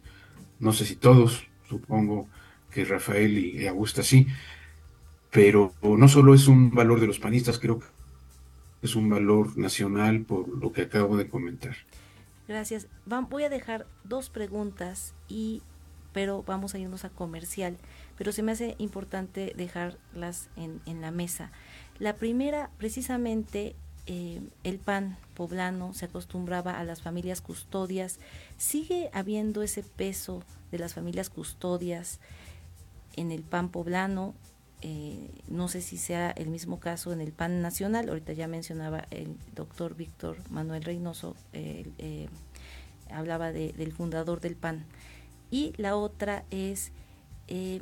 No 0.59 0.73
sé 0.73 0.85
si 0.85 0.95
todos, 0.95 1.47
supongo 1.67 2.27
que 2.71 2.85
Rafael 2.85 3.37
y 3.37 3.67
Augusta 3.67 4.03
sí. 4.03 4.27
Pero 5.31 5.73
no 5.83 6.07
solo 6.07 6.33
es 6.33 6.47
un 6.47 6.71
valor 6.71 6.99
de 6.99 7.07
los 7.07 7.19
panistas, 7.19 7.59
creo 7.59 7.79
que 7.79 7.85
es 8.81 8.95
un 8.95 9.09
valor 9.09 9.57
nacional 9.57 10.21
por 10.21 10.47
lo 10.47 10.71
que 10.71 10.83
acabo 10.83 11.17
de 11.17 11.27
comentar. 11.27 11.75
Gracias. 12.47 12.87
voy 13.05 13.43
a 13.43 13.49
dejar 13.49 13.85
dos 14.03 14.29
preguntas 14.29 15.13
y 15.27 15.61
pero 16.13 16.43
vamos 16.43 16.73
a 16.73 16.79
irnos 16.79 17.05
a 17.05 17.09
comercial. 17.09 17.77
Pero 18.17 18.31
se 18.31 18.43
me 18.43 18.51
hace 18.51 18.75
importante 18.79 19.53
dejarlas 19.55 20.49
en, 20.55 20.81
en 20.85 21.01
la 21.01 21.11
mesa. 21.11 21.51
La 21.99 22.15
primera, 22.15 22.71
precisamente, 22.77 23.75
eh, 24.07 24.41
el 24.63 24.79
PAN 24.79 25.17
poblano 25.35 25.93
se 25.93 26.05
acostumbraba 26.05 26.79
a 26.79 26.83
las 26.83 27.01
familias 27.01 27.41
custodias. 27.41 28.19
¿Sigue 28.57 29.09
habiendo 29.13 29.61
ese 29.61 29.83
peso 29.83 30.43
de 30.71 30.79
las 30.79 30.93
familias 30.93 31.29
custodias 31.29 32.19
en 33.15 33.31
el 33.31 33.43
PAN 33.43 33.69
poblano? 33.69 34.33
Eh, 34.81 35.29
no 35.49 35.67
sé 35.67 35.81
si 35.81 35.97
sea 35.97 36.31
el 36.31 36.47
mismo 36.47 36.79
caso 36.79 37.11
en 37.11 37.19
el 37.19 37.33
PAN 37.33 37.61
nacional, 37.61 38.07
ahorita 38.07 38.31
ya 38.31 38.47
mencionaba 38.47 39.07
el 39.11 39.35
doctor 39.53 39.95
Víctor 39.95 40.37
Manuel 40.49 40.83
Reynoso, 40.83 41.35
eh, 41.51 42.29
hablaba 43.11 43.51
del 43.51 43.91
fundador 43.91 44.39
del 44.39 44.55
PAN. 44.55 44.85
Y 45.51 45.73
la 45.77 45.97
otra 45.97 46.45
es, 46.49 46.91
eh, 47.47 47.81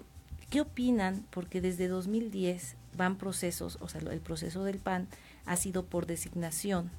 ¿qué 0.50 0.62
opinan? 0.62 1.26
Porque 1.30 1.62
desde 1.62 1.88
2010 1.88 2.76
van 2.96 3.18
procesos, 3.18 3.78
o 3.82 3.90
sea, 3.90 4.02
el 4.02 4.22
proceso 4.22 4.64
del 4.64 4.80
PAN 4.80 5.08
ha 5.46 5.56
sido 5.56 5.86
por 5.86 6.08
designación 6.08 6.90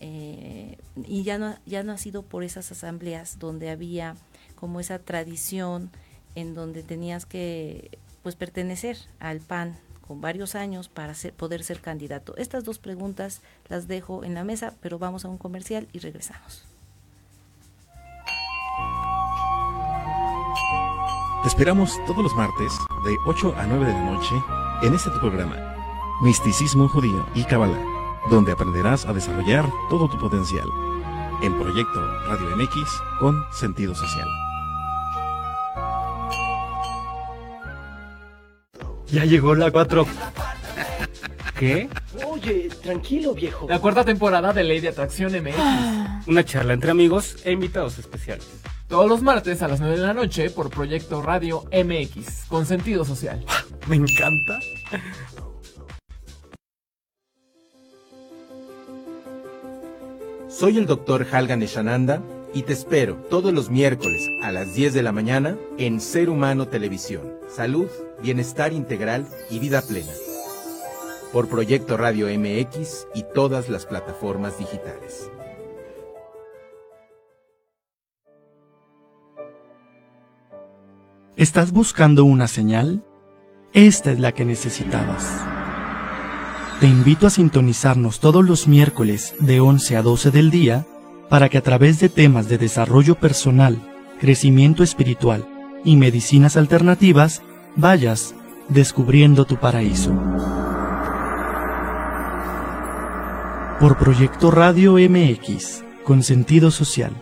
y 0.00 1.22
ya 1.22 1.38
no, 1.38 1.56
ya 1.64 1.84
no 1.84 1.92
ha 1.92 1.96
sido 1.96 2.22
por 2.24 2.42
esas 2.42 2.72
asambleas 2.72 3.38
donde 3.38 3.70
había 3.70 4.16
como 4.56 4.80
esa 4.80 4.98
tradición 4.98 5.92
en 6.34 6.54
donde 6.54 6.82
tenías 6.82 7.24
que 7.24 7.98
pues 8.22 8.36
pertenecer 8.36 8.96
al 9.20 9.40
PAN 9.40 9.76
con 10.06 10.20
varios 10.20 10.54
años 10.54 10.88
para 10.88 11.14
poder 11.36 11.64
ser 11.64 11.80
candidato. 11.80 12.36
Estas 12.36 12.64
dos 12.64 12.78
preguntas 12.78 13.40
las 13.68 13.88
dejo 13.88 14.24
en 14.24 14.34
la 14.34 14.44
mesa, 14.44 14.74
pero 14.80 14.98
vamos 14.98 15.24
a 15.24 15.28
un 15.28 15.38
comercial 15.38 15.88
y 15.92 16.00
regresamos. 16.00 16.64
Te 21.42 21.48
esperamos 21.48 21.98
todos 22.06 22.22
los 22.22 22.34
martes 22.36 22.72
de 23.04 23.16
8 23.26 23.54
a 23.56 23.66
9 23.66 23.86
de 23.86 23.92
la 23.92 24.04
noche 24.12 24.34
en 24.82 24.94
este 24.94 25.10
programa, 25.10 25.56
Misticismo 26.22 26.88
Judío 26.88 27.26
y 27.34 27.42
Kabbalah, 27.44 27.84
donde 28.30 28.52
aprenderás 28.52 29.06
a 29.06 29.12
desarrollar 29.12 29.68
todo 29.90 30.08
tu 30.08 30.18
potencial. 30.18 30.68
En 31.42 31.58
Proyecto 31.58 32.00
Radio 32.28 32.56
MX 32.56 32.88
con 33.18 33.42
sentido 33.52 33.92
social. 33.92 34.28
Ya 39.12 39.26
llegó 39.26 39.54
la 39.54 39.70
4. 39.70 40.06
¿Qué? 41.58 41.86
Oye, 42.26 42.70
tranquilo, 42.82 43.34
viejo. 43.34 43.66
La 43.68 43.78
cuarta 43.78 44.06
temporada 44.06 44.54
de 44.54 44.64
Ley 44.64 44.80
de 44.80 44.88
Atracción 44.88 45.32
MX. 45.32 46.26
Una 46.26 46.42
charla 46.44 46.72
entre 46.72 46.90
amigos 46.90 47.36
e 47.44 47.52
invitados 47.52 47.98
especiales. 47.98 48.48
Todos 48.88 49.10
los 49.10 49.20
martes 49.20 49.60
a 49.60 49.68
las 49.68 49.80
9 49.80 49.98
de 49.98 50.02
la 50.06 50.14
noche 50.14 50.48
por 50.48 50.70
Proyecto 50.70 51.20
Radio 51.20 51.64
MX, 51.70 52.46
con 52.48 52.64
sentido 52.64 53.04
social. 53.04 53.44
Me 53.86 53.96
encanta. 53.96 54.58
Soy 60.48 60.78
el 60.78 60.86
doctor 60.86 61.26
Halgan 61.30 61.62
Eshananda 61.62 62.22
y 62.54 62.62
te 62.62 62.72
espero 62.72 63.16
todos 63.30 63.52
los 63.52 63.70
miércoles 63.70 64.28
a 64.42 64.52
las 64.52 64.74
10 64.74 64.94
de 64.94 65.02
la 65.02 65.12
mañana 65.12 65.56
en 65.78 66.00
Ser 66.00 66.28
Humano 66.28 66.68
Televisión. 66.68 67.22
Salud, 67.48 67.88
bienestar 68.22 68.72
integral 68.72 69.26
y 69.50 69.58
vida 69.58 69.82
plena. 69.82 70.12
Por 71.32 71.48
Proyecto 71.48 71.96
Radio 71.96 72.26
MX 72.26 73.06
y 73.14 73.24
todas 73.34 73.68
las 73.68 73.86
plataformas 73.86 74.58
digitales. 74.58 75.30
¿Estás 81.36 81.72
buscando 81.72 82.24
una 82.24 82.46
señal? 82.48 83.02
Esta 83.72 84.12
es 84.12 84.20
la 84.20 84.32
que 84.32 84.44
necesitabas. 84.44 85.40
Te 86.80 86.86
invito 86.86 87.26
a 87.26 87.30
sintonizarnos 87.30 88.20
todos 88.20 88.44
los 88.44 88.68
miércoles 88.68 89.34
de 89.38 89.60
11 89.60 89.96
a 89.96 90.02
12 90.02 90.30
del 90.30 90.50
día 90.50 90.86
para 91.32 91.48
que 91.48 91.56
a 91.56 91.62
través 91.62 91.98
de 91.98 92.10
temas 92.10 92.46
de 92.50 92.58
desarrollo 92.58 93.14
personal, 93.14 93.80
crecimiento 94.20 94.82
espiritual 94.82 95.48
y 95.82 95.96
medicinas 95.96 96.58
alternativas 96.58 97.40
vayas 97.74 98.34
descubriendo 98.68 99.46
tu 99.46 99.56
paraíso. 99.56 100.12
Por 103.80 103.96
Proyecto 103.96 104.50
Radio 104.50 104.96
MX, 104.96 105.82
con 106.04 106.22
sentido 106.22 106.70
social. 106.70 107.14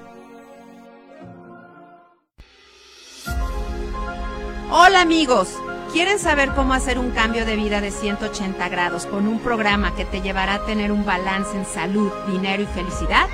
Hola 4.72 5.02
amigos, 5.02 5.54
¿quieren 5.92 6.18
saber 6.18 6.50
cómo 6.56 6.74
hacer 6.74 6.98
un 6.98 7.12
cambio 7.12 7.46
de 7.46 7.54
vida 7.54 7.80
de 7.80 7.92
180 7.92 8.68
grados 8.70 9.06
con 9.06 9.28
un 9.28 9.38
programa 9.38 9.94
que 9.94 10.04
te 10.04 10.20
llevará 10.20 10.54
a 10.54 10.66
tener 10.66 10.90
un 10.90 11.06
balance 11.06 11.56
en 11.56 11.64
salud, 11.64 12.10
dinero 12.26 12.64
y 12.64 12.66
felicidad? 12.66 13.28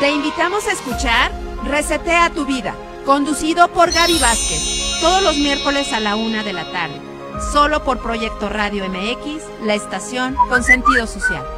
Te 0.00 0.12
invitamos 0.12 0.64
a 0.68 0.72
escuchar 0.72 1.32
Resetea 1.64 2.30
tu 2.30 2.46
vida, 2.46 2.72
conducido 3.04 3.66
por 3.66 3.90
Gaby 3.90 4.20
Vázquez, 4.20 4.62
todos 5.00 5.20
los 5.24 5.36
miércoles 5.36 5.92
a 5.92 5.98
la 5.98 6.14
una 6.14 6.44
de 6.44 6.52
la 6.52 6.70
tarde, 6.70 7.00
solo 7.52 7.82
por 7.82 7.98
Proyecto 7.98 8.48
Radio 8.48 8.88
MX, 8.88 9.42
la 9.64 9.74
estación 9.74 10.36
con 10.48 10.62
sentido 10.62 11.08
social. 11.08 11.57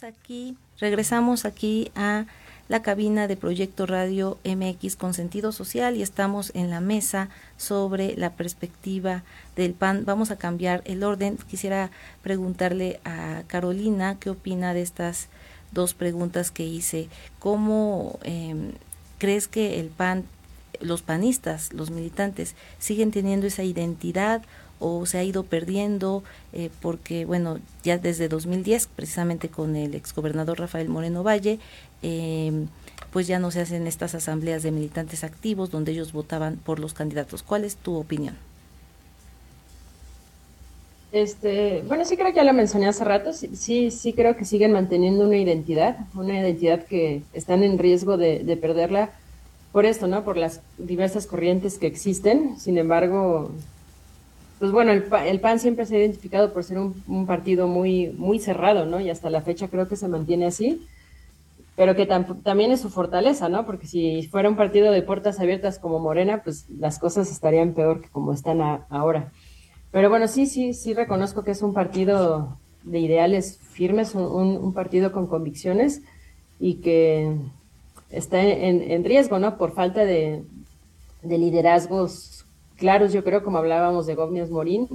Aquí, 0.00 0.56
regresamos 0.78 1.44
aquí 1.44 1.92
a 1.94 2.24
la 2.68 2.80
cabina 2.80 3.28
de 3.28 3.36
Proyecto 3.36 3.84
Radio 3.84 4.38
MX 4.42 4.96
con 4.96 5.12
sentido 5.12 5.52
social 5.52 5.96
y 5.96 6.02
estamos 6.02 6.50
en 6.54 6.70
la 6.70 6.80
mesa 6.80 7.28
sobre 7.58 8.16
la 8.16 8.30
perspectiva 8.30 9.22
del 9.54 9.74
PAN. 9.74 10.04
Vamos 10.06 10.30
a 10.30 10.36
cambiar 10.36 10.80
el 10.86 11.04
orden. 11.04 11.36
Quisiera 11.36 11.90
preguntarle 12.22 13.00
a 13.04 13.42
Carolina 13.48 14.16
qué 14.18 14.30
opina 14.30 14.72
de 14.72 14.80
estas 14.80 15.28
dos 15.72 15.92
preguntas 15.92 16.50
que 16.50 16.64
hice. 16.64 17.08
¿Cómo 17.38 18.18
eh, 18.22 18.72
crees 19.18 19.46
que 19.46 19.78
el 19.78 19.88
PAN, 19.88 20.24
los 20.80 21.02
panistas, 21.02 21.70
los 21.74 21.90
militantes, 21.90 22.54
siguen 22.78 23.10
teniendo 23.10 23.46
esa 23.46 23.62
identidad 23.62 24.40
o 24.82 25.06
se 25.06 25.18
ha 25.18 25.24
ido 25.24 25.44
perdiendo 25.44 26.24
eh, 26.52 26.70
porque 26.80 27.24
bueno 27.24 27.58
ya 27.84 27.98
desde 27.98 28.28
2010 28.28 28.88
precisamente 28.88 29.48
con 29.48 29.76
el 29.76 29.94
exgobernador 29.94 30.58
Rafael 30.58 30.88
Moreno 30.88 31.22
Valle 31.22 31.60
eh, 32.02 32.66
pues 33.12 33.26
ya 33.26 33.38
no 33.38 33.50
se 33.50 33.60
hacen 33.60 33.86
estas 33.86 34.14
asambleas 34.14 34.62
de 34.62 34.72
militantes 34.72 35.22
activos 35.22 35.70
donde 35.70 35.92
ellos 35.92 36.12
votaban 36.12 36.56
por 36.56 36.78
los 36.78 36.94
candidatos. 36.94 37.42
¿Cuál 37.42 37.64
es 37.64 37.76
tu 37.76 37.94
opinión? 37.96 38.34
Este, 41.12 41.84
bueno, 41.86 42.06
sí 42.06 42.16
creo 42.16 42.28
que 42.28 42.36
ya 42.36 42.44
lo 42.44 42.54
mencioné 42.54 42.88
hace 42.88 43.04
rato, 43.04 43.34
sí, 43.34 43.90
sí, 43.90 44.12
creo 44.14 44.34
que 44.34 44.46
siguen 44.46 44.72
manteniendo 44.72 45.26
una 45.26 45.36
identidad, 45.36 45.98
una 46.14 46.40
identidad 46.40 46.86
que 46.86 47.20
están 47.34 47.62
en 47.62 47.76
riesgo 47.78 48.16
de 48.16 48.58
perderla 48.58 49.10
por 49.72 49.86
esto, 49.86 50.06
¿no? 50.06 50.22
Por 50.22 50.36
las 50.36 50.60
diversas 50.78 51.26
corrientes 51.26 51.78
que 51.78 51.86
existen. 51.86 52.60
Sin 52.60 52.78
embargo, 52.78 53.50
pues 54.62 54.70
bueno, 54.70 54.92
el, 54.92 55.08
el, 55.26 55.40
PAN 55.40 55.58
siempre 55.58 55.86
se 55.86 55.96
ha 55.96 55.98
identificado 55.98 56.52
por 56.52 56.62
ser 56.62 56.78
un, 56.78 57.26
partido 57.26 57.66
muy, 57.66 58.10
muy 58.16 58.38
cerrado, 58.38 58.86
¿no? 58.86 59.00
Y 59.00 59.10
hasta 59.10 59.28
la 59.28 59.42
fecha 59.42 59.66
creo 59.66 59.88
que 59.88 59.96
se 59.96 60.06
mantiene 60.06 60.46
así, 60.46 60.86
pero 61.74 61.96
que 61.96 62.06
también 62.06 62.70
es 62.70 62.80
su 62.80 62.88
fortaleza, 62.88 63.48
¿no? 63.48 63.66
Porque 63.66 63.88
si 63.88 64.22
fuera 64.28 64.48
un 64.48 64.54
partido 64.54 64.92
de 64.92 65.02
puertas 65.02 65.40
abiertas 65.40 65.80
como 65.80 65.98
Morena, 65.98 66.44
pues 66.44 66.66
las 66.78 67.00
cosas 67.00 67.28
estarían 67.32 67.72
peor 67.72 68.02
que 68.02 68.08
como 68.10 68.32
están 68.32 68.60
ahora. 68.88 69.32
Pero 69.90 70.08
bueno, 70.08 70.28
sí, 70.28 70.46
sí, 70.46 70.74
sí 70.74 70.94
reconozco 70.94 71.42
que 71.42 71.50
es 71.50 71.62
un 71.62 71.74
partido 71.74 72.56
de 72.84 73.00
ideales 73.00 73.58
firmes, 73.72 74.14
un, 74.14 74.72
partido 74.74 75.10
con 75.10 75.26
convicciones 75.26 76.02
y 76.60 76.74
que 76.74 77.34
está 78.10 78.40
en, 78.40 78.92
en 78.92 79.02
riesgo, 79.02 79.40
¿no? 79.40 79.58
Por 79.58 79.72
falta 79.72 80.04
de, 80.04 80.44
de 81.22 81.38
liderazgos 81.38 82.41
claros, 82.82 83.12
yo 83.12 83.22
creo, 83.22 83.44
como 83.44 83.58
hablábamos 83.58 84.06
de 84.06 84.16
Gómez 84.16 84.50
Morín. 84.50 84.88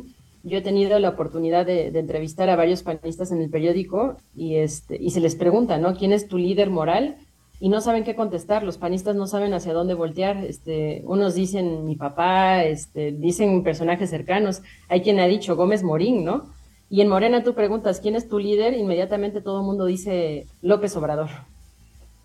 Yo 0.43 0.57
he 0.57 0.61
tenido 0.61 0.99
la 0.99 1.07
oportunidad 1.07 1.65
de, 1.65 1.87
entrevistar 1.87 2.49
a 2.49 2.57
varios 2.57 2.83
panistas 2.83 3.31
en 3.31 3.41
el 3.41 3.49
periódico 3.49 4.17
y, 4.35 4.55
este, 4.55 4.97
y 5.01 5.11
se 5.11 5.21
les 5.21 5.37
pregunta, 5.37 5.77
¿no? 5.77 5.95
¿Quién 5.95 6.11
es 6.11 6.27
tu 6.27 6.37
líder 6.37 6.69
moral? 6.69 7.15
Y 7.61 7.69
no 7.69 7.79
saben 7.79 8.03
qué 8.03 8.13
contestar, 8.13 8.63
los 8.63 8.77
panistas 8.77 9.15
no 9.15 9.25
saben 9.25 9.53
hacia 9.53 9.71
dónde 9.71 9.93
voltear. 9.93 10.43
Este, 10.43 11.01
unos 11.05 11.33
dicen 11.33 11.85
mi 11.85 11.95
papá, 11.95 12.65
este, 12.65 13.13
dicen 13.13 13.63
personajes 13.63 14.09
cercanos. 14.09 14.63
Hay 14.89 14.99
quien 14.99 15.21
ha 15.21 15.27
dicho 15.27 15.55
Gómez 15.55 15.81
Morín, 15.81 16.25
¿no? 16.25 16.43
Y 16.89 16.99
en 16.99 17.07
Morena 17.07 17.41
tú 17.41 17.53
preguntas, 17.53 18.01
¿quién 18.01 18.15
es 18.15 18.27
tu 18.27 18.37
líder? 18.37 18.73
Inmediatamente 18.73 19.39
todo 19.39 19.61
el 19.61 19.65
mundo 19.65 19.85
dice 19.85 20.45
López 20.61 20.93
Obrador. 20.97 21.29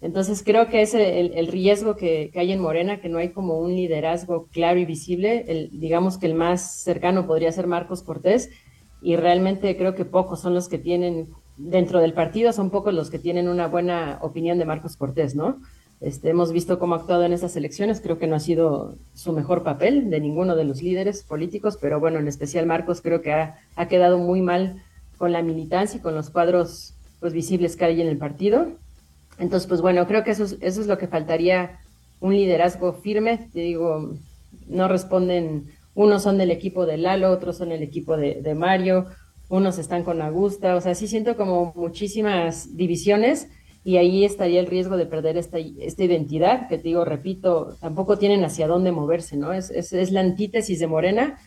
Entonces 0.02 0.42
creo 0.44 0.68
que 0.68 0.82
es 0.82 0.94
el, 0.94 1.46
riesgo 1.46 1.94
que, 1.94 2.32
hay 2.34 2.50
en 2.50 2.60
Morena, 2.60 3.00
que 3.00 3.08
no 3.08 3.18
hay 3.18 3.30
como 3.30 3.60
un 3.60 3.74
liderazgo 3.74 4.48
claro 4.50 4.80
y 4.80 4.84
visible. 4.84 5.44
El, 5.46 5.70
digamos 5.78 6.18
que 6.18 6.26
el 6.26 6.34
más 6.34 6.82
cercano 6.82 7.24
podría 7.24 7.52
ser 7.52 7.68
Marcos 7.68 8.02
Cortés 8.02 8.50
y 9.00 9.14
realmente 9.14 9.76
creo 9.76 9.94
que 9.94 10.04
pocos 10.04 10.40
son 10.40 10.54
los 10.54 10.68
que 10.68 10.78
tienen, 10.78 11.28
dentro 11.56 12.00
del 12.00 12.14
partido 12.14 12.52
son 12.52 12.70
pocos 12.70 12.92
los 12.92 13.10
que 13.10 13.20
tienen 13.20 13.48
una 13.48 13.68
buena 13.68 14.18
opinión 14.22 14.58
de 14.58 14.64
Marcos 14.64 14.96
Cortés, 14.96 15.36
¿no? 15.36 15.60
Este, 16.00 16.30
hemos 16.30 16.52
visto 16.52 16.80
cómo 16.80 16.96
ha 16.96 16.98
actuado 16.98 17.22
en 17.22 17.32
esas 17.32 17.54
elecciones, 17.54 18.00
creo 18.00 18.18
que 18.18 18.26
no 18.26 18.34
ha 18.34 18.40
sido 18.40 18.96
su 19.14 19.32
mejor 19.32 19.62
papel 19.62 20.10
de 20.10 20.18
ninguno 20.18 20.56
de 20.56 20.64
los 20.64 20.82
líderes 20.82 21.22
políticos, 21.22 21.78
pero 21.80 22.00
bueno, 22.00 22.18
en 22.18 22.26
especial 22.26 22.66
Marcos 22.66 23.02
creo 23.02 23.22
que 23.22 23.32
ha, 23.32 23.58
ha 23.76 23.86
quedado 23.86 24.18
muy 24.18 24.42
mal 24.42 24.82
con 25.16 25.30
la 25.30 25.42
militancia 25.42 25.98
y 25.98 26.02
con 26.02 26.16
los 26.16 26.30
cuadros 26.30 26.94
pues 27.20 27.32
visibles 27.32 27.76
que 27.76 27.84
hay 27.84 28.00
en 28.00 28.08
el 28.08 28.18
partido. 28.18 28.66
Entonces, 29.42 29.68
pues 29.68 29.80
bueno, 29.80 30.06
creo 30.06 30.22
que 30.22 30.30
eso 30.30 30.44
es, 30.44 30.56
eso 30.60 30.80
es 30.80 30.86
lo 30.86 30.98
que 30.98 31.08
faltaría, 31.08 31.80
un 32.20 32.34
liderazgo 32.34 32.92
firme. 32.92 33.48
Te 33.52 33.60
digo, 33.60 34.14
no 34.68 34.86
responden, 34.86 35.66
unos 35.94 36.22
son 36.22 36.38
del 36.38 36.52
equipo 36.52 36.86
de 36.86 36.96
Lalo, 36.96 37.30
otros 37.30 37.58
son 37.58 37.72
el 37.72 37.82
equipo 37.82 38.16
de, 38.16 38.40
de 38.40 38.54
Mario, 38.54 39.06
unos 39.48 39.78
están 39.78 40.04
con 40.04 40.22
Augusta, 40.22 40.76
o 40.76 40.80
sea, 40.80 40.94
sí 40.94 41.08
siento 41.08 41.36
como 41.36 41.72
muchísimas 41.74 42.76
divisiones 42.76 43.48
y 43.84 43.96
ahí 43.96 44.24
estaría 44.24 44.60
el 44.60 44.66
riesgo 44.66 44.96
de 44.96 45.06
perder 45.06 45.36
esta, 45.36 45.58
esta 45.58 46.04
identidad, 46.04 46.68
que 46.68 46.78
te 46.78 46.84
digo, 46.84 47.04
repito, 47.04 47.76
tampoco 47.80 48.16
tienen 48.16 48.44
hacia 48.44 48.68
dónde 48.68 48.92
moverse, 48.92 49.36
¿no? 49.36 49.52
Es, 49.52 49.70
es, 49.70 49.92
es 49.92 50.12
la 50.12 50.20
antítesis 50.20 50.78
de 50.78 50.86
Morena 50.86 51.38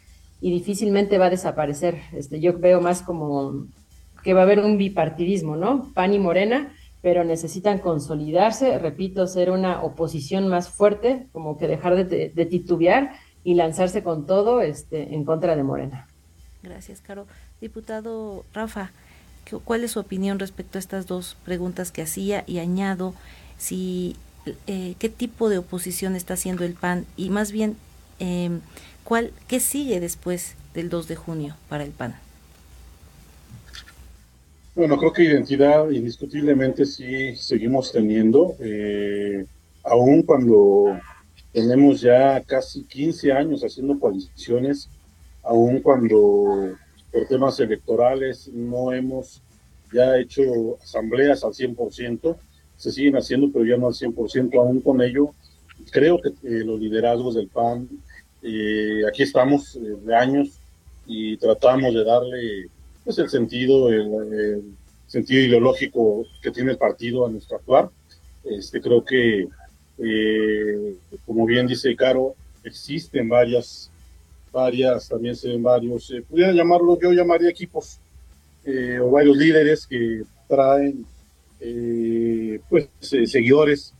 y 0.41 0.51
difícilmente 0.51 1.17
va 1.17 1.27
a 1.27 1.29
desaparecer. 1.29 1.95
Este, 2.13 2.41
yo 2.41 2.59
veo 2.59 2.81
más 2.81 3.01
como 3.01 3.65
que 4.21 4.33
va 4.33 4.41
a 4.41 4.43
haber 4.43 4.59
un 4.59 4.77
bipartidismo, 4.77 5.55
¿no? 5.55 5.91
PAN 5.93 6.13
y 6.13 6.19
Morena, 6.19 6.73
pero 7.05 7.23
necesitan 7.23 7.77
consolidarse, 7.77 8.79
repito, 8.79 9.27
ser 9.27 9.51
una 9.51 9.83
oposición 9.83 10.47
más 10.47 10.69
fuerte, 10.69 11.27
como 11.33 11.55
que 11.55 11.67
dejar 11.67 11.95
de, 11.95 12.29
de 12.29 12.45
titubear 12.47 13.11
y 13.43 13.53
lanzarse 13.53 14.01
con 14.01 14.25
todo 14.25 14.59
este, 14.61 15.13
en 15.13 15.23
contra 15.23 15.55
de 15.55 15.61
Morena. 15.61 16.07
Gracias, 16.63 17.01
Caro. 17.01 17.27
Diputado 17.61 18.43
Rafa, 18.55 18.89
¿cuál 19.65 19.83
es 19.83 19.91
su 19.91 19.99
opinión 19.99 20.39
respecto 20.39 20.79
a 20.79 20.81
estas 20.81 21.05
dos 21.05 21.37
preguntas 21.45 21.91
que 21.91 22.01
hacía? 22.01 22.43
Y 22.47 22.57
añado, 22.57 23.13
si, 23.59 24.15
eh, 24.65 24.95
¿qué 24.97 25.09
tipo 25.09 25.47
de 25.47 25.59
oposición 25.59 26.15
está 26.15 26.33
haciendo 26.33 26.63
el 26.63 26.73
PAN? 26.73 27.05
Y 27.17 27.29
más 27.29 27.51
bien, 27.51 27.77
eh, 28.17 28.49
¿cuál, 29.03 29.31
¿qué 29.47 29.59
sigue 29.59 29.99
después 29.99 30.55
del 30.73 30.89
2 30.89 31.07
de 31.07 31.15
junio 31.17 31.55
para 31.69 31.83
el 31.83 31.91
PAN? 31.91 32.15
Bueno, 34.75 34.97
creo 34.97 35.13
que 35.13 35.23
identidad 35.23 35.89
indiscutiblemente 35.89 36.85
sí 36.85 37.33
seguimos 37.37 37.93
teniendo, 37.93 38.57
eh, 38.59 39.45
aún 39.85 40.21
cuando 40.23 40.99
tenemos 41.53 42.01
ya 42.01 42.41
casi 42.41 42.83
15 42.83 43.31
años 43.31 43.63
haciendo 43.63 43.97
coaliciones, 43.97 44.89
aún 45.43 45.79
cuando 45.79 46.75
por 47.09 47.25
temas 47.29 47.57
electorales 47.61 48.49
no 48.49 48.91
hemos 48.91 49.41
ya 49.93 50.17
hecho 50.17 50.43
asambleas 50.83 51.45
al 51.45 51.53
100%, 51.53 52.35
se 52.75 52.91
siguen 52.91 53.15
haciendo, 53.15 53.49
pero 53.53 53.63
ya 53.63 53.77
no 53.77 53.87
al 53.87 53.93
100%, 53.93 54.59
aún 54.59 54.81
con 54.81 55.01
ello. 55.01 55.29
Creo 55.89 56.19
que 56.19 56.29
eh, 56.43 56.65
los 56.65 56.81
liderazgos 56.81 57.35
del 57.35 57.47
PAN, 57.47 57.87
eh, 58.41 59.03
aquí 59.07 59.23
estamos 59.23 59.77
eh, 59.77 59.79
de 60.05 60.15
años 60.15 60.59
y 61.07 61.37
tratamos 61.37 61.93
de 61.93 62.03
darle 62.03 62.69
pues, 63.05 63.17
el 63.19 63.29
sentido, 63.29 63.89
el, 63.89 64.63
sentido 65.07 65.41
ideológico 65.41 66.25
que 66.41 66.51
tiene 66.51 66.71
el 66.71 66.77
partido 66.77 67.25
a 67.25 67.29
nuestro 67.29 67.57
actuar. 67.57 67.89
Este, 68.43 68.81
creo 68.81 69.05
que, 69.05 69.47
como 71.25 71.45
bien 71.45 71.67
dice 71.67 71.95
Caro, 71.95 72.35
existen 72.63 73.29
varias 73.29 73.89
varias, 74.55 75.09
también 75.09 75.35
se 75.35 75.49
ven 75.49 75.61
varios, 75.61 76.09
eh, 76.11 76.21
pudiera 76.21 76.53
llamarlo, 76.53 76.97
yo 76.97 77.11
llamaría 77.11 77.49
equipos 77.49 77.99
eh, 78.63 78.97
o 79.01 79.11
varios 79.11 79.35
líderes 79.35 79.85
que 79.85 80.23
traen 80.47 81.05
eh, 81.59 82.61
pues 82.69 82.87
eh, 83.11 83.27
seguidores 83.27 83.93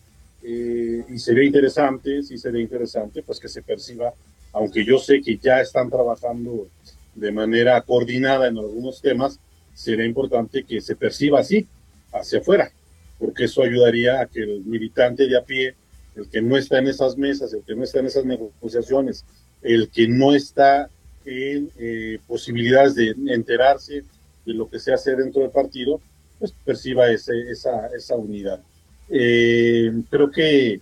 eh, 0.43 1.03
y 1.09 1.19
se 1.19 1.33
ve 1.33 1.45
interesante, 1.45 2.23
sí 2.23 2.37
se 2.37 2.51
ve 2.51 2.61
interesante, 2.61 3.21
pues 3.21 3.37
que 3.39 3.49
se 3.49 3.61
perciba, 3.61 4.13
aunque 4.53 4.85
yo 4.85 4.97
sé 4.97 5.21
que 5.21 5.37
ya 5.37 5.59
están 5.59 5.89
trabajando 5.89 6.67
de 7.15 7.31
manera 7.31 7.81
coordinada 7.81 8.47
en 8.47 8.57
algunos 8.57 9.01
temas, 9.01 9.39
será 9.73 10.05
importante 10.05 10.63
que 10.63 10.81
se 10.81 10.95
perciba 10.95 11.39
así, 11.39 11.67
hacia 12.13 12.39
afuera, 12.39 12.71
porque 13.19 13.45
eso 13.45 13.63
ayudaría 13.63 14.21
a 14.21 14.25
que 14.27 14.41
el 14.41 14.63
militante 14.65 15.27
de 15.27 15.37
a 15.37 15.43
pie, 15.43 15.75
el 16.15 16.29
que 16.29 16.41
no 16.41 16.57
está 16.57 16.79
en 16.79 16.87
esas 16.87 17.17
mesas, 17.17 17.53
el 17.53 17.63
que 17.63 17.75
no 17.75 17.83
está 17.83 17.99
en 17.99 18.05
esas 18.05 18.25
negociaciones, 18.25 19.25
el 19.61 19.89
que 19.89 20.07
no 20.07 20.33
está 20.33 20.89
en 21.25 21.69
eh, 21.77 22.19
posibilidades 22.27 22.95
de 22.95 23.15
enterarse 23.33 24.03
de 24.45 24.53
lo 24.53 24.69
que 24.69 24.79
se 24.79 24.93
hace 24.93 25.15
dentro 25.15 25.41
del 25.41 25.51
partido, 25.51 25.99
pues 26.39 26.53
perciba 26.63 27.09
ese, 27.09 27.49
esa, 27.49 27.87
esa 27.87 28.15
unidad. 28.15 28.61
Eh, 29.09 29.91
creo 30.09 30.31
que 30.31 30.79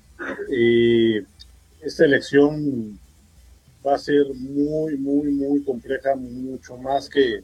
eh, 0.51 1.23
esta 1.81 2.05
elección 2.05 2.99
va 3.85 3.95
a 3.95 3.99
ser 3.99 4.25
muy, 4.33 4.97
muy, 4.97 5.31
muy 5.31 5.63
compleja, 5.63 6.15
mucho 6.15 6.77
más 6.77 7.09
que, 7.09 7.43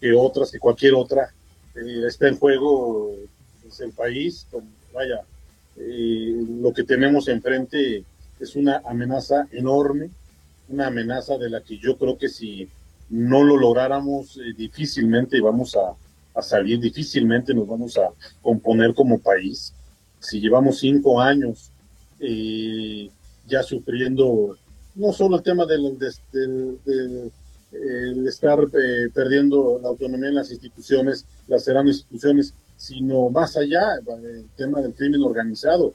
que 0.00 0.12
otras, 0.12 0.50
que 0.50 0.58
cualquier 0.58 0.94
otra. 0.94 1.32
Eh, 1.74 2.06
está 2.06 2.28
en 2.28 2.38
juego 2.38 3.14
pues, 3.62 3.80
el 3.80 3.92
país, 3.92 4.46
vaya, 4.92 5.22
eh, 5.76 6.44
lo 6.60 6.72
que 6.72 6.84
tenemos 6.84 7.28
enfrente 7.28 8.04
es 8.40 8.56
una 8.56 8.82
amenaza 8.84 9.46
enorme 9.52 10.10
una 10.68 10.88
amenaza 10.88 11.38
de 11.38 11.50
la 11.50 11.60
que 11.62 11.78
yo 11.78 11.96
creo 11.96 12.16
que 12.18 12.28
si 12.28 12.68
no 13.10 13.42
lo 13.42 13.56
lográramos 13.56 14.36
eh, 14.36 14.52
difícilmente 14.56 15.40
vamos 15.40 15.76
a, 15.76 15.94
a, 16.38 16.42
salir, 16.42 16.78
difícilmente 16.78 17.54
nos 17.54 17.66
vamos 17.66 17.96
a 17.96 18.10
componer 18.42 18.94
como 18.94 19.18
país. 19.18 19.72
Si 20.20 20.40
llevamos 20.40 20.78
cinco 20.78 21.20
años 21.20 21.70
eh, 22.20 23.08
ya 23.46 23.62
sufriendo 23.62 24.56
no 24.98 25.12
solo 25.12 25.36
el 25.36 25.42
tema 25.42 25.64
del, 25.64 25.98
del, 25.98 26.12
del, 26.32 26.78
del 26.84 27.32
el 27.70 28.26
estar 28.26 28.58
eh, 28.60 29.08
perdiendo 29.12 29.78
la 29.82 29.88
autonomía 29.88 30.28
en 30.28 30.36
las 30.36 30.50
instituciones, 30.50 31.26
las 31.48 31.64
serán 31.64 31.86
instituciones, 31.88 32.54
sino 32.76 33.28
más 33.30 33.56
allá, 33.56 33.96
el 34.22 34.46
tema 34.56 34.80
del 34.80 34.94
crimen 34.94 35.22
organizado. 35.22 35.94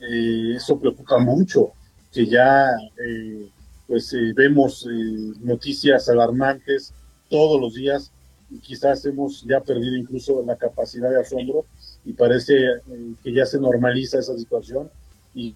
Eh, 0.00 0.54
eso 0.56 0.78
preocupa 0.80 1.18
mucho, 1.18 1.72
que 2.12 2.26
ya 2.26 2.70
eh, 2.98 3.48
pues 3.92 4.12
eh, 4.14 4.32
vemos 4.34 4.86
eh, 4.86 5.34
noticias 5.42 6.08
alarmantes 6.08 6.94
todos 7.28 7.60
los 7.60 7.74
días 7.74 8.10
y 8.50 8.58
quizás 8.58 9.04
hemos 9.04 9.44
ya 9.44 9.60
perdido 9.60 9.96
incluso 9.96 10.42
la 10.46 10.56
capacidad 10.56 11.10
de 11.10 11.20
asombro 11.20 11.66
y 12.04 12.14
parece 12.14 12.54
eh, 12.54 13.14
que 13.22 13.32
ya 13.34 13.44
se 13.44 13.60
normaliza 13.60 14.18
esa 14.18 14.34
situación 14.36 14.90
y, 15.34 15.54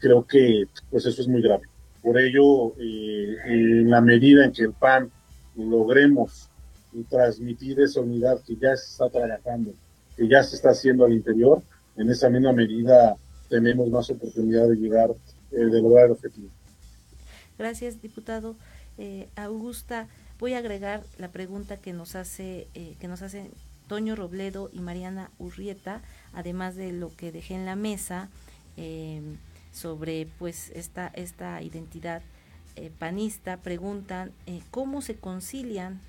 creo 0.00 0.24
que 0.24 0.66
pues 0.90 1.06
eso 1.06 1.22
es 1.22 1.26
muy 1.26 1.42
grave. 1.42 1.64
Por 2.08 2.18
ello, 2.18 2.72
eh, 2.78 3.36
en 3.44 3.90
la 3.90 4.00
medida 4.00 4.42
en 4.46 4.52
que 4.52 4.62
el 4.62 4.72
PAN 4.72 5.10
logremos 5.54 6.48
transmitir 7.10 7.78
esa 7.80 8.00
unidad 8.00 8.40
que 8.46 8.56
ya 8.56 8.74
se 8.78 8.92
está 8.92 9.10
trabajando, 9.10 9.74
que 10.16 10.26
ya 10.26 10.42
se 10.42 10.56
está 10.56 10.70
haciendo 10.70 11.04
al 11.04 11.12
interior, 11.12 11.62
en 11.98 12.08
esa 12.08 12.30
misma 12.30 12.54
medida 12.54 13.14
tenemos 13.50 13.90
más 13.90 14.08
oportunidad 14.08 14.68
de 14.68 14.76
llegar, 14.76 15.10
eh, 15.52 15.56
de 15.56 15.82
lograr 15.82 16.06
el 16.06 16.12
objetivo. 16.12 16.48
Gracias, 17.58 18.00
diputado. 18.00 18.56
Eh, 18.96 19.28
Augusta, 19.36 20.08
voy 20.40 20.54
a 20.54 20.58
agregar 20.60 21.02
la 21.18 21.28
pregunta 21.28 21.76
que 21.76 21.92
nos 21.92 22.14
hace, 22.14 22.68
eh, 22.72 22.96
que 22.98 23.08
nos 23.08 23.20
hacen 23.20 23.50
Toño 23.86 24.16
Robledo 24.16 24.70
y 24.72 24.80
Mariana 24.80 25.30
Urrieta, 25.38 26.00
además 26.32 26.74
de 26.74 26.90
lo 26.90 27.14
que 27.14 27.32
dejé 27.32 27.54
en 27.54 27.66
la 27.66 27.76
mesa 27.76 28.30
eh, 28.78 29.20
sobre 29.78 30.26
pues 30.38 30.70
esta, 30.74 31.08
esta 31.14 31.62
identidad 31.62 32.22
eh, 32.76 32.90
panista, 32.98 33.56
preguntan 33.58 34.32
eh, 34.46 34.60
cómo 34.70 35.00
se 35.00 35.14
concilian 35.16 36.00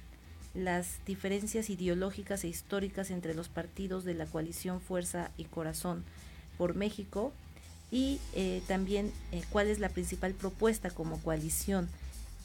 las 0.53 0.99
diferencias 1.05 1.70
ideológicas 1.70 2.43
e 2.43 2.47
históricas 2.47 3.11
entre 3.11 3.34
los 3.34 3.47
partidos 3.49 4.03
de 4.03 4.15
la 4.15 4.26
coalición 4.26 4.82
Fuerza 4.82 5.32
y 5.38 5.45
Corazón 5.45 6.03
por 6.57 6.76
México 6.76 7.32
y 7.91 8.20
eh, 8.36 8.61
también 8.67 9.11
cuál 9.51 9.67
es 9.67 9.80
la 9.80 9.89
principal 9.89 10.34
propuesta 10.34 10.89
como 10.89 11.20
coalición. 11.20 11.88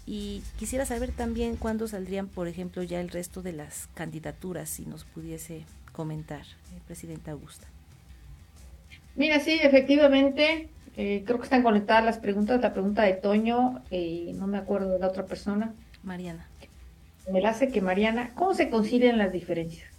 Y 0.07 0.43
quisiera 0.59 0.85
saber 0.85 1.12
también 1.12 1.57
cuándo 1.57 1.89
saldrían, 1.89 2.29
por 2.29 2.47
ejemplo, 2.47 2.83
ya 2.83 3.01
el 3.01 3.09
resto 3.09 3.43
de 3.43 3.53
las 3.53 3.89
candidaturas, 3.95 4.68
si 4.68 4.85
nos 4.85 5.05
pudiese 5.05 5.64
comentar, 5.93 6.45
Presidenta 6.87 7.33
Augusta. 7.33 7.66
Mira, 9.16 9.41
sí, 9.41 9.59
efectivamente, 9.62 10.68
eh, 10.97 11.23
creo 11.27 11.39
que 11.39 11.45
están 11.45 11.63
conectadas 11.63 12.05
las 12.05 12.19
preguntas, 12.19 12.61
la 12.61 12.73
pregunta 12.73 13.03
de 13.03 13.15
Toño, 13.15 13.83
y 13.91 14.33
no 14.37 14.47
me 14.47 14.59
acuerdo 14.59 14.91
de 14.91 14.99
la 14.99 15.09
otra 15.09 15.27
persona. 15.27 15.75
Mariana. 16.03 16.47
Me 17.31 17.41
la 17.41 17.51
hace 17.51 17.69
que 17.69 17.81
Mariana, 17.81 18.33
¿cómo 18.35 18.55
se 18.55 18.69
concilian 18.71 19.19
las 19.19 19.33
diferencias? 19.33 19.91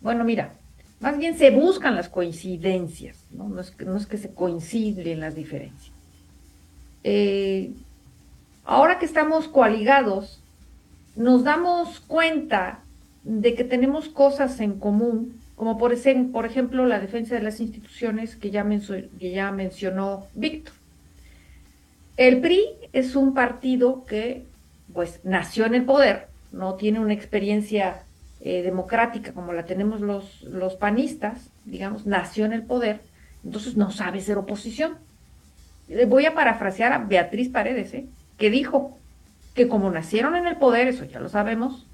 Bueno, 0.00 0.24
mira, 0.24 0.54
más 1.00 1.18
bien 1.18 1.36
se 1.36 1.50
buscan 1.50 1.94
las 1.94 2.08
coincidencias, 2.08 3.24
no, 3.30 3.48
no, 3.48 3.60
es, 3.60 3.70
que, 3.70 3.84
no 3.84 3.96
es, 3.96 4.06
que, 4.06 4.16
se 4.16 4.32
coinciden 4.32 5.20
las 5.20 5.34
diferencias. 5.34 5.92
Eh, 7.04 7.72
ahora 8.64 8.98
que 8.98 9.06
estamos 9.06 9.48
coaligados, 9.48 10.40
nos 11.14 11.44
damos 11.44 12.00
cuenta 12.00 12.80
de 13.24 13.54
que 13.54 13.64
tenemos 13.64 14.08
cosas 14.08 14.58
en 14.60 14.78
común, 14.78 15.41
como 15.56 15.78
por, 15.78 15.92
ejemplo 15.92 16.86
la 16.86 16.98
defensa 16.98 17.34
de 17.34 17.42
las 17.42 17.60
instituciones 17.60 18.36
que 18.36 18.50
ya, 18.50 18.64
mencionó, 18.64 19.08
que 19.18 19.30
ya 19.30 19.52
mencionó 19.52 20.26
Víctor. 20.34 20.74
El 22.16 22.40
PRI 22.40 22.64
es 22.92 23.16
un 23.16 23.34
partido 23.34 24.04
que 24.04 24.44
pues 24.92 25.20
nació 25.24 25.66
en 25.66 25.74
el 25.74 25.84
poder, 25.84 26.28
no 26.52 26.74
tiene 26.74 27.00
una 27.00 27.14
experiencia 27.14 28.02
eh, 28.40 28.62
democrática 28.62 29.32
como 29.32 29.52
la 29.52 29.64
tenemos 29.64 30.00
los, 30.00 30.42
los 30.42 30.74
panistas, 30.74 31.48
digamos, 31.64 32.06
nació 32.06 32.44
en 32.44 32.52
el 32.52 32.62
poder, 32.62 33.00
entonces 33.44 33.76
no 33.76 33.90
sabe 33.90 34.20
ser 34.20 34.38
oposición. 34.38 34.96
Voy 36.08 36.26
a 36.26 36.34
parafrasear 36.34 36.92
a 36.92 36.98
Beatriz 36.98 37.48
Paredes, 37.48 37.94
¿eh? 37.94 38.06
que 38.38 38.50
dijo 38.50 38.98
que 39.54 39.68
como 39.68 39.90
nacieron 39.90 40.36
en 40.36 40.46
el 40.46 40.56
poder, 40.56 40.88
eso 40.88 41.04
ya 41.04 41.20
lo 41.20 41.28
sabemos, 41.28 41.86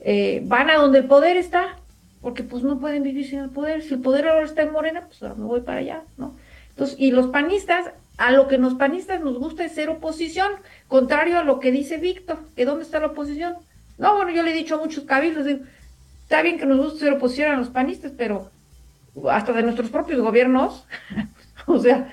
eh, 0.00 0.42
van 0.46 0.70
a 0.70 0.76
donde 0.76 0.98
el 0.98 1.04
poder 1.04 1.36
está, 1.36 1.76
porque 2.22 2.44
pues 2.44 2.62
no 2.62 2.78
pueden 2.78 3.02
vivir 3.02 3.26
sin 3.28 3.40
el 3.40 3.50
poder. 3.50 3.82
Si 3.82 3.94
el 3.94 4.00
poder 4.00 4.28
ahora 4.28 4.46
está 4.46 4.62
en 4.62 4.72
Morena, 4.72 5.02
pues 5.06 5.22
ahora 5.22 5.34
me 5.34 5.44
voy 5.44 5.60
para 5.60 5.80
allá, 5.80 6.02
¿no? 6.16 6.34
Entonces, 6.70 6.96
y 6.98 7.10
los 7.10 7.26
panistas, 7.26 7.90
a 8.16 8.30
lo 8.30 8.48
que 8.48 8.56
los 8.56 8.74
panistas 8.74 9.20
nos 9.20 9.38
gusta 9.38 9.64
es 9.64 9.72
ser 9.72 9.90
oposición, 9.90 10.52
contrario 10.88 11.38
a 11.38 11.44
lo 11.44 11.60
que 11.60 11.72
dice 11.72 11.98
Víctor, 11.98 12.38
que 12.56 12.64
dónde 12.64 12.84
está 12.84 13.00
la 13.00 13.08
oposición. 13.08 13.56
No, 13.98 14.16
bueno, 14.16 14.30
yo 14.30 14.42
le 14.42 14.52
he 14.52 14.54
dicho 14.54 14.76
a 14.76 14.78
muchos 14.78 15.04
cabildos, 15.04 15.44
digo, 15.44 15.60
está 16.22 16.40
bien 16.42 16.58
que 16.58 16.64
nos 16.64 16.78
guste 16.78 17.00
ser 17.00 17.12
oposición 17.12 17.52
a 17.52 17.56
los 17.56 17.68
panistas, 17.68 18.12
pero 18.16 18.50
hasta 19.28 19.52
de 19.52 19.62
nuestros 19.62 19.90
propios 19.90 20.20
gobiernos, 20.20 20.86
o 21.66 21.78
sea, 21.78 22.08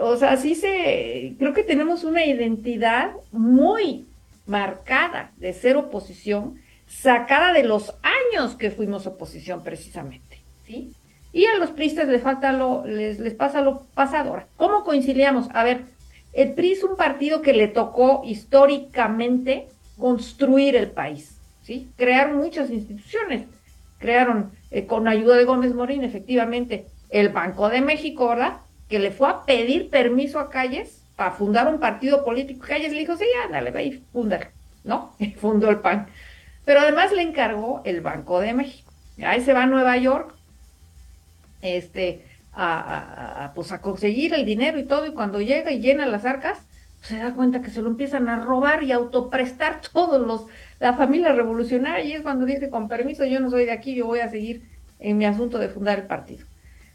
o 0.00 0.16
sea, 0.16 0.36
sí 0.36 0.54
se, 0.54 1.34
creo 1.38 1.52
que 1.52 1.62
tenemos 1.62 2.04
una 2.04 2.24
identidad 2.24 3.12
muy 3.32 4.06
marcada 4.46 5.32
de 5.36 5.52
ser 5.52 5.76
oposición, 5.76 6.58
sacada 6.86 7.52
de 7.52 7.64
los 7.64 7.94
años 8.02 8.54
que 8.54 8.70
fuimos 8.70 9.06
oposición 9.06 9.62
precisamente, 9.62 10.42
¿sí? 10.64 10.92
Y 11.32 11.44
a 11.46 11.58
los 11.58 11.70
pristas 11.70 12.08
les 12.08 12.22
falta 12.22 12.52
lo, 12.52 12.86
les, 12.86 13.18
les 13.18 13.34
pasa 13.34 13.60
lo 13.60 13.82
pasado. 13.94 14.30
Ahora, 14.30 14.46
¿cómo 14.56 14.84
conciliamos? 14.84 15.48
A 15.52 15.64
ver, 15.64 15.84
el 16.32 16.52
PRI 16.52 16.72
es 16.72 16.84
un 16.84 16.96
partido 16.96 17.42
que 17.42 17.52
le 17.52 17.68
tocó 17.68 18.22
históricamente 18.24 19.68
construir 19.98 20.76
el 20.76 20.90
país, 20.90 21.38
¿sí? 21.62 21.90
Crearon 21.96 22.36
muchas 22.36 22.70
instituciones, 22.70 23.44
crearon 23.98 24.52
eh, 24.70 24.86
con 24.86 25.08
ayuda 25.08 25.36
de 25.36 25.44
Gómez 25.44 25.74
Morín, 25.74 26.04
efectivamente, 26.04 26.86
el 27.10 27.30
Banco 27.30 27.68
de 27.68 27.80
México, 27.80 28.28
¿verdad? 28.28 28.58
Que 28.88 28.98
le 28.98 29.10
fue 29.10 29.28
a 29.28 29.44
pedir 29.44 29.90
permiso 29.90 30.38
a 30.38 30.50
Calles 30.50 31.02
para 31.16 31.32
fundar 31.32 31.72
un 31.72 31.80
partido 31.80 32.24
político. 32.24 32.66
Calles 32.66 32.92
le 32.92 33.00
dijo, 33.00 33.16
sí, 33.16 33.24
ándale, 33.44 33.70
ve 33.70 33.84
y 33.84 33.92
funda, 34.12 34.50
¿no? 34.84 35.14
Y 35.18 35.30
fundó 35.40 35.70
el 35.70 35.78
PAN. 35.78 36.06
Pero 36.66 36.80
además 36.80 37.12
le 37.12 37.22
encargó 37.22 37.80
el 37.84 38.02
Banco 38.02 38.40
de 38.40 38.52
México. 38.52 38.92
Ahí 39.24 39.40
se 39.40 39.54
va 39.54 39.62
a 39.62 39.66
Nueva 39.66 39.96
York, 39.96 40.34
este, 41.62 42.26
a, 42.52 43.52
pues 43.54 43.70
a 43.72 43.80
conseguir 43.80 44.34
el 44.34 44.44
dinero 44.44 44.78
y 44.78 44.84
todo, 44.84 45.06
y 45.06 45.12
cuando 45.12 45.40
llega 45.40 45.70
y 45.70 45.80
llena 45.80 46.06
las 46.06 46.26
arcas, 46.26 46.58
pues 46.98 47.08
se 47.08 47.18
da 47.18 47.32
cuenta 47.34 47.62
que 47.62 47.70
se 47.70 47.80
lo 47.80 47.88
empiezan 47.88 48.28
a 48.28 48.44
robar 48.44 48.82
y 48.82 48.90
autoprestar 48.90 49.80
todos 49.92 50.26
los, 50.26 50.46
la 50.80 50.92
familia 50.94 51.32
revolucionaria, 51.32 52.04
y 52.04 52.12
es 52.12 52.22
cuando 52.22 52.44
dice, 52.44 52.68
con 52.68 52.88
permiso, 52.88 53.24
yo 53.24 53.38
no 53.38 53.48
soy 53.48 53.64
de 53.64 53.72
aquí, 53.72 53.94
yo 53.94 54.06
voy 54.06 54.18
a 54.18 54.28
seguir 54.28 54.62
en 54.98 55.16
mi 55.16 55.24
asunto 55.24 55.58
de 55.58 55.68
fundar 55.68 56.00
el 56.00 56.06
partido. 56.06 56.44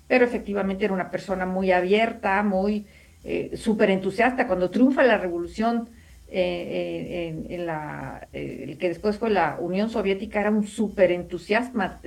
Pero 0.08 0.26
efectivamente 0.26 0.84
era 0.84 0.94
una 0.94 1.10
persona 1.10 1.46
muy 1.46 1.72
abierta, 1.72 2.44
muy 2.44 2.86
eh, 3.24 3.52
súper 3.56 3.90
entusiasta. 3.90 4.48
Cuando 4.48 4.70
triunfa 4.70 5.04
la 5.04 5.18
revolución 5.18 5.90
eh, 6.34 7.46
en, 7.50 7.66
la, 7.66 8.26
eh, 8.32 8.66
el 8.70 8.78
que 8.78 8.88
después 8.88 9.18
fue 9.18 9.30
la 9.30 9.58
Unión 9.60 9.90
Soviética, 9.90 10.40
era 10.40 10.50
un 10.50 10.66
súper 10.66 11.12
entusiasta, 11.12 12.00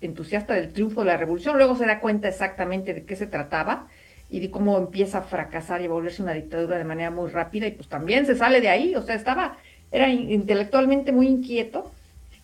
entusiasta 0.00 0.54
del 0.54 0.72
triunfo 0.72 1.00
de 1.00 1.06
la 1.06 1.16
revolución. 1.16 1.56
Luego 1.56 1.74
se 1.74 1.86
da 1.86 1.98
cuenta 1.98 2.28
exactamente 2.28 2.94
de 2.94 3.04
qué 3.04 3.16
se 3.16 3.26
trataba 3.26 3.88
y 4.30 4.38
de 4.38 4.52
cómo 4.52 4.78
empieza 4.78 5.18
a 5.18 5.22
fracasar 5.22 5.82
y 5.82 5.86
a 5.86 5.88
volverse 5.88 6.22
una 6.22 6.32
dictadura 6.32 6.78
de 6.78 6.84
manera 6.84 7.10
muy 7.10 7.28
rápida 7.28 7.66
y 7.66 7.72
pues 7.72 7.88
también 7.88 8.24
se 8.24 8.36
sale 8.36 8.60
de 8.60 8.68
ahí, 8.68 8.94
o 8.94 9.02
sea, 9.02 9.16
estaba, 9.16 9.58
era 9.90 10.08
intelectualmente 10.08 11.10
muy 11.10 11.26
inquieto 11.26 11.90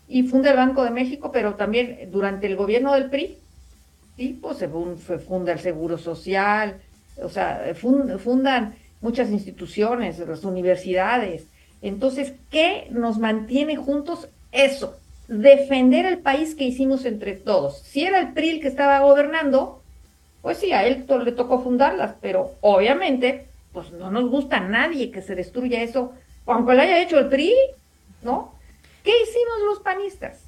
y 0.09 0.25
funda 0.25 0.51
el 0.51 0.57
Banco 0.57 0.83
de 0.83 0.91
México, 0.91 1.31
pero 1.31 1.55
también 1.55 2.11
durante 2.11 2.49
el 2.49 2.57
gobierno 2.57 2.95
del 2.95 3.11
PRI, 3.11 3.39
sí, 4.17 4.39
pues 4.43 4.59
se 4.59 4.69
funda 5.19 5.53
el 5.53 5.61
Seguro 5.61 5.99
Social, 5.99 6.79
o 7.23 7.29
sea, 7.29 7.73
fundan 7.75 8.75
muchas 9.01 9.31
instituciones, 9.31 10.19
las 10.19 10.45
universidades. 10.45 11.47
Entonces, 11.83 12.33
¿qué 12.51 12.89
nos 12.91 13.19
mantiene 13.19 13.77
juntos? 13.77 14.29
Eso, 14.53 14.97
defender 15.29 16.07
el 16.07 16.19
país 16.19 16.55
que 16.55 16.65
hicimos 16.65 17.05
entre 17.05 17.35
todos. 17.35 17.81
Si 17.83 18.05
era 18.05 18.19
el 18.21 18.33
PRI 18.33 18.51
el 18.51 18.61
que 18.61 18.69
estaba 18.69 19.01
gobernando, 19.01 19.83
pues 20.43 20.59
sí, 20.59 20.73
a 20.73 20.87
él 20.87 21.05
le 21.25 21.33
tocó 21.33 21.63
fundarlas, 21.63 22.15
pero 22.21 22.53
obviamente, 22.61 23.47
pues 23.73 23.93
no 23.93 24.11
nos 24.11 24.31
gusta 24.31 24.57
a 24.57 24.69
nadie 24.69 25.11
que 25.11 25.23
se 25.23 25.35
destruya 25.35 25.83
eso, 25.83 26.13
aunque 26.47 26.75
lo 26.75 26.83
haya 26.83 27.03
hecho 27.03 27.19
el 27.19 27.29
PRI, 27.29 27.55
¿no? 28.23 28.55
¿Qué 29.05 29.13
hicimos 29.23 29.59
los 29.67 29.81
panistas? 29.81 30.41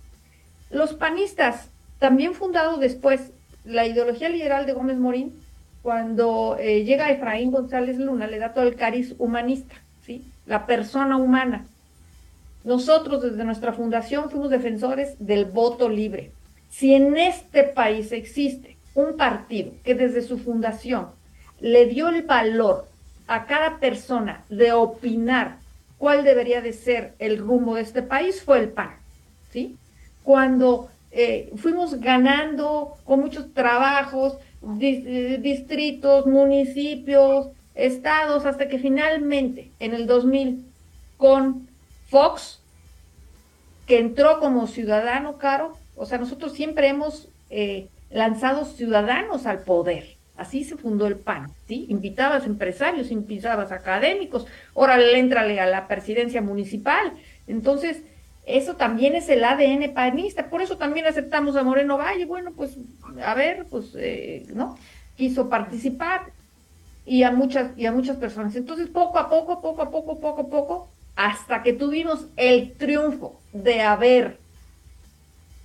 Los 0.70 0.94
panistas, 0.94 1.68
también 1.98 2.34
fundados 2.34 2.80
después, 2.80 3.32
la 3.64 3.86
ideología 3.86 4.28
liberal 4.28 4.66
de 4.66 4.72
Gómez 4.72 4.98
Morín, 4.98 5.40
cuando 5.82 6.56
eh, 6.58 6.84
llega 6.84 7.10
Efraín 7.10 7.50
González 7.50 7.98
Luna, 7.98 8.26
le 8.26 8.38
da 8.38 8.52
todo 8.52 8.64
el 8.64 8.74
cariz 8.74 9.14
humanista, 9.18 9.76
¿sí? 10.04 10.24
La 10.46 10.66
persona 10.66 11.16
humana. 11.16 11.64
Nosotros 12.64 13.22
desde 13.22 13.44
nuestra 13.44 13.72
fundación 13.72 14.30
fuimos 14.30 14.50
defensores 14.50 15.16
del 15.18 15.46
voto 15.46 15.88
libre. 15.88 16.32
Si 16.68 16.94
en 16.94 17.16
este 17.16 17.64
país 17.64 18.12
existe 18.12 18.76
un 18.94 19.16
partido 19.16 19.72
que 19.82 19.94
desde 19.94 20.22
su 20.22 20.38
fundación 20.38 21.08
le 21.60 21.86
dio 21.86 22.08
el 22.08 22.22
valor 22.22 22.86
a 23.26 23.46
cada 23.46 23.78
persona 23.78 24.44
de 24.48 24.72
opinar 24.72 25.58
cuál 25.98 26.24
debería 26.24 26.60
de 26.60 26.72
ser 26.72 27.14
el 27.18 27.38
rumbo 27.38 27.74
de 27.76 27.82
este 27.82 28.02
país, 28.02 28.42
fue 28.42 28.58
el 28.58 28.68
PAN, 28.70 28.96
¿sí? 29.50 29.76
Cuando 30.22 30.90
eh, 31.10 31.50
fuimos 31.56 32.00
ganando 32.00 32.96
con 33.04 33.20
muchos 33.20 33.52
trabajos, 33.52 34.36
distritos, 34.62 36.26
municipios, 36.26 37.48
estados, 37.74 38.46
hasta 38.46 38.68
que 38.68 38.78
finalmente 38.78 39.70
en 39.80 39.94
el 39.94 40.06
2000 40.06 40.64
con 41.16 41.68
Fox, 42.08 42.60
que 43.86 43.98
entró 43.98 44.38
como 44.40 44.66
ciudadano 44.66 45.38
caro, 45.38 45.72
o 45.96 46.06
sea, 46.06 46.18
nosotros 46.18 46.52
siempre 46.52 46.88
hemos 46.88 47.28
eh, 47.50 47.88
lanzado 48.10 48.64
ciudadanos 48.64 49.46
al 49.46 49.60
poder. 49.60 50.16
Así 50.36 50.64
se 50.64 50.76
fundó 50.76 51.06
el 51.06 51.16
PAN, 51.16 51.52
¿sí? 51.68 51.86
Invitabas 51.90 52.46
empresarios, 52.46 53.10
invitabas 53.10 53.72
académicos, 53.72 54.46
ahora 54.74 54.96
le 54.96 55.18
entra 55.18 55.42
a 55.42 55.66
la 55.66 55.86
presidencia 55.86 56.40
municipal. 56.40 57.12
Entonces, 57.46 58.02
eso 58.46 58.76
también 58.76 59.14
es 59.14 59.28
el 59.28 59.44
ADN 59.44 59.92
panista, 59.92 60.50
por 60.50 60.62
eso 60.62 60.76
también 60.76 61.06
aceptamos 61.06 61.56
a 61.56 61.62
Moreno 61.62 61.98
Valle, 61.98 62.24
bueno, 62.26 62.52
pues 62.52 62.76
a 63.24 63.34
ver, 63.34 63.66
pues, 63.70 63.92
eh, 63.96 64.46
¿no? 64.54 64.78
Quiso 65.16 65.48
participar 65.48 66.32
y 67.04 67.22
a 67.22 67.30
muchas, 67.30 67.76
y 67.76 67.86
a 67.86 67.92
muchas 67.92 68.16
personas. 68.16 68.56
Entonces, 68.56 68.88
poco 68.88 69.18
a 69.18 69.28
poco, 69.28 69.60
poco 69.60 69.82
a 69.82 69.90
poco, 69.90 70.20
poco 70.20 70.42
a 70.42 70.48
poco, 70.48 70.88
hasta 71.16 71.62
que 71.62 71.72
tuvimos 71.72 72.26
el 72.36 72.72
triunfo 72.72 73.40
de 73.52 73.82
haber 73.82 74.38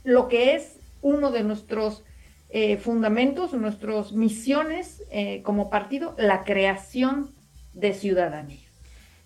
lo 0.04 0.28
que 0.28 0.56
es 0.56 0.78
uno 1.02 1.32
de 1.32 1.44
nuestros 1.44 2.04
eh, 2.50 2.78
fundamentos, 2.78 3.54
nuestras 3.54 4.12
misiones 4.12 5.04
eh, 5.12 5.42
como 5.44 5.70
partido, 5.70 6.16
la 6.18 6.44
creación 6.44 7.32
de 7.74 7.94
ciudadanía. 7.94 8.60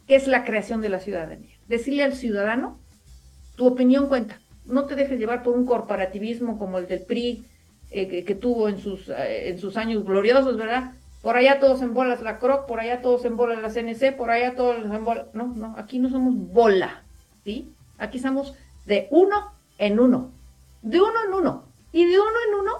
¿Qué 0.07 0.15
es 0.15 0.27
la 0.27 0.43
creación 0.45 0.81
de 0.81 0.89
la 0.89 0.99
ciudadanía? 0.99 1.55
Decirle 1.67 2.03
al 2.03 2.15
ciudadano 2.15 2.79
tu 3.59 3.67
opinión 3.67 4.07
cuenta. 4.07 4.39
No 4.65 4.85
te 4.85 4.95
dejes 4.95 5.19
llevar 5.19 5.43
por 5.43 5.53
un 5.53 5.65
corporativismo 5.65 6.57
como 6.57 6.77
el 6.77 6.87
del 6.87 7.01
PRI 7.01 7.45
eh, 7.91 8.23
que, 8.23 8.35
tuvo 8.35 8.69
en 8.69 8.79
sus, 8.79 9.09
eh, 9.09 9.49
en 9.49 9.59
sus 9.59 9.75
años 9.75 10.05
gloriosos, 10.05 10.55
¿verdad? 10.55 10.93
Por 11.21 11.35
allá 11.35 11.59
todos 11.59 11.81
en 11.81 11.93
bolas 11.93 12.21
la 12.21 12.39
CROC, 12.39 12.65
por 12.67 12.79
allá 12.79 13.01
todos 13.01 13.25
en 13.25 13.35
bolas 13.35 13.61
la 13.61 13.69
CNC, 13.69 14.15
por 14.15 14.31
allá 14.31 14.55
todos 14.55 14.77
en 14.77 15.03
bolas. 15.03 15.25
No, 15.33 15.47
no, 15.47 15.75
aquí 15.77 15.99
no 15.99 16.09
somos 16.09 16.33
bola, 16.53 17.03
¿sí? 17.43 17.69
Aquí 17.97 18.17
estamos 18.17 18.55
de 18.85 19.09
uno 19.11 19.51
en 19.77 19.99
uno. 19.99 20.31
De 20.81 21.01
uno 21.01 21.13
en 21.27 21.33
uno. 21.33 21.65
Y 21.91 22.05
de 22.05 22.17
uno 22.17 22.37
en 22.47 22.59
uno 22.61 22.71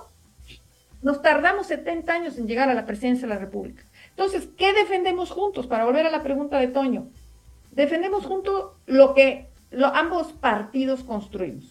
nos 1.02 1.22
tardamos 1.22 1.68
70 1.68 2.14
años 2.14 2.38
en 2.38 2.48
llegar 2.48 2.70
a 2.70 2.74
la 2.74 2.86
presidencia 2.86 3.28
de 3.28 3.34
la 3.34 3.40
República. 3.40 3.84
Entonces, 4.12 4.48
¿qué 4.58 4.72
defendemos 4.72 5.32
juntos? 5.32 5.68
Para 5.68 5.84
volver 5.84 6.06
a 6.06 6.12
la 6.12 6.24
pregunta 6.24 6.58
de 6.58 6.70
Toño. 6.70 7.08
Defendemos 7.72 8.26
juntos 8.26 8.72
lo 8.86 9.14
que 9.14 9.50
ambos 9.94 10.34
partidos 10.34 11.04
construimos. 11.04 11.66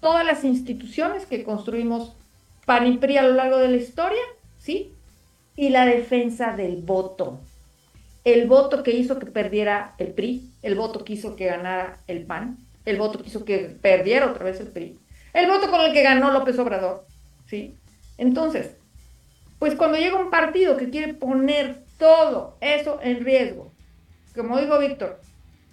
Todas 0.00 0.24
las 0.24 0.44
instituciones 0.44 1.26
que 1.26 1.44
construimos 1.44 2.16
PAN 2.66 2.86
y 2.86 2.98
PRI 2.98 3.18
a 3.18 3.22
lo 3.22 3.34
largo 3.34 3.58
de 3.58 3.68
la 3.68 3.76
historia, 3.76 4.22
¿sí? 4.58 4.92
Y 5.56 5.70
la 5.70 5.86
defensa 5.86 6.56
del 6.56 6.82
voto. 6.82 7.40
El 8.24 8.46
voto 8.46 8.82
que 8.82 8.92
hizo 8.92 9.18
que 9.18 9.26
perdiera 9.26 9.94
el 9.98 10.12
PRI, 10.12 10.50
el 10.62 10.74
voto 10.76 11.04
que 11.04 11.14
hizo 11.14 11.36
que 11.36 11.46
ganara 11.46 11.98
el 12.06 12.24
PAN, 12.24 12.58
el 12.84 12.96
voto 12.96 13.20
que 13.20 13.28
hizo 13.28 13.44
que 13.44 13.58
perdiera 13.58 14.30
otra 14.30 14.44
vez 14.44 14.60
el 14.60 14.68
PRI, 14.68 14.98
el 15.34 15.46
voto 15.48 15.70
con 15.70 15.80
el 15.80 15.92
que 15.92 16.02
ganó 16.02 16.30
López 16.30 16.58
Obrador, 16.58 17.04
¿sí? 17.46 17.74
Entonces, 18.18 18.76
pues 19.58 19.74
cuando 19.74 19.98
llega 19.98 20.20
un 20.20 20.30
partido 20.30 20.76
que 20.76 20.90
quiere 20.90 21.14
poner 21.14 21.84
todo 21.98 22.56
eso 22.60 22.98
en 23.02 23.24
riesgo, 23.24 23.72
como 24.34 24.58
dijo 24.58 24.78
Víctor, 24.78 25.20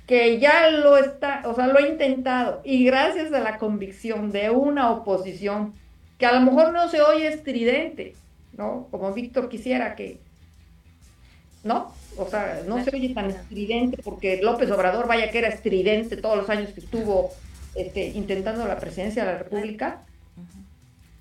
que 0.09 0.39
ya 0.39 0.71
lo 0.71 0.97
está, 0.97 1.43
o 1.45 1.53
sea, 1.53 1.67
lo 1.67 1.77
ha 1.77 1.87
intentado 1.87 2.61
y 2.63 2.83
gracias 2.83 3.31
a 3.31 3.41
la 3.41 3.59
convicción 3.59 4.31
de 4.31 4.49
una 4.49 4.89
oposición 4.89 5.75
que 6.17 6.25
a 6.25 6.31
lo 6.31 6.41
mejor 6.41 6.73
no 6.73 6.89
se 6.89 6.99
oye 7.03 7.27
estridente, 7.27 8.15
¿no? 8.57 8.87
Como 8.89 9.13
Víctor 9.13 9.49
quisiera 9.49 9.93
que, 9.93 10.19
¿no? 11.63 11.93
O 12.17 12.27
sea, 12.27 12.63
no 12.67 12.83
se 12.83 12.89
oye 12.89 13.13
tan 13.13 13.29
estridente 13.29 14.01
porque 14.03 14.41
López 14.41 14.71
Obrador, 14.71 15.07
vaya 15.07 15.29
que 15.29 15.37
era 15.37 15.49
estridente 15.49 16.17
todos 16.17 16.37
los 16.37 16.49
años 16.49 16.71
que 16.71 16.79
estuvo 16.79 17.29
este, 17.75 18.07
intentando 18.07 18.67
la 18.67 18.79
presidencia 18.79 19.23
de 19.23 19.33
la 19.33 19.37
República. 19.37 20.01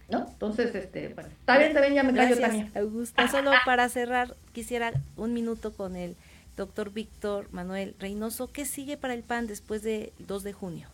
¿No? 0.08 0.26
Entonces, 0.26 0.74
este, 0.74 1.08
bueno, 1.08 1.28
está 1.28 1.58
bien, 1.58 1.68
está 1.68 1.82
bien, 1.82 1.92
ya 1.92 2.02
me 2.02 2.14
callo. 2.14 2.36
Augusta, 2.74 3.28
solo 3.28 3.50
para 3.66 3.90
cerrar, 3.90 4.34
quisiera 4.54 4.94
un 5.18 5.34
minuto 5.34 5.74
con 5.74 5.94
el 5.94 6.16
doctor 6.58 6.92
Víctor 6.92 7.48
Manuel 7.52 7.94
Reynoso. 7.98 8.52
¿Qué 8.52 8.66
sigue 8.66 8.98
para 8.98 9.14
el 9.14 9.22
PAN 9.22 9.46
después 9.46 9.82
del 9.82 10.12
2 10.18 10.42
de 10.42 10.52
junio? 10.52 10.88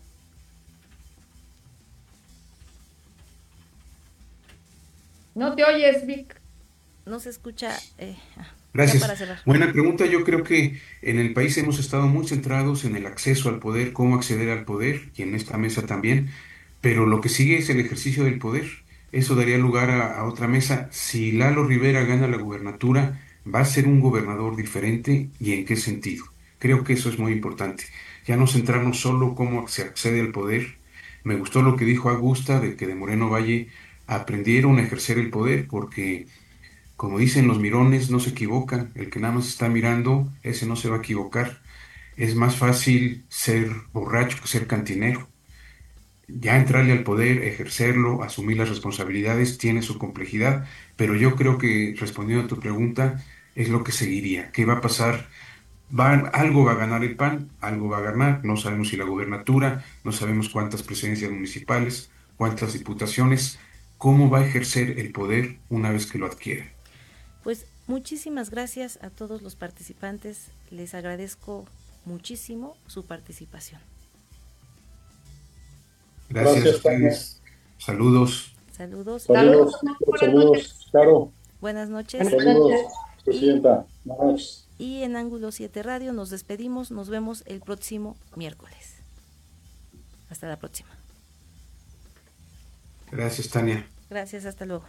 No 5.34 5.56
te 5.56 5.64
oyes, 5.64 6.06
Vic. 6.06 6.40
No 7.06 7.18
se 7.18 7.30
escucha. 7.30 7.76
Eh, 7.98 8.16
ah, 8.36 8.46
Gracias. 8.72 9.44
Buena 9.44 9.72
pregunta. 9.72 10.06
Yo 10.06 10.22
creo 10.22 10.44
que 10.44 10.80
en 11.02 11.18
el 11.18 11.32
país 11.32 11.56
hemos 11.58 11.78
estado 11.80 12.06
muy 12.06 12.26
centrados 12.28 12.84
en 12.84 12.94
el 12.94 13.06
acceso 13.06 13.48
al 13.48 13.58
poder, 13.58 13.92
cómo 13.92 14.14
acceder 14.14 14.50
al 14.50 14.64
poder, 14.64 15.10
y 15.16 15.22
en 15.22 15.34
esta 15.34 15.58
mesa 15.58 15.86
también, 15.86 16.30
pero 16.80 17.06
lo 17.06 17.20
que 17.20 17.28
sigue 17.28 17.58
es 17.58 17.68
el 17.70 17.80
ejercicio 17.80 18.24
del 18.24 18.38
poder. 18.38 18.66
Eso 19.12 19.34
daría 19.34 19.58
lugar 19.58 19.90
a, 19.90 20.18
a 20.18 20.24
otra 20.24 20.46
mesa. 20.46 20.88
Si 20.92 21.32
Lalo 21.32 21.64
Rivera 21.64 22.04
gana 22.04 22.28
la 22.28 22.36
gubernatura, 22.36 23.20
¿va 23.52 23.60
a 23.60 23.64
ser 23.64 23.86
un 23.86 24.00
gobernador 24.00 24.56
diferente 24.56 25.30
y 25.38 25.52
en 25.52 25.64
qué 25.64 25.76
sentido? 25.76 26.24
Creo 26.58 26.84
que 26.84 26.94
eso 26.94 27.08
es 27.08 27.18
muy 27.18 27.32
importante. 27.32 27.84
Ya 28.26 28.36
no 28.36 28.46
centrarnos 28.46 29.00
solo 29.00 29.34
cómo 29.34 29.68
se 29.68 29.82
accede 29.82 30.20
al 30.20 30.32
poder. 30.32 30.78
Me 31.24 31.36
gustó 31.36 31.62
lo 31.62 31.76
que 31.76 31.84
dijo 31.84 32.10
Augusta 32.10 32.60
de 32.60 32.76
que 32.76 32.86
de 32.86 32.94
Moreno 32.94 33.30
Valle 33.30 33.68
aprendieron 34.06 34.78
a 34.78 34.82
ejercer 34.82 35.18
el 35.18 35.30
poder 35.30 35.66
porque 35.68 36.26
como 36.96 37.18
dicen 37.18 37.48
los 37.48 37.58
mirones, 37.58 38.10
no 38.10 38.20
se 38.20 38.30
equivocan. 38.30 38.92
El 38.94 39.10
que 39.10 39.20
nada 39.20 39.34
más 39.34 39.48
está 39.48 39.68
mirando, 39.68 40.32
ese 40.42 40.66
no 40.66 40.76
se 40.76 40.88
va 40.88 40.96
a 40.96 40.98
equivocar. 41.00 41.60
Es 42.16 42.34
más 42.36 42.56
fácil 42.56 43.24
ser 43.28 43.70
borracho 43.92 44.38
que 44.40 44.48
ser 44.48 44.66
cantinero. 44.66 45.28
Ya 46.28 46.56
entrarle 46.56 46.92
al 46.92 47.04
poder, 47.04 47.42
ejercerlo, 47.42 48.22
asumir 48.22 48.56
las 48.56 48.68
responsabilidades, 48.70 49.58
tiene 49.58 49.82
su 49.82 49.98
complejidad, 49.98 50.66
pero 50.96 51.14
yo 51.16 51.36
creo 51.36 51.58
que 51.58 51.94
respondiendo 51.98 52.46
a 52.46 52.48
tu 52.48 52.58
pregunta, 52.60 53.22
es 53.54 53.68
lo 53.68 53.84
que 53.84 53.92
seguiría. 53.92 54.50
¿Qué 54.52 54.64
va 54.64 54.74
a 54.74 54.80
pasar? 54.80 55.28
Va, 55.98 56.12
algo 56.12 56.64
va 56.64 56.72
a 56.72 56.76
ganar 56.76 57.04
el 57.04 57.16
PAN, 57.16 57.50
algo 57.60 57.88
va 57.88 57.98
a 57.98 58.02
ganar, 58.02 58.44
no 58.44 58.56
sabemos 58.56 58.88
si 58.88 58.96
la 58.96 59.04
gubernatura, 59.04 59.84
no 60.02 60.12
sabemos 60.12 60.48
cuántas 60.48 60.82
presidencias 60.82 61.30
municipales, 61.30 62.10
cuántas 62.36 62.72
diputaciones, 62.72 63.58
cómo 63.98 64.30
va 64.30 64.40
a 64.40 64.46
ejercer 64.46 64.98
el 64.98 65.12
poder 65.12 65.58
una 65.68 65.90
vez 65.90 66.06
que 66.06 66.18
lo 66.18 66.26
adquiere. 66.26 66.72
Pues 67.42 67.66
muchísimas 67.86 68.50
gracias 68.50 68.98
a 69.02 69.10
todos 69.10 69.42
los 69.42 69.54
participantes. 69.54 70.50
Les 70.70 70.94
agradezco 70.94 71.66
muchísimo 72.04 72.76
su 72.86 73.06
participación. 73.06 73.80
Gracias, 76.30 76.82
gracias 76.82 77.42
Saludos. 77.78 78.54
Saludos. 78.72 79.24
Saludos. 79.24 79.80
Saludos. 80.18 80.88
Claro. 80.90 81.32
Buenas 81.60 81.88
noches. 81.90 82.28
Saludos, 82.28 82.72
Presidenta. 83.24 83.86
Y, 84.78 84.84
y 84.84 85.02
en 85.02 85.16
Ángulo 85.16 85.50
7 85.50 85.82
Radio 85.82 86.12
nos 86.12 86.30
despedimos. 86.30 86.90
Nos 86.90 87.08
vemos 87.08 87.42
el 87.46 87.60
próximo 87.60 88.16
miércoles. 88.36 88.96
Hasta 90.28 90.48
la 90.48 90.58
próxima. 90.58 90.90
Gracias, 93.10 93.48
Tania. 93.48 93.86
Gracias, 94.10 94.44
hasta 94.44 94.66
luego. 94.66 94.84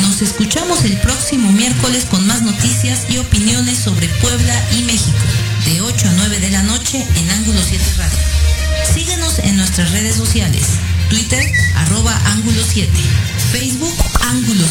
Nos 0.00 0.22
escuchamos 0.22 0.82
el 0.86 0.98
próximo 1.00 1.52
miércoles 1.52 2.06
con 2.06 2.26
más 2.26 2.40
noticias 2.40 3.10
y 3.10 3.18
opiniones 3.18 3.76
sobre 3.76 4.08
Puebla 4.22 4.54
y 4.72 4.82
México, 4.84 5.18
de 5.66 5.82
8 5.82 6.08
a 6.08 6.12
9 6.12 6.40
de 6.40 6.50
la 6.50 6.62
noche 6.62 7.04
en 7.16 7.30
Ángulo 7.30 7.60
7 7.60 7.84
Radio. 7.98 8.18
Síguenos 8.94 9.38
en 9.40 9.58
nuestras 9.58 9.92
redes 9.92 10.14
sociales, 10.14 10.78
Twitter, 11.10 11.44
arroba 11.74 12.18
Ángulo 12.32 12.62
7, 12.62 12.90
Facebook, 13.58 13.96
Ángulo 14.20 14.64